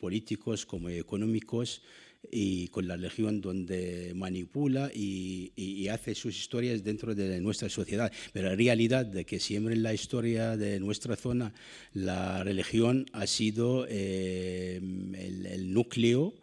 políticos 0.00 0.66
como 0.66 0.88
económicos 0.88 1.82
y 2.30 2.68
con 2.68 2.86
la 2.86 2.96
religión 2.96 3.40
donde 3.40 4.12
manipula 4.14 4.90
y, 4.94 5.52
y, 5.56 5.88
hace 5.88 6.14
sus 6.14 6.36
historias 6.36 6.84
dentro 6.84 7.14
de 7.14 7.40
nuestra 7.40 7.68
sociedad. 7.68 8.12
Pero 8.32 8.48
la 8.50 8.56
realidad 8.56 9.06
de 9.06 9.24
que 9.24 9.40
siempre 9.40 9.74
en 9.74 9.82
la 9.82 9.94
historia 9.94 10.56
de 10.56 10.78
nuestra 10.80 11.16
zona 11.16 11.52
la 11.92 12.44
religión 12.44 13.06
ha 13.12 13.26
sido 13.26 13.86
eh, 13.88 14.76
el, 14.76 15.46
el, 15.46 15.72
núcleo 15.72 16.34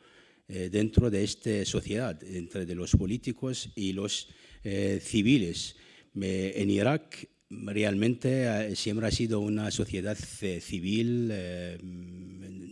eh, 0.49 0.69
dentro 0.71 1.09
de 1.09 1.23
esta 1.23 1.65
sociedad, 1.65 2.21
entre 2.23 2.65
de 2.65 2.75
los 2.75 2.91
políticos 2.91 3.69
y 3.75 3.93
los 3.93 4.29
eh, 4.63 4.99
civiles. 5.01 5.75
en 6.15 6.69
Irak 6.69 7.29
realmente 7.49 8.71
eh, 8.71 8.75
siempre 8.75 9.07
ha 9.07 9.11
sido 9.11 9.39
una 9.39 9.71
sociedad 9.71 10.17
eh, 10.41 10.59
civil 10.59 11.31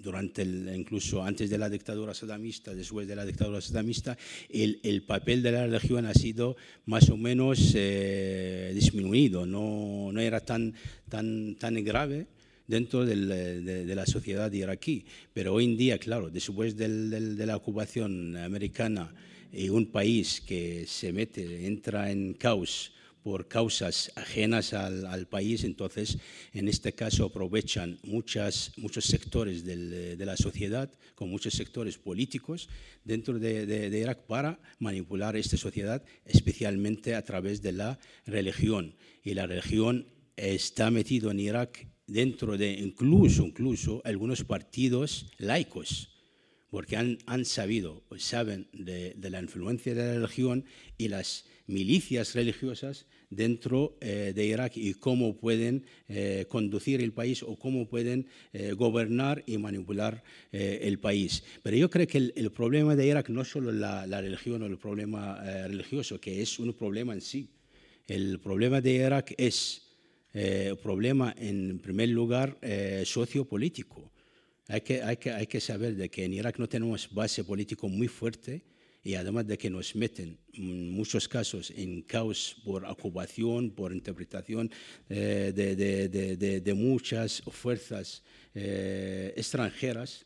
eh, 0.06 0.12
durante 0.12 0.44
incluso 0.44 1.24
antes 1.24 1.50
de 1.50 1.58
la 1.58 1.70
dictadura 1.70 2.14
sadamista, 2.14 2.74
después 2.74 3.08
de 3.08 3.16
la 3.16 3.26
dictadura 3.26 3.62
sadamista, 3.62 4.18
el, 4.50 4.80
el 4.84 5.04
papel 5.04 5.42
de 5.42 5.52
la 5.52 5.66
religión 5.66 6.06
ha 6.06 6.14
sido 6.14 6.56
más 6.86 7.10
o 7.10 7.18
menos 7.18 7.74
disminuido, 7.74 9.46
no, 9.46 10.12
no, 10.12 10.22
era 10.22 10.40
tan, 10.40 10.74
tan, 11.10 11.56
tan 11.56 11.84
grave 11.84 12.28
dentro 12.68 13.06
del, 13.06 13.28
de, 13.28 13.96
la 13.96 14.06
sociedad 14.06 14.52
iraquí. 14.52 15.06
Pero 15.34 15.54
hoy 15.54 15.66
en 15.66 15.78
día, 15.78 15.98
claro, 15.98 16.30
después 16.30 16.76
del, 16.76 17.38
de 17.38 17.46
la 17.46 17.56
ocupación 17.56 18.38
americana 18.38 19.14
y 19.52 19.70
un 19.70 19.88
país 19.88 20.42
que 20.42 20.86
se 20.88 21.14
mete, 21.14 21.66
entra 21.66 22.12
en 22.12 22.34
caos, 22.34 22.92
por 23.26 23.48
causas 23.48 24.12
ajenas 24.16 24.74
al, 24.74 25.28
país, 25.28 25.64
entonces 25.64 26.20
en 26.54 26.68
este 26.68 26.94
caso 26.94 27.26
aprovechan 27.26 27.98
muchas, 28.04 28.72
muchos 28.78 29.06
sectores 29.06 29.66
de 29.66 30.26
la 30.28 30.38
sociedad, 30.38 30.92
con 31.16 31.32
muchos 31.32 31.56
sectores 31.56 31.98
políticos 31.98 32.70
dentro 33.04 33.40
de, 33.40 33.90
Irak 34.00 34.28
para 34.28 34.60
manipular 34.78 35.36
esta 35.36 35.58
sociedad, 35.58 36.04
especialmente 36.24 37.16
a 37.16 37.24
través 37.24 37.64
de 37.64 37.72
la 37.72 37.98
religión. 38.28 38.94
Y 39.24 39.34
la 39.34 39.48
religión 39.48 40.06
está 40.36 40.92
metida 40.92 41.32
en 41.32 41.40
Irak 41.40 41.88
dentro 42.06 42.60
de 42.60 42.74
incluso, 42.74 43.42
incluso 43.44 44.04
algunos 44.06 44.44
partidos 44.44 45.32
laicos 45.40 46.12
porque 46.70 46.98
han, 46.98 47.18
han 47.26 47.46
sabido, 47.46 48.04
saben 48.18 48.68
de, 48.74 49.14
de, 49.16 49.30
la 49.30 49.42
influencia 49.42 49.96
de 49.96 50.04
la 50.04 50.14
religión 50.16 50.66
y 50.98 51.08
las 51.08 51.46
milicias 51.68 52.36
religiosas 52.36 53.06
dentro 53.30 53.98
eh, 54.02 54.34
de 54.36 54.46
Irak 54.46 54.74
y 54.76 54.94
cómo 54.96 55.36
pueden 55.36 55.86
eh, 56.08 56.46
conducir 56.50 57.02
el 57.02 57.14
país 57.14 57.44
o 57.44 57.56
cómo 57.56 57.88
pueden 57.88 58.28
eh, 58.54 58.74
gobernar 58.74 59.44
y 59.46 59.58
manipular 59.58 60.24
el 60.52 61.00
país. 61.00 61.44
Pero 61.64 61.76
yo 61.76 61.90
creo 61.90 62.08
que 62.08 62.18
el, 62.18 62.52
problema 62.52 62.96
de 62.96 63.08
Irak 63.08 63.30
no 63.30 63.42
es 63.42 63.50
solo 63.50 63.72
la, 63.72 64.06
religión 64.22 64.62
o 64.64 64.66
el 64.66 64.78
problema 64.78 65.42
religioso, 65.68 66.20
que 66.20 66.42
es 66.42 66.60
un 66.60 66.74
problema 66.74 67.14
en 67.14 67.22
sí. 67.22 67.50
El 68.08 68.40
problema 68.40 68.80
de 68.80 68.94
Irak 68.94 69.34
es 69.38 69.82
un 70.34 70.78
problema, 70.82 71.36
en 71.38 71.80
primer 71.80 72.10
lugar, 72.10 72.58
sociopolítico. 73.04 74.12
Hay 74.68 74.82
que, 74.82 75.04
hay, 75.04 75.18
que, 75.18 75.60
saber 75.60 75.96
de 75.96 76.10
que 76.10 76.24
en 76.24 76.34
Irak 76.34 76.58
no 76.58 76.70
tenemos 76.70 77.14
base 77.14 77.44
política 77.44 77.86
muy 77.88 78.08
fuerte 78.08 78.64
y 79.06 79.14
además 79.14 79.46
de 79.46 79.56
que 79.56 79.70
nos 79.70 79.96
meten 79.96 80.40
en 80.52 80.90
muchos 80.90 81.28
casos 81.28 81.72
en 81.78 82.02
caos 82.02 82.58
por 82.66 82.84
ocupación, 82.86 83.70
por 83.70 83.94
interpretación 83.94 84.72
eh, 85.10 85.54
de, 85.54 86.74
muchas 86.74 87.44
fuerzas 87.52 88.24
eh, 88.56 89.32
extranjeras 89.38 90.26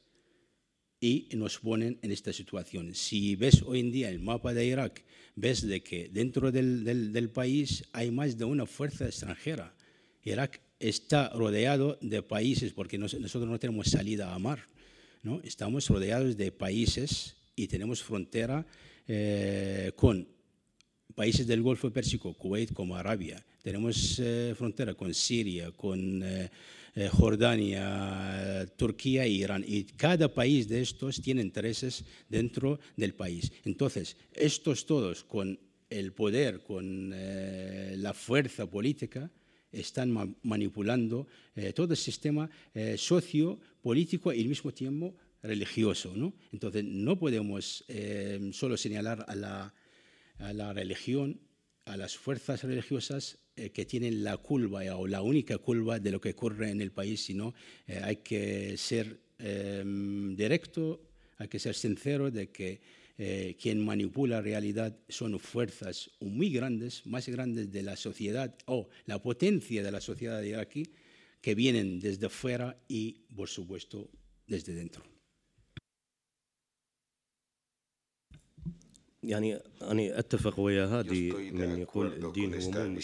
y 1.01 1.27
nos 1.33 1.59
ponen 1.59 1.99
en 2.01 2.11
esta 2.13 2.31
situación. 2.31 2.95
Si 2.95 3.35
ves 3.35 3.61
hoy 3.63 3.81
en 3.81 3.91
día 3.91 4.09
el 4.09 4.21
mapa 4.21 4.53
de 4.53 4.65
Irak, 4.65 5.03
ves 5.35 5.67
de 5.67 5.83
que 5.83 6.07
dentro 6.07 6.49
del, 6.49 6.85
del 7.11 7.29
país 7.29 7.83
hay 7.91 8.11
más 8.11 8.37
de 8.37 8.45
una 8.45 8.65
fuerza 8.65 9.05
extranjera. 9.05 9.75
Irak 10.23 10.61
está 10.79 11.27
rodeado 11.35 11.97
de 12.01 12.23
países, 12.23 12.71
porque 12.71 12.97
nosotros 12.97 13.45
no 13.45 13.59
tenemos 13.59 13.87
salida 13.87 14.33
a 14.33 14.39
mar, 14.39 14.67
¿no? 15.21 15.41
estamos 15.43 15.89
rodeados 15.89 16.37
de 16.37 16.53
países 16.53 17.35
y 17.59 17.67
tenemos 17.67 18.01
frontera 18.01 18.65
eh, 19.05 19.91
con 19.95 20.25
países 21.13 21.45
del 21.45 21.61
Golfo 21.61 21.91
Pérsico, 21.91 22.33
Kuwait 22.33 22.71
como 22.71 22.95
Arabia. 22.95 23.43
Tenemos 23.61 24.17
eh, 24.19 24.53
frontera 24.55 24.93
con 24.93 25.13
Siria, 25.13 25.71
con 25.71 26.23
eh, 26.23 26.49
Jordania, 27.11 28.65
Turquía 28.77 29.25
e 29.25 29.29
Irán. 29.29 29.65
Y 29.67 29.83
cada 29.83 30.33
país 30.33 30.69
de 30.69 30.81
estos 30.81 31.21
tiene 31.21 31.41
intereses 31.41 32.05
dentro 32.29 32.79
del 32.95 33.13
país. 33.13 33.51
Entonces, 33.65 34.15
estos 34.33 34.85
todos 34.85 35.25
con 35.25 35.59
el 35.89 36.13
poder, 36.13 36.61
con 36.61 37.09
la 37.09 38.13
fuerza 38.13 38.69
política, 38.69 39.29
están 39.71 40.35
manipulando 40.43 41.27
todo 41.75 41.91
el 41.91 41.97
sistema 41.97 42.49
sociopolítico 42.95 44.33
y 44.33 44.41
al 44.41 44.47
mismo 44.47 44.71
tiempo 44.71 45.15
religioso. 45.41 46.13
¿no? 46.15 46.33
Entonces, 46.51 46.83
no 46.83 47.17
podemos 47.17 47.85
eh, 47.87 48.49
solo 48.53 48.77
señalar 48.77 49.25
a 49.27 49.35
la, 49.35 49.73
a 50.37 50.53
la, 50.53 50.73
religión, 50.73 51.39
a 51.85 51.97
las 51.97 52.17
fuerzas 52.17 52.63
religiosas 52.63 53.39
eh, 53.55 53.71
que 53.71 53.85
tienen 53.85 54.23
la 54.23 54.37
culpa 54.37 54.81
o 54.95 55.07
la 55.07 55.21
única 55.21 55.57
culpa 55.57 55.99
de 55.99 56.11
lo 56.11 56.21
que 56.21 56.31
ocurre 56.31 56.69
en 56.69 56.81
el 56.81 56.91
país, 56.91 57.23
sino 57.23 57.53
eh, 57.87 57.99
hay 58.03 58.17
que 58.17 58.77
ser 58.77 59.19
directo, 59.39 61.01
hay 61.37 61.47
que 61.47 61.59
ser 61.59 61.73
sincero 61.73 62.29
de 62.29 62.51
que 62.51 62.81
quien 63.57 63.85
manipula 63.85 64.35
la 64.35 64.41
realidad 64.41 64.97
son 65.07 65.39
fuerzas 65.39 66.11
muy 66.19 66.49
grandes, 66.49 67.05
más 67.05 67.29
grandes 67.29 67.71
de 67.71 67.83
la 67.83 67.95
sociedad 67.95 68.53
o 68.65 68.89
la 69.05 69.21
potencia 69.21 69.81
de 69.81 69.91
la 69.91 70.01
sociedad 70.01 70.41
de 70.41 70.57
aquí, 70.57 70.83
que 71.41 71.55
vienen 71.55 72.01
desde 72.01 72.27
fuera 72.27 72.77
y, 72.89 73.21
por 73.33 73.47
supuesto, 73.47 74.09
desde 74.45 74.73
dentro. 74.73 75.03
يعني 79.22 79.60
أنا 79.82 80.18
أتفق 80.18 80.60
ويا 80.60 80.86
هذه 80.86 81.32
من 81.32 81.78
يقول 81.78 82.06
الدين 82.06 82.54
هو 82.54 82.70
مو 82.70 83.00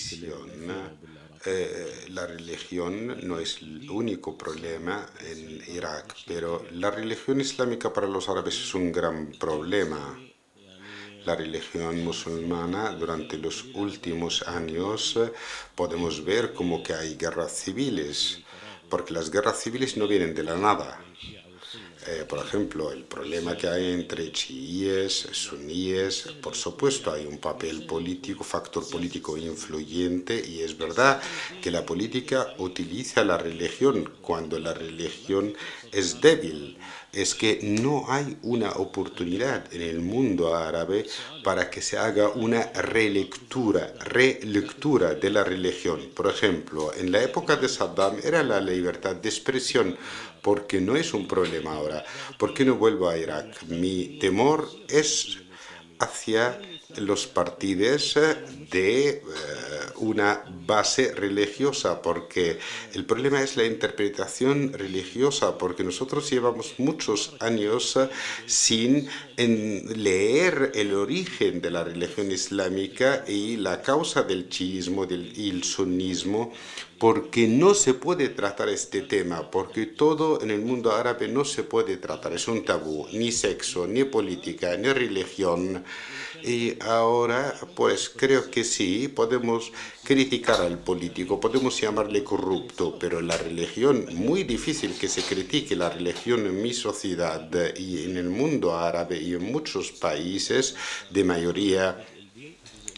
Eh, 1.47 2.09
la 2.11 2.26
religión 2.26 3.16
no 3.26 3.38
es 3.38 3.62
el 3.62 3.91
único 3.91 4.36
problema 4.36 5.09
en 5.26 5.62
Irak, 5.74 6.14
pero 6.26 6.66
la 6.72 6.91
religión 6.91 7.41
islámica 7.41 7.95
para 7.95 8.07
los 8.07 8.28
árabes 8.28 8.61
es 8.61 8.74
un 8.74 8.93
gran 8.93 9.32
problema. 9.38 10.20
La 11.24 11.34
religión 11.36 12.05
musulmana 12.05 12.91
durante 12.93 13.38
los 13.38 13.64
últimos 13.72 14.47
años 14.47 15.18
podemos 15.74 16.22
ver 16.22 16.53
como 16.53 16.82
que 16.82 16.93
hay 16.93 17.16
guerras 17.16 17.53
civiles, 17.53 18.41
porque 18.91 19.14
las 19.14 19.30
guerras 19.30 19.62
civiles 19.62 19.97
no 19.97 20.07
vienen 20.07 20.34
de 20.34 20.43
la 20.43 20.59
nada 20.59 21.03
eh, 22.08 22.24
por 22.28 22.39
ejemplo, 22.39 22.91
el 22.91 23.03
problema 23.03 23.58
que 23.58 23.68
hay 23.68 23.91
entre 23.93 24.32
chiíes, 24.32 25.28
suníes, 25.32 26.24
por 26.41 26.56
supuesto 26.56 27.12
hay 27.12 27.26
un 27.26 27.39
papel 27.39 27.86
político, 27.86 28.43
factor 28.43 28.88
político 28.88 29.38
influyente 29.38 30.43
y 30.47 30.62
es 30.62 30.78
verdad 30.78 31.20
que 31.62 31.72
la 31.72 31.86
política 31.86 32.53
utiliza 32.60 33.24
la 33.24 33.38
religión 33.38 34.12
cuando 34.22 34.60
la 34.60 34.74
religión 34.74 35.53
es 35.91 36.22
débil. 36.22 36.78
Es 37.16 37.34
que 37.34 37.59
no 37.63 38.05
hay 38.09 38.38
una 38.43 38.72
oportunidad 38.72 39.74
en 39.74 39.82
el 39.82 40.01
mundo 40.01 40.53
árabe 40.53 41.05
para 41.43 41.70
que 41.70 41.82
se 41.82 41.97
haga 41.97 42.30
una 42.30 42.72
relectura, 42.74 43.93
relectura 44.01 45.16
de 45.16 45.30
la 45.30 45.43
religión. 45.45 46.09
Por 46.13 46.28
ejemplo, 46.28 46.91
en 46.93 47.11
la 47.11 47.24
época 47.24 47.55
de 47.55 47.70
Saddam 47.70 48.18
era 48.22 48.43
la 48.43 48.59
libertad 48.59 49.16
de 49.16 49.30
expresión 49.30 49.97
porque 50.41 50.82
no 50.82 50.95
es 50.95 51.13
un 51.13 51.28
problema 51.28 51.74
ahora. 51.74 52.03
¿Por 52.38 52.53
qué 52.53 52.66
no 52.66 52.76
vuelvo 52.76 53.09
a 53.09 53.18
Irak? 53.18 53.63
Mi 53.63 54.20
temor 54.20 54.70
es 54.89 55.38
hacia 55.99 56.59
los 56.97 57.28
partidos 57.28 58.16
de 58.72 59.09
eh, 59.09 59.22
una 59.98 60.43
base 60.66 61.14
religiosa, 61.14 62.02
porque 62.02 62.60
el 62.93 63.06
problema 63.06 63.41
es 63.41 63.58
la 63.58 63.66
interpretación 63.66 64.74
religiosa, 64.74 65.58
porque 65.58 65.84
nosotros 65.84 66.30
llevamos 66.30 66.76
muchos 66.78 67.36
años 67.39 67.98
sin 68.46 69.08
leer 69.38 70.72
el 70.76 70.93
origen 70.93 71.62
de 71.62 71.72
la 71.72 71.84
religión 71.84 72.32
islámica 72.32 73.24
y 73.28 73.58
la 73.58 73.82
causa 73.82 74.24
del 74.24 74.50
chiismo 74.50 75.06
y 75.10 75.50
el 75.50 75.64
sunismo 75.64 76.52
porque 76.98 77.48
no 77.48 77.74
se 77.74 77.93
puede 77.93 78.30
tratar 78.30 78.70
este 78.70 79.02
tema, 79.02 79.52
porque 79.52 79.86
todo 79.86 80.41
en 80.41 80.52
el 80.52 80.62
mundo 80.62 80.93
árabe 80.93 81.28
no 81.28 81.43
se 81.43 81.64
puede 81.64 81.98
tratar, 81.98 82.34
es 82.34 82.48
un 82.48 82.64
tabú, 82.64 83.08
ni 83.12 83.32
sexo, 83.32 83.86
ni 83.86 84.06
política, 84.06 84.78
ni 84.78 84.91
religión. 84.91 85.84
Y 86.43 86.77
ahora, 86.81 87.55
pues 87.75 88.09
creo 88.09 88.49
que 88.51 88.63
sí, 88.63 89.07
podemos 89.07 89.71
criticar 90.03 90.61
al 90.61 90.77
político, 90.77 91.39
podemos 91.39 91.79
llamarle 91.79 92.23
corrupto, 92.23 92.97
pero 92.99 93.21
la 93.21 93.38
religión, 93.38 94.05
muy 94.13 94.43
difícil 94.43 94.93
que 94.93 95.07
se 95.07 95.23
critique 95.23 95.75
la 95.75 95.89
religión 95.89 96.45
en 96.45 96.61
mi 96.61 96.73
sociedad 96.73 97.49
y 97.75 98.03
en 98.03 98.17
el 98.17 98.29
mundo 98.29 98.77
árabe 98.77 99.19
y 99.19 99.33
en 99.33 99.51
muchos 99.51 99.91
países 99.91 100.75
de 101.09 101.23
mayoría 101.23 102.05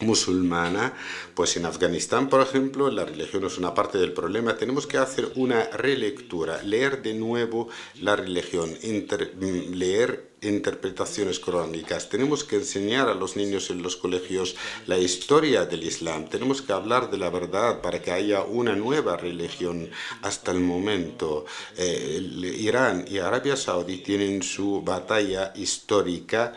musulmana, 0.02 0.94
pues 1.34 1.58
en 1.58 1.66
Afganistán, 1.66 2.30
por 2.30 2.42
ejemplo, 2.42 2.92
la 2.92 3.06
religión 3.06 3.46
es 3.46 3.58
una 3.58 3.74
parte 3.74 3.98
del 3.98 4.14
problema. 4.14 4.58
Tenemos 4.58 4.86
que 4.86 4.98
hacer 4.98 5.32
una 5.36 5.66
relectura, 5.70 6.62
leer 6.64 7.02
de 7.02 7.14
nuevo 7.14 7.70
la 8.02 8.16
religión, 8.16 8.70
mm, 8.72 9.74
leer 9.74 10.28
interpretaciones 10.42 11.40
crónicas. 11.40 12.10
Tenemos 12.10 12.44
que 12.44 12.58
enseñar 12.58 13.10
a 13.10 13.16
los 13.16 13.36
niños 13.36 13.72
en 13.72 13.82
los 13.82 13.96
colegios 13.96 14.56
la 14.86 15.00
historia 15.00 15.66
del 15.66 15.84
Islam. 15.84 16.28
Tenemos 16.30 16.62
que 16.62 16.74
hablar 16.74 17.10
de 17.10 17.18
la 17.18 17.32
verdad 17.32 17.82
para 17.82 18.02
que 18.02 18.12
haya 18.12 18.44
una 18.44 18.76
nueva 18.76 19.18
religión. 19.18 19.90
Hasta 20.22 20.52
el 20.52 20.60
momento, 20.60 21.46
eh, 21.76 22.22
Irán 22.60 23.06
y 23.10 23.18
Arabia 23.18 23.56
Saudí 23.56 23.98
tienen 23.98 24.44
su 24.44 24.84
batalla 24.84 25.54
histórica 25.56 26.54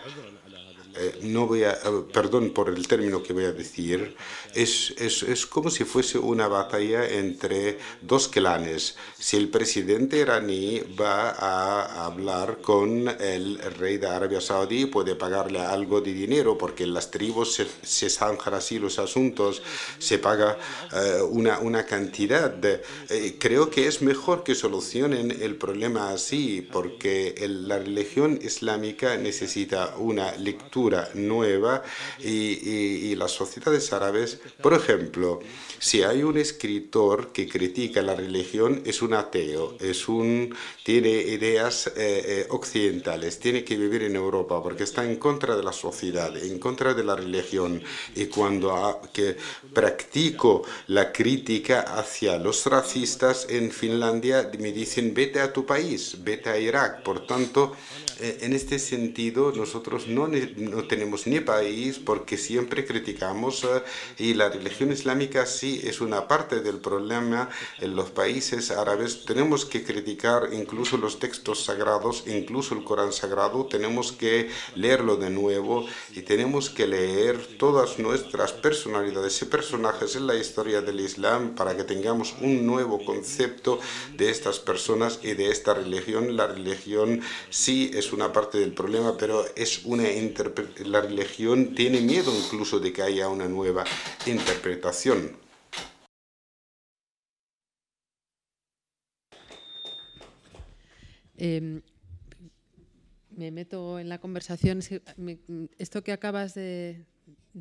eh, 0.96 1.20
no 1.22 1.46
voy 1.46 1.64
a, 1.64 1.72
eh, 1.72 2.04
perdón 2.12 2.50
por 2.50 2.68
el 2.68 2.86
término 2.88 3.22
que 3.22 3.32
voy 3.32 3.44
a 3.44 3.52
decir, 3.52 4.16
es, 4.54 4.94
es, 4.98 5.22
es, 5.22 5.46
como 5.46 5.70
si 5.70 5.84
fuese 5.84 6.18
una 6.18 6.48
batalla 6.48 7.08
entre 7.08 7.78
dos 8.02 8.28
clanes. 8.28 8.96
Si 9.18 9.36
el 9.36 9.48
presidente 9.48 10.18
iraní 10.18 10.80
va 11.00 11.30
a 11.30 12.06
hablar 12.06 12.58
con 12.60 13.08
el 13.08 13.58
rey 13.78 13.98
de 13.98 14.08
Arabia 14.08 14.40
Saudí, 14.40 14.86
puede 14.86 15.14
pagarle 15.14 15.60
algo 15.60 16.00
de 16.00 16.12
dinero 16.12 16.56
porque 16.58 16.86
las 16.86 17.10
tribus 17.10 17.54
se, 17.54 17.66
se 17.82 18.10
zanjan 18.10 18.54
así 18.54 18.78
los 18.78 18.98
asuntos, 18.98 19.62
se 19.98 20.18
paga 20.18 20.58
eh, 20.92 21.22
una, 21.22 21.58
una 21.60 21.84
cantidad. 21.84 22.50
De, 22.50 22.82
creo 23.38 23.70
que 23.70 23.86
es 23.86 24.02
mejor 24.02 24.42
que 24.42 24.54
solucionen 24.54 25.30
el 25.30 25.56
problema 25.56 26.10
así 26.10 26.66
porque 26.72 27.34
la 27.48 27.78
religión 27.78 28.38
islámica 28.42 29.16
necesita 29.16 29.94
una 29.98 30.32
lectura 30.36 31.08
nueva 31.14 31.82
y, 32.18 33.14
las 33.14 33.32
sociedades 33.32 33.92
árabes, 33.92 34.39
por 34.62 34.74
ejemplo, 34.74 35.40
si 35.78 36.02
hay 36.02 36.22
un 36.22 36.36
escritor 36.36 37.32
que 37.32 37.48
critica 37.48 38.02
la 38.02 38.14
religión, 38.14 38.82
es 38.84 39.00
un 39.00 39.14
ateo, 39.14 39.76
es 39.80 40.08
un, 40.08 40.54
tiene 40.84 41.08
ideas 41.08 41.86
eh, 41.86 41.92
eh, 41.96 42.46
occidentales, 42.50 43.38
tiene 43.38 43.64
que 43.64 43.78
vivir 43.78 44.02
en 44.02 44.14
Europa 44.14 44.62
porque 44.62 44.84
está 44.84 45.04
en 45.04 45.16
contra 45.16 45.56
de 45.56 45.62
la 45.62 45.72
sociedad, 45.72 46.36
en 46.36 46.58
contra 46.58 46.92
de 46.92 47.02
la 47.04 47.16
religión. 47.16 47.82
Y 48.14 48.26
cuando 48.26 49.00
que 49.12 49.36
practico 49.72 50.62
la 50.88 51.12
crítica 51.12 51.80
hacia 51.80 52.36
los 52.38 52.66
racistas 52.66 53.46
en 53.48 53.70
Finlandia, 53.70 54.50
me 54.58 54.72
dicen, 54.72 55.14
vete 55.14 55.40
a 55.40 55.52
tu 55.52 55.64
país, 55.64 56.16
vete 56.22 56.50
a 56.50 56.58
Irak. 56.58 57.02
Por 57.02 57.26
tanto, 57.26 57.72
eh, 58.20 58.38
en 58.42 58.52
este 58.52 58.78
sentido, 58.78 59.50
nosotros 59.52 60.06
no, 60.06 60.28
no, 60.28 60.84
tenemos 60.84 61.26
ni 61.26 61.40
país 61.40 61.98
porque 61.98 62.36
siempre 62.36 62.84
criticamos 62.84 63.64
eh, 63.64 63.82
y 64.30 64.34
la 64.34 64.48
religión 64.48 64.92
islámica 64.92 65.44
sí 65.44 65.80
es 65.82 66.00
una 66.00 66.28
parte 66.28 66.60
del 66.60 66.78
problema 66.78 67.48
en 67.80 67.96
los 67.96 68.10
países 68.10 68.70
árabes. 68.70 69.24
Tenemos 69.24 69.64
que 69.64 69.82
criticar 69.82 70.50
incluso 70.52 70.96
los 70.96 71.18
textos 71.18 71.64
sagrados, 71.64 72.24
incluso 72.28 72.76
el 72.76 72.84
Corán 72.84 73.12
sagrado, 73.12 73.66
tenemos 73.66 74.12
que 74.12 74.48
leerlo 74.76 75.16
de 75.16 75.30
nuevo 75.30 75.84
y 76.14 76.22
tenemos 76.22 76.70
que 76.70 76.86
leer 76.86 77.58
todas 77.58 77.98
nuestras 77.98 78.52
personalidades 78.52 79.42
y 79.42 79.46
personajes 79.46 80.14
en 80.14 80.28
la 80.28 80.36
historia 80.36 80.80
del 80.80 81.00
Islam 81.00 81.56
para 81.56 81.76
que 81.76 81.82
tengamos 81.82 82.34
un 82.40 82.64
nuevo 82.64 83.04
concepto 83.04 83.80
de 84.16 84.30
estas 84.30 84.60
personas 84.60 85.18
y 85.24 85.34
de 85.34 85.50
esta 85.50 85.74
religión. 85.74 86.36
La 86.36 86.46
religión 86.46 87.20
sí 87.50 87.90
es 87.94 88.12
una 88.12 88.32
parte 88.32 88.58
del 88.58 88.74
problema, 88.74 89.16
pero 89.16 89.44
es 89.56 89.80
una 89.84 90.04
la 90.84 91.00
religión 91.00 91.74
tiene 91.74 92.00
miedo 92.00 92.32
incluso 92.32 92.78
de 92.78 92.92
que 92.92 93.02
haya 93.02 93.28
una 93.28 93.48
nueva 93.48 93.84
interpretación. 94.26 95.36
Em, 101.38 101.80
me 103.30 103.50
meto 103.50 103.98
en 103.98 104.10
la 104.10 104.18
conversación. 104.18 104.80
Esto 105.78 106.04
que 106.04 106.12
acabas 106.12 106.54
de, 106.54 107.06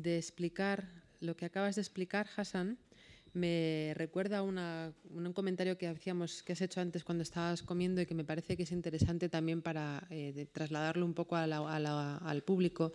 explicar, 0.04 0.90
lo 1.20 1.36
que 1.36 1.46
acabas 1.46 1.76
de 1.76 1.80
explicar, 1.80 2.28
Hassan, 2.36 2.78
me 3.32 3.94
recuerda 3.96 4.42
un 4.42 5.32
comentario 5.32 5.78
que 5.78 5.86
hacíamos, 5.86 6.42
que 6.42 6.52
has 6.52 6.60
hecho 6.60 6.80
antes 6.80 7.04
cuando 7.04 7.22
estabas 7.22 7.62
comiendo 7.62 8.02
y 8.02 8.06
que 8.06 8.14
me 8.14 8.24
parece 8.24 8.56
que 8.56 8.64
es 8.64 8.72
interesante 8.72 9.30
también 9.30 9.62
para 9.62 10.06
eh, 10.10 10.46
trasladarlo 10.52 11.06
un 11.06 11.14
poco 11.14 11.36
al 11.36 12.42
público 12.42 12.92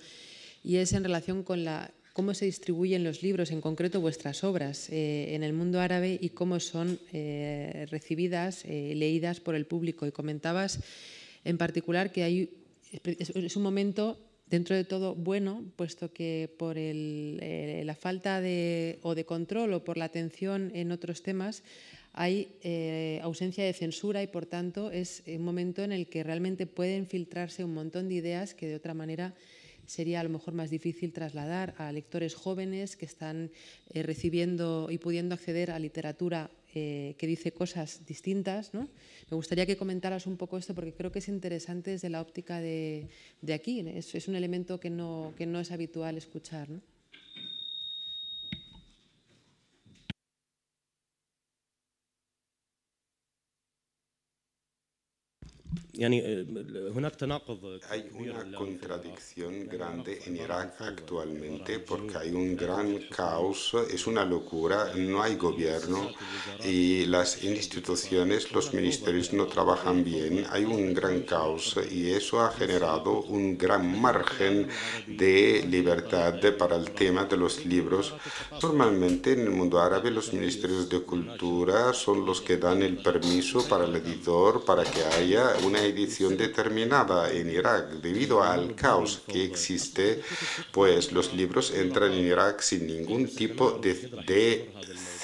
y 0.61 0.75
es 0.75 0.93
en 0.93 1.03
relación 1.03 1.41
con 1.43 1.63
la, 1.63 1.91
cómo 2.15 2.33
se 2.33 2.45
distribuyen 2.45 3.03
los 3.03 3.21
libros, 3.21 3.51
en 3.51 3.59
concreto 3.59 3.99
vuestras 3.99 4.43
obras, 4.43 4.89
eh, 4.89 5.35
en 5.35 5.43
el 5.43 5.51
mundo 5.51 5.81
árabe 5.81 6.17
y 6.19 6.29
cómo 6.29 6.59
son 6.59 6.97
eh, 7.11 7.85
recibidas, 7.91 8.63
leídas 8.65 9.41
por 9.41 9.53
el 9.53 9.65
público. 9.65 10.07
Y 10.07 10.11
comentabas 10.11 10.79
en 11.43 11.57
particular 11.57 12.11
que 12.11 12.23
hay, 12.23 12.49
es 13.03 13.55
un 13.55 13.63
momento 13.63 14.17
dentro 14.47 14.75
de 14.75 14.83
todo 14.83 15.15
bueno, 15.15 15.63
puesto 15.75 16.13
que 16.13 16.53
por 16.57 16.75
eh, 16.77 17.83
la 17.85 17.95
falta 17.95 18.41
de, 18.41 18.99
o 19.01 19.15
de 19.15 19.25
control 19.25 19.73
o 19.73 19.83
por 19.83 19.97
la 19.97 20.05
atención 20.05 20.71
en 20.75 20.91
otros 20.91 21.23
temas 21.23 21.63
hay 22.13 22.47
eh, 22.63 23.19
ausencia 23.23 23.65
de 23.65 23.73
censura 23.73 24.23
y 24.23 24.27
por 24.27 24.45
tanto 24.45 24.91
es 24.91 25.23
un 25.27 25.43
momento 25.43 25.83
en 25.83 25.91
el 25.91 26.07
que 26.07 26.23
realmente 26.23 26.65
pueden 26.65 27.07
filtrarse 27.07 27.65
un 27.65 27.73
montón 27.73 28.07
de 28.07 28.15
ideas 28.15 28.53
que 28.53 28.67
de 28.67 28.75
otra 28.75 28.93
manera 28.93 29.33
sería 29.85 30.19
a 30.19 30.23
lo 30.23 30.29
mejor 30.29 30.53
más 30.53 30.69
difícil 30.69 31.13
trasladar 31.13 31.75
a 31.77 31.91
lectores 31.91 32.35
jóvenes 32.35 32.95
que 32.97 33.05
están 33.05 33.51
eh, 33.93 34.03
recibiendo 34.03 34.87
y 34.89 34.97
pudiendo 34.97 35.35
acceder 35.35 35.71
a 35.71 35.79
literatura 35.79 36.49
que 36.75 37.15
dice 37.21 37.53
cosas 37.53 38.05
distintas, 38.05 38.73
¿no? 38.73 38.89
Me 39.31 39.37
gustaría 39.37 39.65
que 39.65 39.77
comentaras 39.77 40.27
un 40.27 40.35
poco 40.35 40.57
esto 40.57 40.75
porque 40.75 40.93
creo 40.93 41.09
que 41.09 41.19
es 41.19 41.29
interesante 41.29 41.91
desde 41.91 42.09
la 42.09 42.19
óptica 42.19 42.59
de, 42.59 43.07
de 43.41 43.53
aquí. 43.53 43.79
Es, 43.79 44.13
es, 44.13 44.27
un 44.27 44.35
elemento 44.35 44.77
que 44.77 44.89
no, 44.89 45.31
que 45.37 45.45
no 45.45 45.61
es 45.61 45.71
habitual 45.71 46.17
escuchar. 46.17 46.69
¿no? 46.69 46.81
Hay 57.89 58.09
una 58.13 58.57
contradicción 58.57 59.67
grande 59.67 60.19
en 60.25 60.35
Irak 60.35 60.81
actualmente 60.81 61.79
porque 61.79 62.17
hay 62.17 62.31
un 62.31 62.55
gran 62.55 62.99
caos, 63.09 63.75
es 63.89 64.05
una 64.05 64.25
locura, 64.25 64.91
no 64.95 65.23
hay 65.23 65.35
gobierno 65.35 66.11
y 66.63 67.05
las 67.05 67.43
instituciones, 67.43 68.51
los 68.51 68.73
ministerios 68.73 69.31
no 69.31 69.45
trabajan 69.47 70.03
bien, 70.03 70.45
hay 70.51 70.65
un 70.65 70.93
gran 70.93 71.21
caos 71.21 71.77
y 71.89 72.11
eso 72.11 72.41
ha 72.41 72.51
generado 72.51 73.21
un 73.21 73.57
gran 73.57 73.99
margen 74.01 74.67
de 75.07 75.65
libertad 75.69 76.35
para 76.57 76.75
el 76.75 76.91
tema 76.91 77.25
de 77.25 77.37
los 77.37 77.65
libros. 77.65 78.13
Normalmente 78.61 79.33
en 79.33 79.41
el 79.41 79.51
mundo 79.51 79.79
árabe 79.79 80.11
los 80.11 80.33
ministerios 80.33 80.89
de 80.89 81.01
cultura 81.01 81.93
son 81.93 82.25
los 82.25 82.41
que 82.41 82.57
dan 82.57 82.83
el 82.83 82.97
permiso 82.97 83.65
para 83.67 83.85
el 83.85 83.95
editor 83.95 84.65
para 84.65 84.83
que 84.83 85.03
haya 85.03 85.55
una 85.63 85.84
edición 85.85 86.37
determinada 86.37 87.31
en 87.31 87.49
Irak. 87.49 87.89
Debido 88.01 88.43
al 88.43 88.75
caos 88.75 89.21
que 89.27 89.43
existe, 89.43 90.21
pues 90.71 91.11
los 91.11 91.33
libros 91.33 91.71
entran 91.71 92.13
en 92.13 92.25
Irak 92.25 92.61
sin 92.61 92.87
ningún 92.87 93.27
tipo 93.27 93.71
de, 93.71 93.93
de 94.27 94.71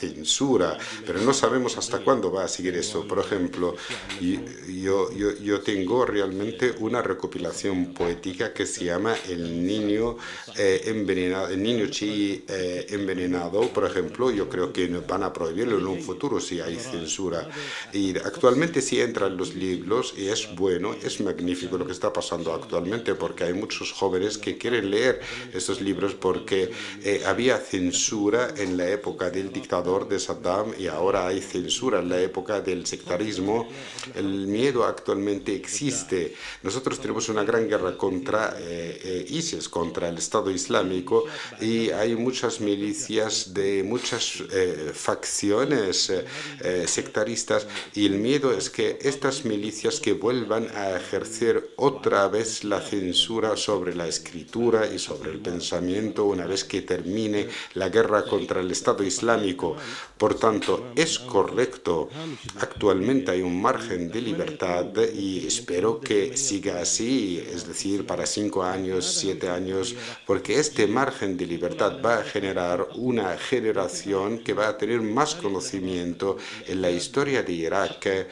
censura, 0.02 0.78
pero 1.06 1.20
no 1.22 1.34
sabemos 1.34 1.78
hasta 1.78 2.00
cuándo 2.00 2.32
va 2.32 2.44
a 2.44 2.48
seguir 2.48 2.76
eso. 2.76 3.08
Por 3.08 3.20
ejemplo, 3.20 3.76
yo, 4.20 5.12
yo, 5.14 5.38
yo 5.38 5.62
tengo 5.62 6.06
realmente 6.06 6.74
una 6.80 7.02
recopilación 7.02 7.94
poética 7.94 8.54
que 8.54 8.66
se 8.66 8.86
llama 8.86 9.16
El 9.30 9.66
niño 9.66 10.18
eh, 10.58 10.82
envenenado, 10.86 11.50
el 11.50 11.62
niño 11.62 11.86
chi 11.88 12.44
eh, 12.48 12.88
envenenado, 12.90 13.60
por 13.76 13.86
ejemplo, 13.86 14.32
yo 14.32 14.50
creo 14.50 14.74
que 14.74 14.88
van 14.88 15.24
a 15.24 15.32
prohibirlo 15.32 15.78
en 15.78 15.88
un 15.88 16.02
futuro 16.02 16.40
si 16.40 16.60
hay 16.60 16.78
censura. 16.78 17.48
Y 17.94 18.18
actualmente 18.18 18.82
sí 18.82 19.00
entran 19.00 19.38
los 19.38 19.54
libros 19.56 20.14
y 20.18 20.28
es 20.28 20.42
bueno, 20.56 20.96
es 21.04 21.22
magnífico 21.22 21.78
lo 21.78 21.86
que 21.86 21.92
está 21.92 22.12
pasando 22.12 22.54
actualmente 22.54 23.14
porque 23.16 23.44
hay 23.44 23.54
muchos 23.54 23.92
jóvenes 23.92 24.38
que 24.38 24.58
quieren 24.58 24.90
leer 24.90 25.22
estos 25.54 25.80
libros 25.82 26.16
porque 26.16 26.72
eh, 27.04 27.22
había 27.26 27.58
censura 27.58 28.54
en 28.58 28.78
la 28.78 28.88
época 28.90 29.30
del 29.30 29.52
dictador 29.52 29.91
de 30.00 30.20
Saddam 30.20 30.74
y 30.80 30.88
ahora 30.88 31.28
hay 31.28 31.42
censura 31.42 32.00
en 32.00 32.08
la 32.08 32.22
época 32.22 32.62
del 32.62 32.86
sectarismo. 32.86 33.68
El 34.16 34.48
miedo 34.48 34.86
actualmente 34.86 35.54
existe. 35.54 36.34
Nosotros 36.64 37.00
tenemos 37.00 37.28
una 37.28 37.44
gran 37.44 37.68
guerra 37.68 37.98
contra 37.98 38.56
eh, 38.58 39.02
eh, 39.04 39.26
ISIS, 39.30 39.68
contra 39.68 40.08
el 40.08 40.18
Estado 40.18 40.50
Islámico, 40.50 41.26
y 41.60 41.90
hay 41.90 42.16
muchas 42.16 42.62
milicias 42.62 43.54
de 43.54 43.84
muchas 43.84 44.42
eh, 44.52 44.92
facciones 44.94 46.12
sectaristas, 46.86 47.68
y 47.94 48.06
el 48.06 48.14
miedo 48.14 48.52
es 48.52 48.70
que 48.70 48.98
estas 49.02 49.46
milicias 49.46 50.00
que 50.00 50.14
vuelvan 50.14 50.68
a 50.76 50.96
ejercer 50.96 51.72
otra 51.76 52.28
vez 52.28 52.64
la 52.64 52.82
censura 52.82 53.58
sobre 53.58 53.96
la 53.96 54.08
escritura 54.08 54.88
y 54.88 55.00
sobre 55.00 55.32
el 55.32 55.40
pensamiento 55.40 56.26
una 56.26 56.46
vez 56.46 56.64
que 56.64 56.82
termine 56.82 57.48
la 57.74 57.90
guerra 57.90 58.24
contra 58.24 58.62
el 58.62 58.72
Estado 58.72 59.04
Islámico. 59.04 59.76
Por 60.18 60.36
tanto, 60.36 60.92
es 60.96 61.20
correcto. 61.20 62.10
Actualmente 62.60 63.32
hay 63.32 63.42
un 63.42 63.62
margen 63.62 64.12
de 64.12 64.22
libertad 64.22 64.86
y 65.14 65.48
espero 65.48 66.00
que 66.00 66.38
siga 66.38 66.82
así, 66.82 67.44
es 67.52 67.68
decir, 67.68 68.06
para 68.06 68.26
cinco 68.26 68.64
años, 68.64 69.06
siete 69.06 69.50
años, 69.50 69.96
porque 70.26 70.60
este 70.60 70.88
margen 70.88 71.38
de 71.38 71.46
libertad 71.46 72.02
va 72.04 72.20
a 72.20 72.24
generar 72.24 72.88
una 72.96 73.38
generación 73.38 74.40
que 74.40 74.54
va 74.54 74.68
a 74.68 74.78
tener 74.78 75.02
más 75.02 75.36
conocimiento 75.36 76.38
en 76.68 76.82
la 76.82 76.92
historia 76.92 77.44
de 77.44 77.54
Irak. 77.54 78.28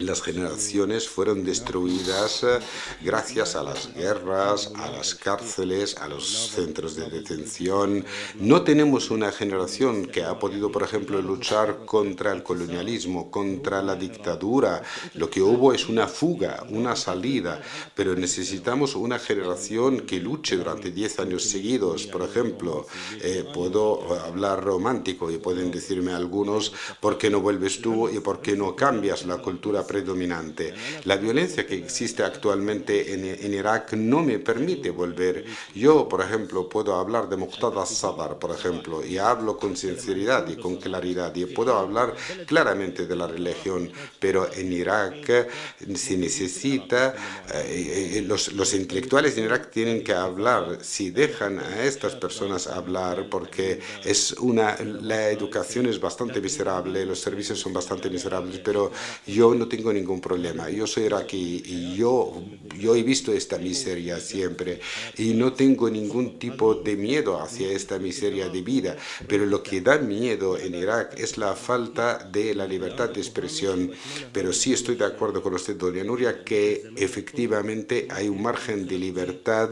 Las 0.00 0.22
generaciones 0.22 1.08
fueron 1.08 1.44
destruidas 1.44 2.42
eh, 2.42 2.58
gracias 3.02 3.56
a 3.56 3.62
las 3.62 3.92
guerras, 3.94 4.72
a 4.76 4.90
las 4.90 5.14
cárceles, 5.14 5.96
a 5.96 6.08
los 6.08 6.26
centros 6.26 6.96
de 6.96 7.08
detención. 7.10 8.04
No 8.34 8.62
tenemos 8.62 9.10
una 9.10 9.32
generación 9.32 10.06
que 10.06 10.22
ha 10.22 10.38
podido, 10.46 10.70
por 10.70 10.84
ejemplo, 10.84 11.20
luchar 11.20 11.84
contra 11.84 12.30
el 12.30 12.44
colonialismo, 12.44 13.32
contra 13.32 13.82
la 13.82 13.96
dictadura. 13.96 14.80
Lo 15.14 15.28
que 15.28 15.42
hubo 15.42 15.72
es 15.72 15.88
una 15.88 16.06
fuga, 16.06 16.64
una 16.70 16.94
salida, 16.94 17.60
pero 17.96 18.14
necesitamos 18.14 18.94
una 18.94 19.18
generación 19.18 20.02
que 20.02 20.20
luche 20.20 20.56
durante 20.56 20.92
10 20.92 21.18
años 21.18 21.42
seguidos. 21.42 22.06
Por 22.06 22.22
ejemplo, 22.22 22.86
eh, 23.20 23.44
puedo 23.52 24.16
hablar 24.24 24.62
romántico 24.62 25.32
y 25.32 25.38
pueden 25.38 25.72
decirme 25.72 26.12
algunos, 26.12 26.72
¿por 27.00 27.18
qué 27.18 27.28
no 27.28 27.40
vuelves 27.40 27.80
tú 27.80 28.08
y 28.08 28.20
por 28.20 28.40
qué 28.40 28.54
no 28.54 28.76
cambias 28.76 29.26
la 29.26 29.38
cultura 29.38 29.84
predominante? 29.84 30.74
La 31.06 31.16
violencia 31.16 31.66
que 31.66 31.74
existe 31.74 32.22
actualmente 32.22 33.14
en, 33.14 33.24
en 33.24 33.52
Irak 33.52 33.94
no 33.94 34.22
me 34.22 34.38
permite 34.38 34.90
volver. 34.90 35.44
Yo, 35.74 36.08
por 36.08 36.20
ejemplo, 36.20 36.68
puedo 36.68 36.94
hablar 36.94 37.28
de 37.28 37.36
Muqtada 37.36 37.84
Sadar, 37.84 38.38
por 38.38 38.52
ejemplo, 38.52 39.04
y 39.04 39.18
hablo 39.18 39.58
con 39.58 39.76
sinceridad 39.76 40.35
y 40.48 40.56
con 40.56 40.76
claridad, 40.76 41.34
y 41.34 41.46
puedo 41.46 41.76
hablar 41.76 42.14
claramente 42.46 43.06
de 43.06 43.16
la 43.16 43.26
religión, 43.26 43.90
pero 44.18 44.52
en 44.52 44.72
Irak 44.72 45.48
se 45.94 46.16
necesita, 46.16 47.14
eh, 47.54 48.16
eh, 48.16 48.22
los, 48.26 48.52
los 48.52 48.74
intelectuales 48.74 49.36
en 49.38 49.44
Irak 49.44 49.70
tienen 49.70 50.02
que 50.02 50.12
hablar, 50.12 50.78
si 50.82 51.10
dejan 51.10 51.60
a 51.60 51.84
estas 51.84 52.14
personas 52.14 52.66
hablar, 52.66 53.28
porque 53.30 53.80
es 54.04 54.32
una, 54.32 54.76
la 54.80 55.30
educación 55.30 55.86
es 55.86 56.00
bastante 56.00 56.40
miserable, 56.40 57.04
los 57.06 57.20
servicios 57.20 57.58
son 57.58 57.72
bastante 57.72 58.10
miserables, 58.10 58.60
pero 58.60 58.90
yo 59.26 59.54
no 59.54 59.68
tengo 59.68 59.92
ningún 59.92 60.20
problema, 60.20 60.70
yo 60.70 60.86
soy 60.86 61.04
iraquí 61.04 61.62
y 61.64 61.96
yo, 61.96 62.42
yo 62.78 62.94
he 62.94 63.02
visto 63.02 63.32
esta 63.32 63.58
miseria 63.58 64.18
siempre 64.20 64.80
y 65.16 65.34
no 65.34 65.52
tengo 65.52 65.88
ningún 65.90 66.38
tipo 66.38 66.74
de 66.74 66.96
miedo 66.96 67.40
hacia 67.40 67.70
esta 67.70 67.98
miseria 67.98 68.48
de 68.48 68.62
vida, 68.62 68.96
pero 69.28 69.46
lo 69.46 69.62
que 69.62 69.80
da 69.80 69.98
miedo 69.98 70.15
en 70.16 70.74
Irak 70.74 71.18
es 71.18 71.36
la 71.36 71.54
falta 71.54 72.18
de 72.18 72.54
la 72.54 72.66
libertad 72.66 73.10
de 73.10 73.20
expresión. 73.20 73.90
Pero 74.32 74.52
sí 74.52 74.72
estoy 74.72 74.96
de 74.96 75.04
acuerdo 75.04 75.42
con 75.42 75.54
usted, 75.54 75.76
doña 75.76 76.04
Nuria, 76.04 76.42
que 76.42 76.82
efectivamente 76.96 78.08
hay 78.10 78.28
un 78.28 78.42
margen 78.42 78.86
de 78.86 78.98
libertad 78.98 79.70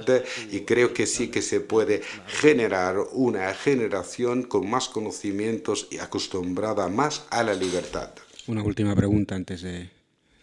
y 0.51 0.61
creo 0.61 0.93
que 0.93 1.07
sí 1.07 1.29
que 1.29 1.41
se 1.41 1.61
puede 1.61 2.03
generar 2.27 2.99
una 3.13 3.55
generación 3.55 4.43
con 4.43 4.69
más 4.69 4.89
conocimientos 4.89 5.89
y 5.91 5.99
acostumbrada 5.99 6.89
más 6.89 7.25
a 7.31 7.43
la 7.43 7.55
libertad. 7.55 8.11
Una 8.47 8.63
última 8.63 8.95
pregunta 8.95 9.35
antes 9.35 9.63
de, 9.63 9.89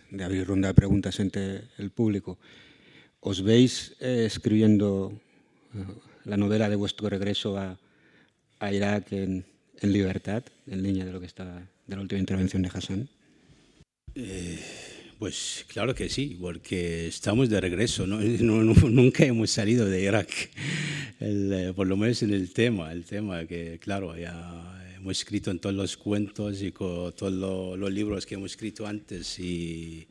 de 0.09 0.23
abrir 0.23 0.47
ronda 0.47 0.69
de 0.69 0.73
preguntas 0.73 1.19
entre 1.19 1.65
el 1.77 1.91
público. 1.91 2.39
¿Os 3.19 3.43
veis 3.43 3.95
eh, 3.99 4.23
escribiendo 4.25 5.13
eh, 5.75 5.85
la 6.25 6.37
novela 6.37 6.69
de 6.69 6.75
vuestro 6.75 7.07
regreso 7.07 7.57
a, 7.57 7.77
a 8.59 8.73
Irak 8.73 9.11
en, 9.11 9.45
en, 9.81 9.93
libertad, 9.93 10.43
en 10.67 10.83
línea 10.83 11.05
de 11.05 11.11
lo 11.11 11.19
que 11.19 11.25
está 11.25 11.67
de 11.87 11.95
la 11.95 12.01
última 12.01 12.19
intervención 12.19 12.61
de 12.61 12.69
Hassan? 12.73 13.09
Eh, 14.15 14.59
pues 15.19 15.65
claro 15.67 15.93
que 15.93 16.09
sí, 16.09 16.37
porque 16.39 17.07
estamos 17.07 17.49
de 17.49 17.61
regreso, 17.61 18.07
¿no? 18.07 18.19
No, 18.41 18.63
no, 18.63 18.73
nunca 18.89 19.25
hemos 19.25 19.51
salido 19.51 19.85
de 19.85 20.03
Irak, 20.03 20.29
el, 21.19 21.53
eh, 21.53 21.73
por 21.73 21.87
lo 21.87 21.97
menos 21.97 22.23
en 22.23 22.33
el 22.33 22.51
tema, 22.53 22.91
el 22.91 23.05
tema 23.05 23.45
que 23.45 23.79
claro, 23.79 24.17
ya 24.17 24.95
hemos 24.95 25.17
escrito 25.17 25.51
en 25.51 25.59
todos 25.59 25.75
los 25.75 25.97
cuentos 25.97 26.61
y 26.61 26.71
con 26.71 27.13
todos 27.13 27.33
los, 27.33 27.77
los 27.77 27.91
libros 27.91 28.25
que 28.25 28.35
hemos 28.35 28.51
escrito 28.51 28.87
antes 28.87 29.39
y 29.39 30.07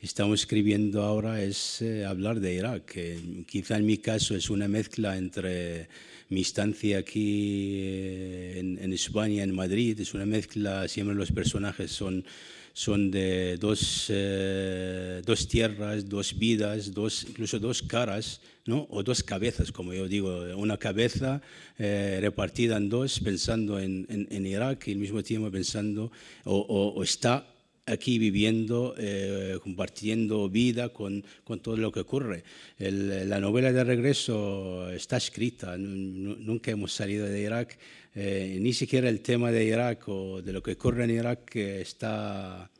estamos 0.00 0.40
escribiendo 0.40 1.02
ahora 1.02 1.42
es 1.42 1.82
eh, 1.82 2.04
hablar 2.04 2.40
de 2.40 2.54
Irak, 2.54 2.84
que 2.84 3.18
quizá 3.46 3.76
en 3.76 3.86
mi 3.86 3.98
caso 3.98 4.36
es 4.36 4.50
una 4.50 4.68
mezcla 4.68 5.16
entre 5.16 5.88
mi 6.28 6.40
estancia 6.40 6.98
aquí 6.98 7.80
eh, 7.82 8.58
en, 8.58 8.92
España, 8.92 9.42
en 9.42 9.54
Madrid, 9.54 9.98
es 10.00 10.14
una 10.14 10.26
mezcla, 10.26 10.88
siempre 10.88 11.14
los 11.14 11.30
personajes 11.30 11.92
son, 11.92 12.24
son 12.72 13.10
de 13.10 13.56
dos, 13.58 14.06
eh, 14.08 15.22
dos 15.24 15.46
tierras, 15.46 16.08
dos 16.08 16.36
vidas, 16.38 16.92
dos, 16.92 17.24
incluso 17.28 17.58
dos 17.58 17.82
caras, 17.82 18.40
¿no? 18.64 18.86
o 18.90 19.02
dos 19.02 19.22
cabezas, 19.22 19.70
como 19.70 19.94
yo 19.94 20.08
digo, 20.08 20.40
una 20.56 20.76
cabeza 20.76 21.40
eh, 21.78 22.18
repartida 22.20 22.76
en 22.76 22.88
dos, 22.88 23.20
pensando 23.20 23.78
en, 23.78 24.06
en, 24.08 24.46
Irak 24.46 24.88
y 24.88 24.92
al 24.92 24.98
mismo 24.98 25.22
tiempo 25.22 25.50
pensando, 25.50 26.10
o, 26.44 26.58
o 26.58 27.02
está 27.02 27.55
aquí 27.86 28.18
viviendo, 28.18 28.94
eh, 28.98 29.58
compartiendo 29.62 30.48
vida 30.48 30.88
con, 30.88 31.24
con, 31.44 31.60
todo 31.60 31.76
lo 31.76 31.92
que 31.92 32.00
ocurre. 32.00 32.42
El, 32.78 33.28
la 33.28 33.38
novela 33.38 33.72
de 33.72 33.84
regreso 33.84 34.90
está 34.90 35.16
escrita, 35.16 35.76
nunca 35.78 36.72
hemos 36.72 36.92
salido 36.92 37.26
de 37.26 37.40
Irak, 37.40 37.78
eh, 38.14 38.58
ni 38.60 38.72
siquiera 38.72 39.08
el 39.08 39.20
tema 39.20 39.52
de 39.52 39.64
Irak 39.64 40.08
o 40.08 40.42
de 40.42 40.52
lo 40.52 40.62
que 40.62 40.72
ocurre 40.72 41.04
en 41.04 41.10
Irak 41.10 41.54
está, 41.54 42.70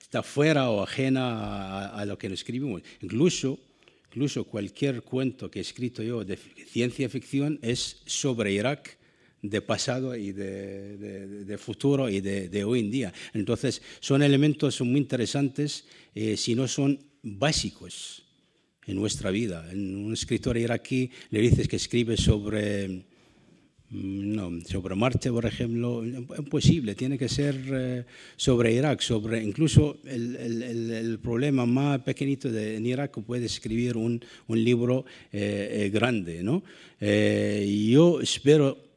está 0.00 0.22
fuera 0.22 0.70
o 0.70 0.82
ajena 0.82 1.86
a, 1.86 2.00
a 2.00 2.04
lo 2.04 2.18
que 2.18 2.28
nos 2.28 2.40
escribimos. 2.40 2.82
Incluso, 3.02 3.58
incluso 4.10 4.44
cualquier 4.44 5.02
cuento 5.02 5.48
que 5.48 5.60
he 5.60 5.62
escrito 5.62 6.02
yo 6.02 6.24
de 6.24 6.36
ciencia 6.36 7.08
ficción 7.08 7.60
es 7.62 8.02
sobre 8.04 8.52
Irak 8.52 8.99
de 9.42 9.62
pasado 9.62 10.14
y 10.16 10.32
de, 10.32 10.96
de, 11.44 11.58
futuro 11.58 12.08
y 12.08 12.20
de, 12.20 12.48
de, 12.48 12.64
hoy 12.64 12.80
en 12.80 12.90
día. 12.90 13.12
Entonces, 13.32 13.80
son 14.00 14.22
elementos 14.22 14.80
muy 14.82 15.00
interesantes, 15.00 15.84
eh, 16.14 16.36
si 16.36 16.54
no 16.54 16.68
son 16.68 16.98
básicos 17.22 18.24
en 18.86 18.96
nuestra 18.96 19.30
vida. 19.30 19.68
En 19.72 19.96
un 19.96 20.12
escritor 20.12 20.56
iraquí 20.56 21.10
le 21.30 21.40
dices 21.40 21.68
que 21.68 21.76
escribe 21.76 22.18
sobre, 22.18 23.06
no, 23.90 24.60
sobre 24.66 24.94
Marte, 24.94 25.30
por 25.30 25.46
ejemplo, 25.46 26.04
imposible, 26.04 26.94
tiene 26.94 27.16
que 27.16 27.28
ser 27.28 27.56
eh, 27.72 28.04
sobre 28.36 28.74
Irak, 28.74 29.00
sobre 29.00 29.42
incluso 29.42 30.00
el, 30.04 30.36
el, 30.36 30.92
el, 30.92 31.18
problema 31.18 31.64
más 31.64 32.00
pequeñito 32.00 32.50
de, 32.52 32.76
en 32.76 32.84
Irak 32.84 33.18
puede 33.22 33.46
escribir 33.46 33.96
un, 33.96 34.22
un 34.48 34.62
libro 34.62 35.06
eh, 35.32 35.90
grande. 35.92 36.42
¿no? 36.42 36.62
Yo 37.00 38.20
espero 38.20 38.89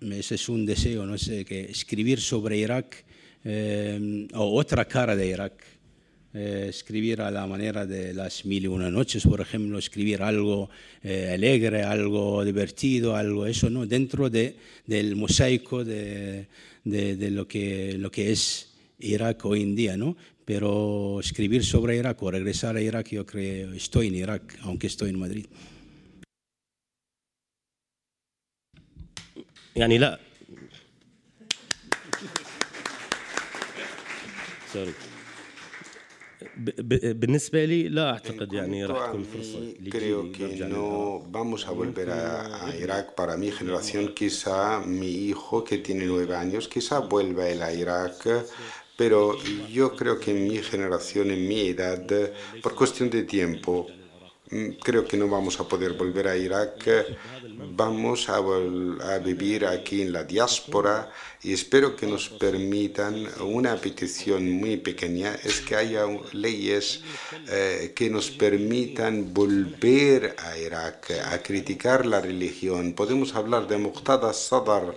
ese 0.00 0.34
es 0.34 0.48
un 0.48 0.64
deseo, 0.64 1.06
no 1.06 1.18
sé, 1.18 1.44
que 1.44 1.60
escribir 1.62 2.20
sobre 2.20 2.58
Irak 2.58 3.04
eh, 3.44 4.28
o 4.34 4.54
otra 4.58 4.84
cara 4.86 5.14
de 5.16 5.26
Irak. 5.26 5.80
Eh, 6.32 6.66
escribir 6.68 7.22
a 7.22 7.30
la 7.30 7.44
manera 7.44 7.84
de 7.84 8.14
las 8.14 8.44
mil 8.44 8.62
y 8.62 8.68
una 8.68 8.88
noches, 8.88 9.24
por 9.24 9.40
ejemplo, 9.40 9.78
escribir 9.78 10.22
algo 10.22 10.70
eh, 11.02 11.32
alegre, 11.34 11.82
algo 11.82 12.44
divertido, 12.44 13.16
algo 13.16 13.46
eso, 13.46 13.68
¿no? 13.68 13.84
Dentro 13.84 14.30
de, 14.30 14.54
del 14.86 15.16
mosaico 15.16 15.84
de, 15.84 16.46
de, 16.84 17.16
de, 17.16 17.30
lo, 17.32 17.48
que, 17.48 17.96
lo 17.98 18.12
que 18.12 18.30
es 18.30 18.68
Irak 19.00 19.44
hoy 19.44 19.62
en 19.62 19.74
día, 19.74 19.96
¿no? 19.96 20.16
Pero 20.44 21.18
escribir 21.18 21.64
sobre 21.64 21.96
Irak 21.96 22.22
o 22.22 22.30
regresar 22.30 22.76
a 22.76 22.80
Irak, 22.80 23.08
yo 23.08 23.26
creo, 23.26 23.72
estoy 23.72 24.06
en 24.06 24.14
Irak, 24.14 24.56
aunque 24.62 24.86
estoy 24.86 25.10
en 25.10 25.18
Madrid. 25.18 25.46
يعني 29.75 29.97
لا 29.97 30.19
سوري 34.73 34.93
بالنسبة 36.57 37.65
لي 37.65 37.89
لا 37.89 38.09
أعتقد 38.09 38.53
يعني 38.53 38.85
راح 38.85 39.07
تكون 39.07 39.23
فرصة 39.23 39.73
creo 39.89 40.31
que 40.37 40.63
no 40.63 41.21
vamos 41.31 41.65
a 41.67 41.71
volver 41.71 42.09
a, 42.09 42.67
a, 42.67 42.75
Irak 42.75 43.15
para 43.15 43.37
mi 43.37 43.51
generación 43.51 44.13
quizá 44.19 44.79
mi 44.85 45.11
hijo 45.29 45.63
que 45.63 45.77
tiene 45.77 46.05
nueve 46.05 46.35
años 46.35 46.67
quizá 46.67 46.99
vuelva 46.99 47.49
él 47.49 47.61
a 47.61 47.73
Irak 47.73 48.17
pero 48.95 49.37
yo 49.69 49.95
creo 49.95 50.19
que 50.19 50.31
en 50.31 50.47
mi 50.47 50.57
generación, 50.59 51.29
en 51.31 51.47
mi 51.47 51.67
edad, 51.67 52.07
por 52.61 52.75
cuestión 52.75 53.09
de 53.09 53.23
tiempo, 53.23 53.87
mm, 54.51 54.69
creo 54.83 55.05
que 55.05 55.17
no 55.17 55.27
vamos 55.27 55.59
a 55.59 55.67
poder 55.67 55.93
volver 55.93 56.27
a 56.27 56.37
Irak, 56.37 56.87
vamos 57.72 58.28
a, 58.28 58.40
vivir 59.18 59.66
aquí 59.66 60.02
en 60.02 60.12
la 60.12 60.24
diáspora 60.24 61.10
y 61.42 61.52
espero 61.52 61.96
que 61.96 62.06
nos 62.06 62.28
permitan 62.28 63.26
una 63.40 63.76
petición 63.76 64.50
muy 64.50 64.76
pequeña, 64.76 65.34
es 65.42 65.60
que 65.60 65.76
haya 65.76 66.06
leyes 66.32 67.02
eh, 67.48 67.92
que 67.94 68.10
nos 68.10 68.30
permitan 68.30 69.32
volver 69.32 70.36
a 70.38 70.58
Irak, 70.58 71.10
a 71.24 71.38
criticar 71.42 72.04
la 72.06 72.20
religión. 72.20 72.92
Podemos 72.94 73.34
hablar 73.34 73.66
de 73.68 73.78
Muqtada 73.78 74.32
Sadar, 74.32 74.94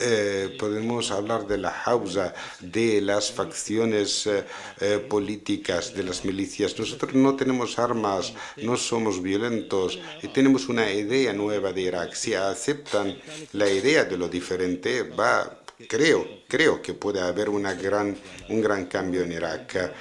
eh, 0.00 0.56
podemos 0.58 1.10
hablar 1.10 1.46
de 1.46 1.58
la 1.58 1.70
Hausa, 1.84 2.34
de 2.60 3.00
las 3.00 3.32
facciones 3.32 4.26
eh, 4.26 4.98
políticas, 5.08 5.94
de 5.94 6.04
las 6.04 6.24
milicias. 6.24 6.78
Nosotros 6.78 7.14
no 7.14 7.34
tenemos 7.34 7.78
armas, 7.78 8.34
no 8.56 8.76
somos 8.76 9.22
violentos 9.22 9.98
y 10.22 10.28
tenemos 10.28 10.68
una 10.68 10.90
idea 10.92 11.32
nueva 11.32 11.72
Irak. 11.82 12.14
Si 12.14 12.34
aceptan 12.34 13.16
la 13.52 13.68
idea 13.68 14.04
de 14.04 14.16
lo 14.16 14.28
diferente, 14.28 15.02
va 15.02 15.62
creo, 15.86 16.26
creo 16.48 16.82
que 16.82 16.94
puede 16.94 17.20
haber 17.20 17.48
un 17.48 17.62
gran 17.62 18.86
cambio 18.86 19.22
en 19.22 19.32
Irak. 19.32 19.92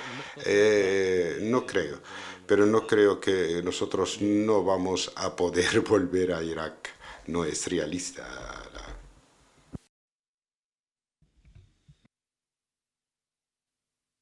Eh, 0.45 1.39
no 1.41 1.65
creo, 1.65 2.01
pero 2.45 2.65
no 2.65 2.88
creo 2.88 3.19
que 3.19 3.61
nosotros 3.63 4.21
no 4.21 4.63
vamos 4.63 5.11
a 5.15 5.36
poder 5.36 5.82
volver 5.88 6.34
a 6.34 6.43
Irak. 6.43 6.89
No 7.28 7.43
es 7.43 7.67
realista. 7.67 8.25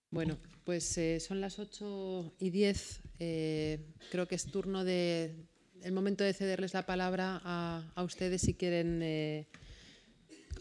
Bueno, 0.09 0.37
pues 0.63 0.97
eh, 0.97 1.19
son 1.19 1.41
las 1.41 1.59
8 1.59 2.35
y 2.39 2.49
10. 2.49 3.01
Eh, 3.19 3.93
creo 4.11 4.27
que 4.27 4.35
es 4.35 4.45
turno 4.45 4.83
de 4.85 5.45
el 5.83 5.91
momento 5.91 6.23
de 6.23 6.33
cederles 6.33 6.73
la 6.73 6.85
palabra 6.85 7.41
a, 7.43 7.83
a 7.95 8.03
ustedes 8.03 8.41
si 8.41 8.53
quieren 8.53 9.01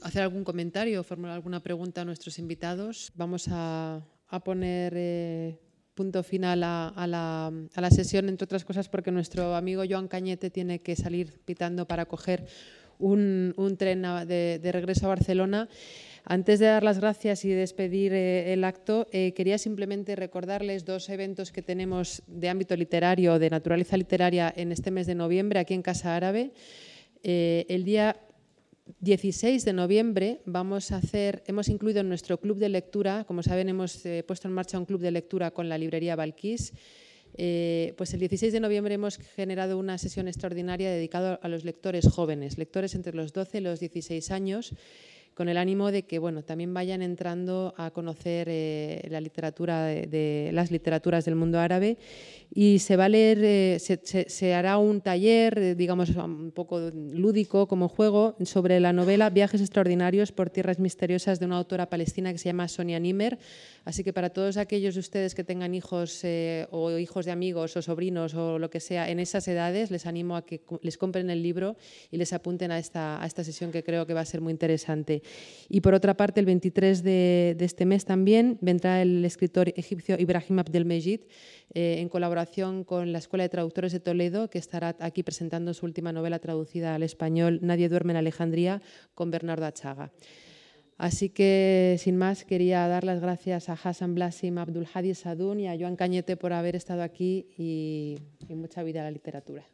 hacer 0.04 0.22
algún 0.22 0.44
comentario 0.44 1.00
o 1.00 1.02
formular 1.02 1.34
alguna 1.34 1.60
pregunta 1.60 2.02
a 2.02 2.04
nuestros 2.04 2.38
invitados. 2.38 3.10
Vamos 3.16 3.48
a, 3.50 4.02
poner 4.44 4.92
eh, 4.96 5.58
punto 5.94 6.22
final 6.22 6.62
a, 6.62 7.06
la, 7.06 7.90
sesión, 7.90 8.28
entre 8.28 8.44
otras 8.44 8.64
cosas 8.64 8.88
porque 8.88 9.10
nuestro 9.10 9.54
amigo 9.54 9.82
Joan 9.88 10.08
Cañete 10.08 10.50
tiene 10.50 10.80
que 10.80 10.94
salir 10.94 11.40
pitando 11.44 11.86
para 11.86 12.04
coger 12.06 12.46
un, 12.98 13.54
tren 13.78 14.02
de, 14.26 14.70
regreso 14.72 15.06
a 15.06 15.10
Barcelona. 15.10 15.68
Antes 16.24 16.58
de 16.58 16.66
dar 16.66 16.82
las 16.82 16.98
gracias 16.98 17.44
y 17.44 17.50
despedir 17.50 18.12
eh, 18.12 18.52
el 18.52 18.64
acto, 18.64 19.06
eh, 19.12 19.32
quería 19.34 19.58
simplemente 19.58 20.16
recordarles 20.16 20.84
dos 20.84 21.08
eventos 21.10 21.52
que 21.52 21.62
tenemos 21.62 22.22
de 22.26 22.48
ámbito 22.48 22.76
literario, 22.76 23.38
de 23.38 23.50
naturaleza 23.50 23.96
literaria, 23.96 24.52
en 24.56 24.72
este 24.72 24.90
mes 24.90 25.06
de 25.06 25.14
noviembre 25.14 25.60
aquí 25.60 25.74
en 25.74 25.82
Casa 25.82 26.16
Árabe. 26.16 26.52
el 27.22 27.84
día 27.84 28.16
16 29.00 29.64
de 29.64 29.72
noviembre 29.72 30.40
vamos 30.44 30.92
a 30.92 30.96
hacer, 30.96 31.42
hemos 31.46 31.68
incluido 31.68 32.00
en 32.00 32.08
nuestro 32.08 32.38
club 32.38 32.58
de 32.58 32.68
lectura, 32.68 33.24
como 33.24 33.42
saben 33.42 33.68
hemos 33.68 34.04
eh, 34.04 34.22
puesto 34.26 34.46
en 34.46 34.54
marcha 34.54 34.78
un 34.78 34.84
club 34.84 35.00
de 35.00 35.10
lectura 35.10 35.50
con 35.52 35.68
la 35.68 35.78
librería 35.78 36.16
Balquís, 36.16 36.74
eh, 37.36 37.94
pues 37.96 38.12
el 38.12 38.20
16 38.20 38.52
de 38.52 38.60
noviembre 38.60 38.94
hemos 38.94 39.16
generado 39.16 39.78
una 39.78 39.96
sesión 39.98 40.28
extraordinaria 40.28 40.90
dedicada 40.90 41.34
a 41.42 41.48
los 41.48 41.64
lectores 41.64 42.06
jóvenes, 42.08 42.58
lectores 42.58 42.94
entre 42.94 43.14
los 43.14 43.32
12 43.32 43.58
y 43.58 43.60
los 43.62 43.80
16 43.80 44.30
años, 44.30 44.74
con 45.35 45.49
el 45.49 45.57
ánimo 45.57 45.91
de 45.91 46.05
que 46.05 46.18
bueno, 46.18 46.43
también 46.43 46.72
vayan 46.72 47.03
entrando 47.03 47.74
a 47.76 47.91
conocer 47.91 48.47
eh, 48.51 49.07
la 49.11 49.20
literatura 49.20 49.85
de, 49.85 50.51
las 50.53 50.70
literaturas 50.70 51.24
del 51.24 51.35
mundo 51.35 51.59
árabe 51.59 51.99
y 52.55 52.78
se 52.78 52.97
va 52.97 53.07
a 53.07 53.09
leer, 53.09 53.39
eh, 53.43 53.78
se, 53.80 54.55
hará 54.55 54.78
un 54.78 55.01
taller, 55.01 55.59
eh, 55.59 55.74
digamos, 55.74 56.11
un 56.11 56.53
poco 56.53 56.78
lúdico 56.93 57.66
como 57.66 57.89
juego, 57.89 58.37
sobre 58.45 58.78
la 58.78 58.93
novela 58.93 59.28
Viajes 59.30 59.61
extraordinarios 59.61 60.30
por 60.30 60.51
tierras 60.51 60.78
misteriosas 60.78 61.41
de 61.41 61.47
una 61.47 61.57
autora 61.57 61.91
palestina 61.91 62.30
que 62.30 62.39
se 62.39 62.45
llama 62.45 62.68
Sonia 62.68 63.01
Nimer. 63.01 63.39
Así 63.85 64.05
que 64.05 64.12
para 64.12 64.30
todos 64.30 64.57
aquellos 64.57 64.95
de 64.95 65.01
ustedes 65.01 65.35
que 65.35 65.43
tengan 65.43 65.74
hijos 65.74 66.22
o 66.70 66.97
hijos 66.97 67.26
de 67.26 67.32
amigos 67.32 67.76
o 67.76 67.82
sobrinos 67.82 68.35
o 68.35 68.59
lo 68.59 68.70
que 68.70 68.80
sea 68.80 69.11
en 69.11 69.18
esas 69.18 69.47
edades, 69.49 69.91
les 69.91 70.07
animo 70.07 70.37
a 70.37 70.47
que 70.47 70.62
les 70.80 70.97
compren 70.97 71.28
el 71.28 71.43
libro 71.43 71.76
y 72.11 72.16
les 72.16 72.32
apunten 72.32 72.70
a 72.70 72.78
esta, 72.78 73.22
a 73.22 73.26
esta 73.26 73.45
sesión 73.45 73.72
que 73.72 73.82
creo 73.82 74.07
que 74.07 74.14
va 74.14 74.20
a 74.20 74.24
ser 74.24 74.41
muy 74.41 74.53
interesante. 74.53 75.23
Y 75.68 75.80
por 75.80 75.94
otra 75.94 76.16
parte, 76.16 76.40
el 76.40 76.46
23 76.46 77.02
de, 77.02 77.56
este 77.60 77.86
mes 77.86 78.04
también 78.04 78.58
vendrá 78.60 79.02
el 79.02 79.24
escritor 79.24 79.72
egipcio 79.76 80.16
Ibrahim 80.18 80.58
Abdelmejid 80.58 81.20
eh, 81.74 81.96
en 82.00 82.08
colaboración 82.08 82.84
con 82.84 83.12
la 83.12 83.18
Escuela 83.18 83.44
de 83.44 83.48
Traductores 83.48 83.92
de 83.92 84.00
Toledo, 84.00 84.50
que 84.50 84.58
estará 84.58 84.96
aquí 85.00 85.22
presentando 85.22 85.72
su 85.74 85.86
última 85.86 86.12
novela 86.12 86.38
traducida 86.38 86.94
al 86.94 87.02
español, 87.02 87.60
Nadie 87.62 87.88
duerme 87.88 88.12
en 88.12 88.18
Alejandría, 88.18 88.82
con 89.14 89.30
Bernardo 89.30 89.66
Achaga. 89.66 90.12
Así 90.96 91.28
que, 91.28 91.96
sin 91.98 92.16
más, 92.16 92.44
quería 92.44 92.86
dar 92.86 93.02
las 93.02 93.20
gracias 93.20 93.68
a 93.68 93.72
Hassan 93.72 94.14
Blasim, 94.14 94.58
Abdul 94.58 94.86
Hadi 94.92 95.14
Sadun 95.14 95.58
y 95.58 95.66
a 95.66 95.76
Joan 95.76 95.96
Cañete 95.96 96.36
por 96.36 96.52
haber 96.52 96.76
estado 96.76 97.02
aquí 97.02 97.48
y 97.58 98.16
mucha 98.54 98.82
vida 98.84 99.00
a 99.00 99.04
la 99.04 99.10
literatura. 99.10 99.66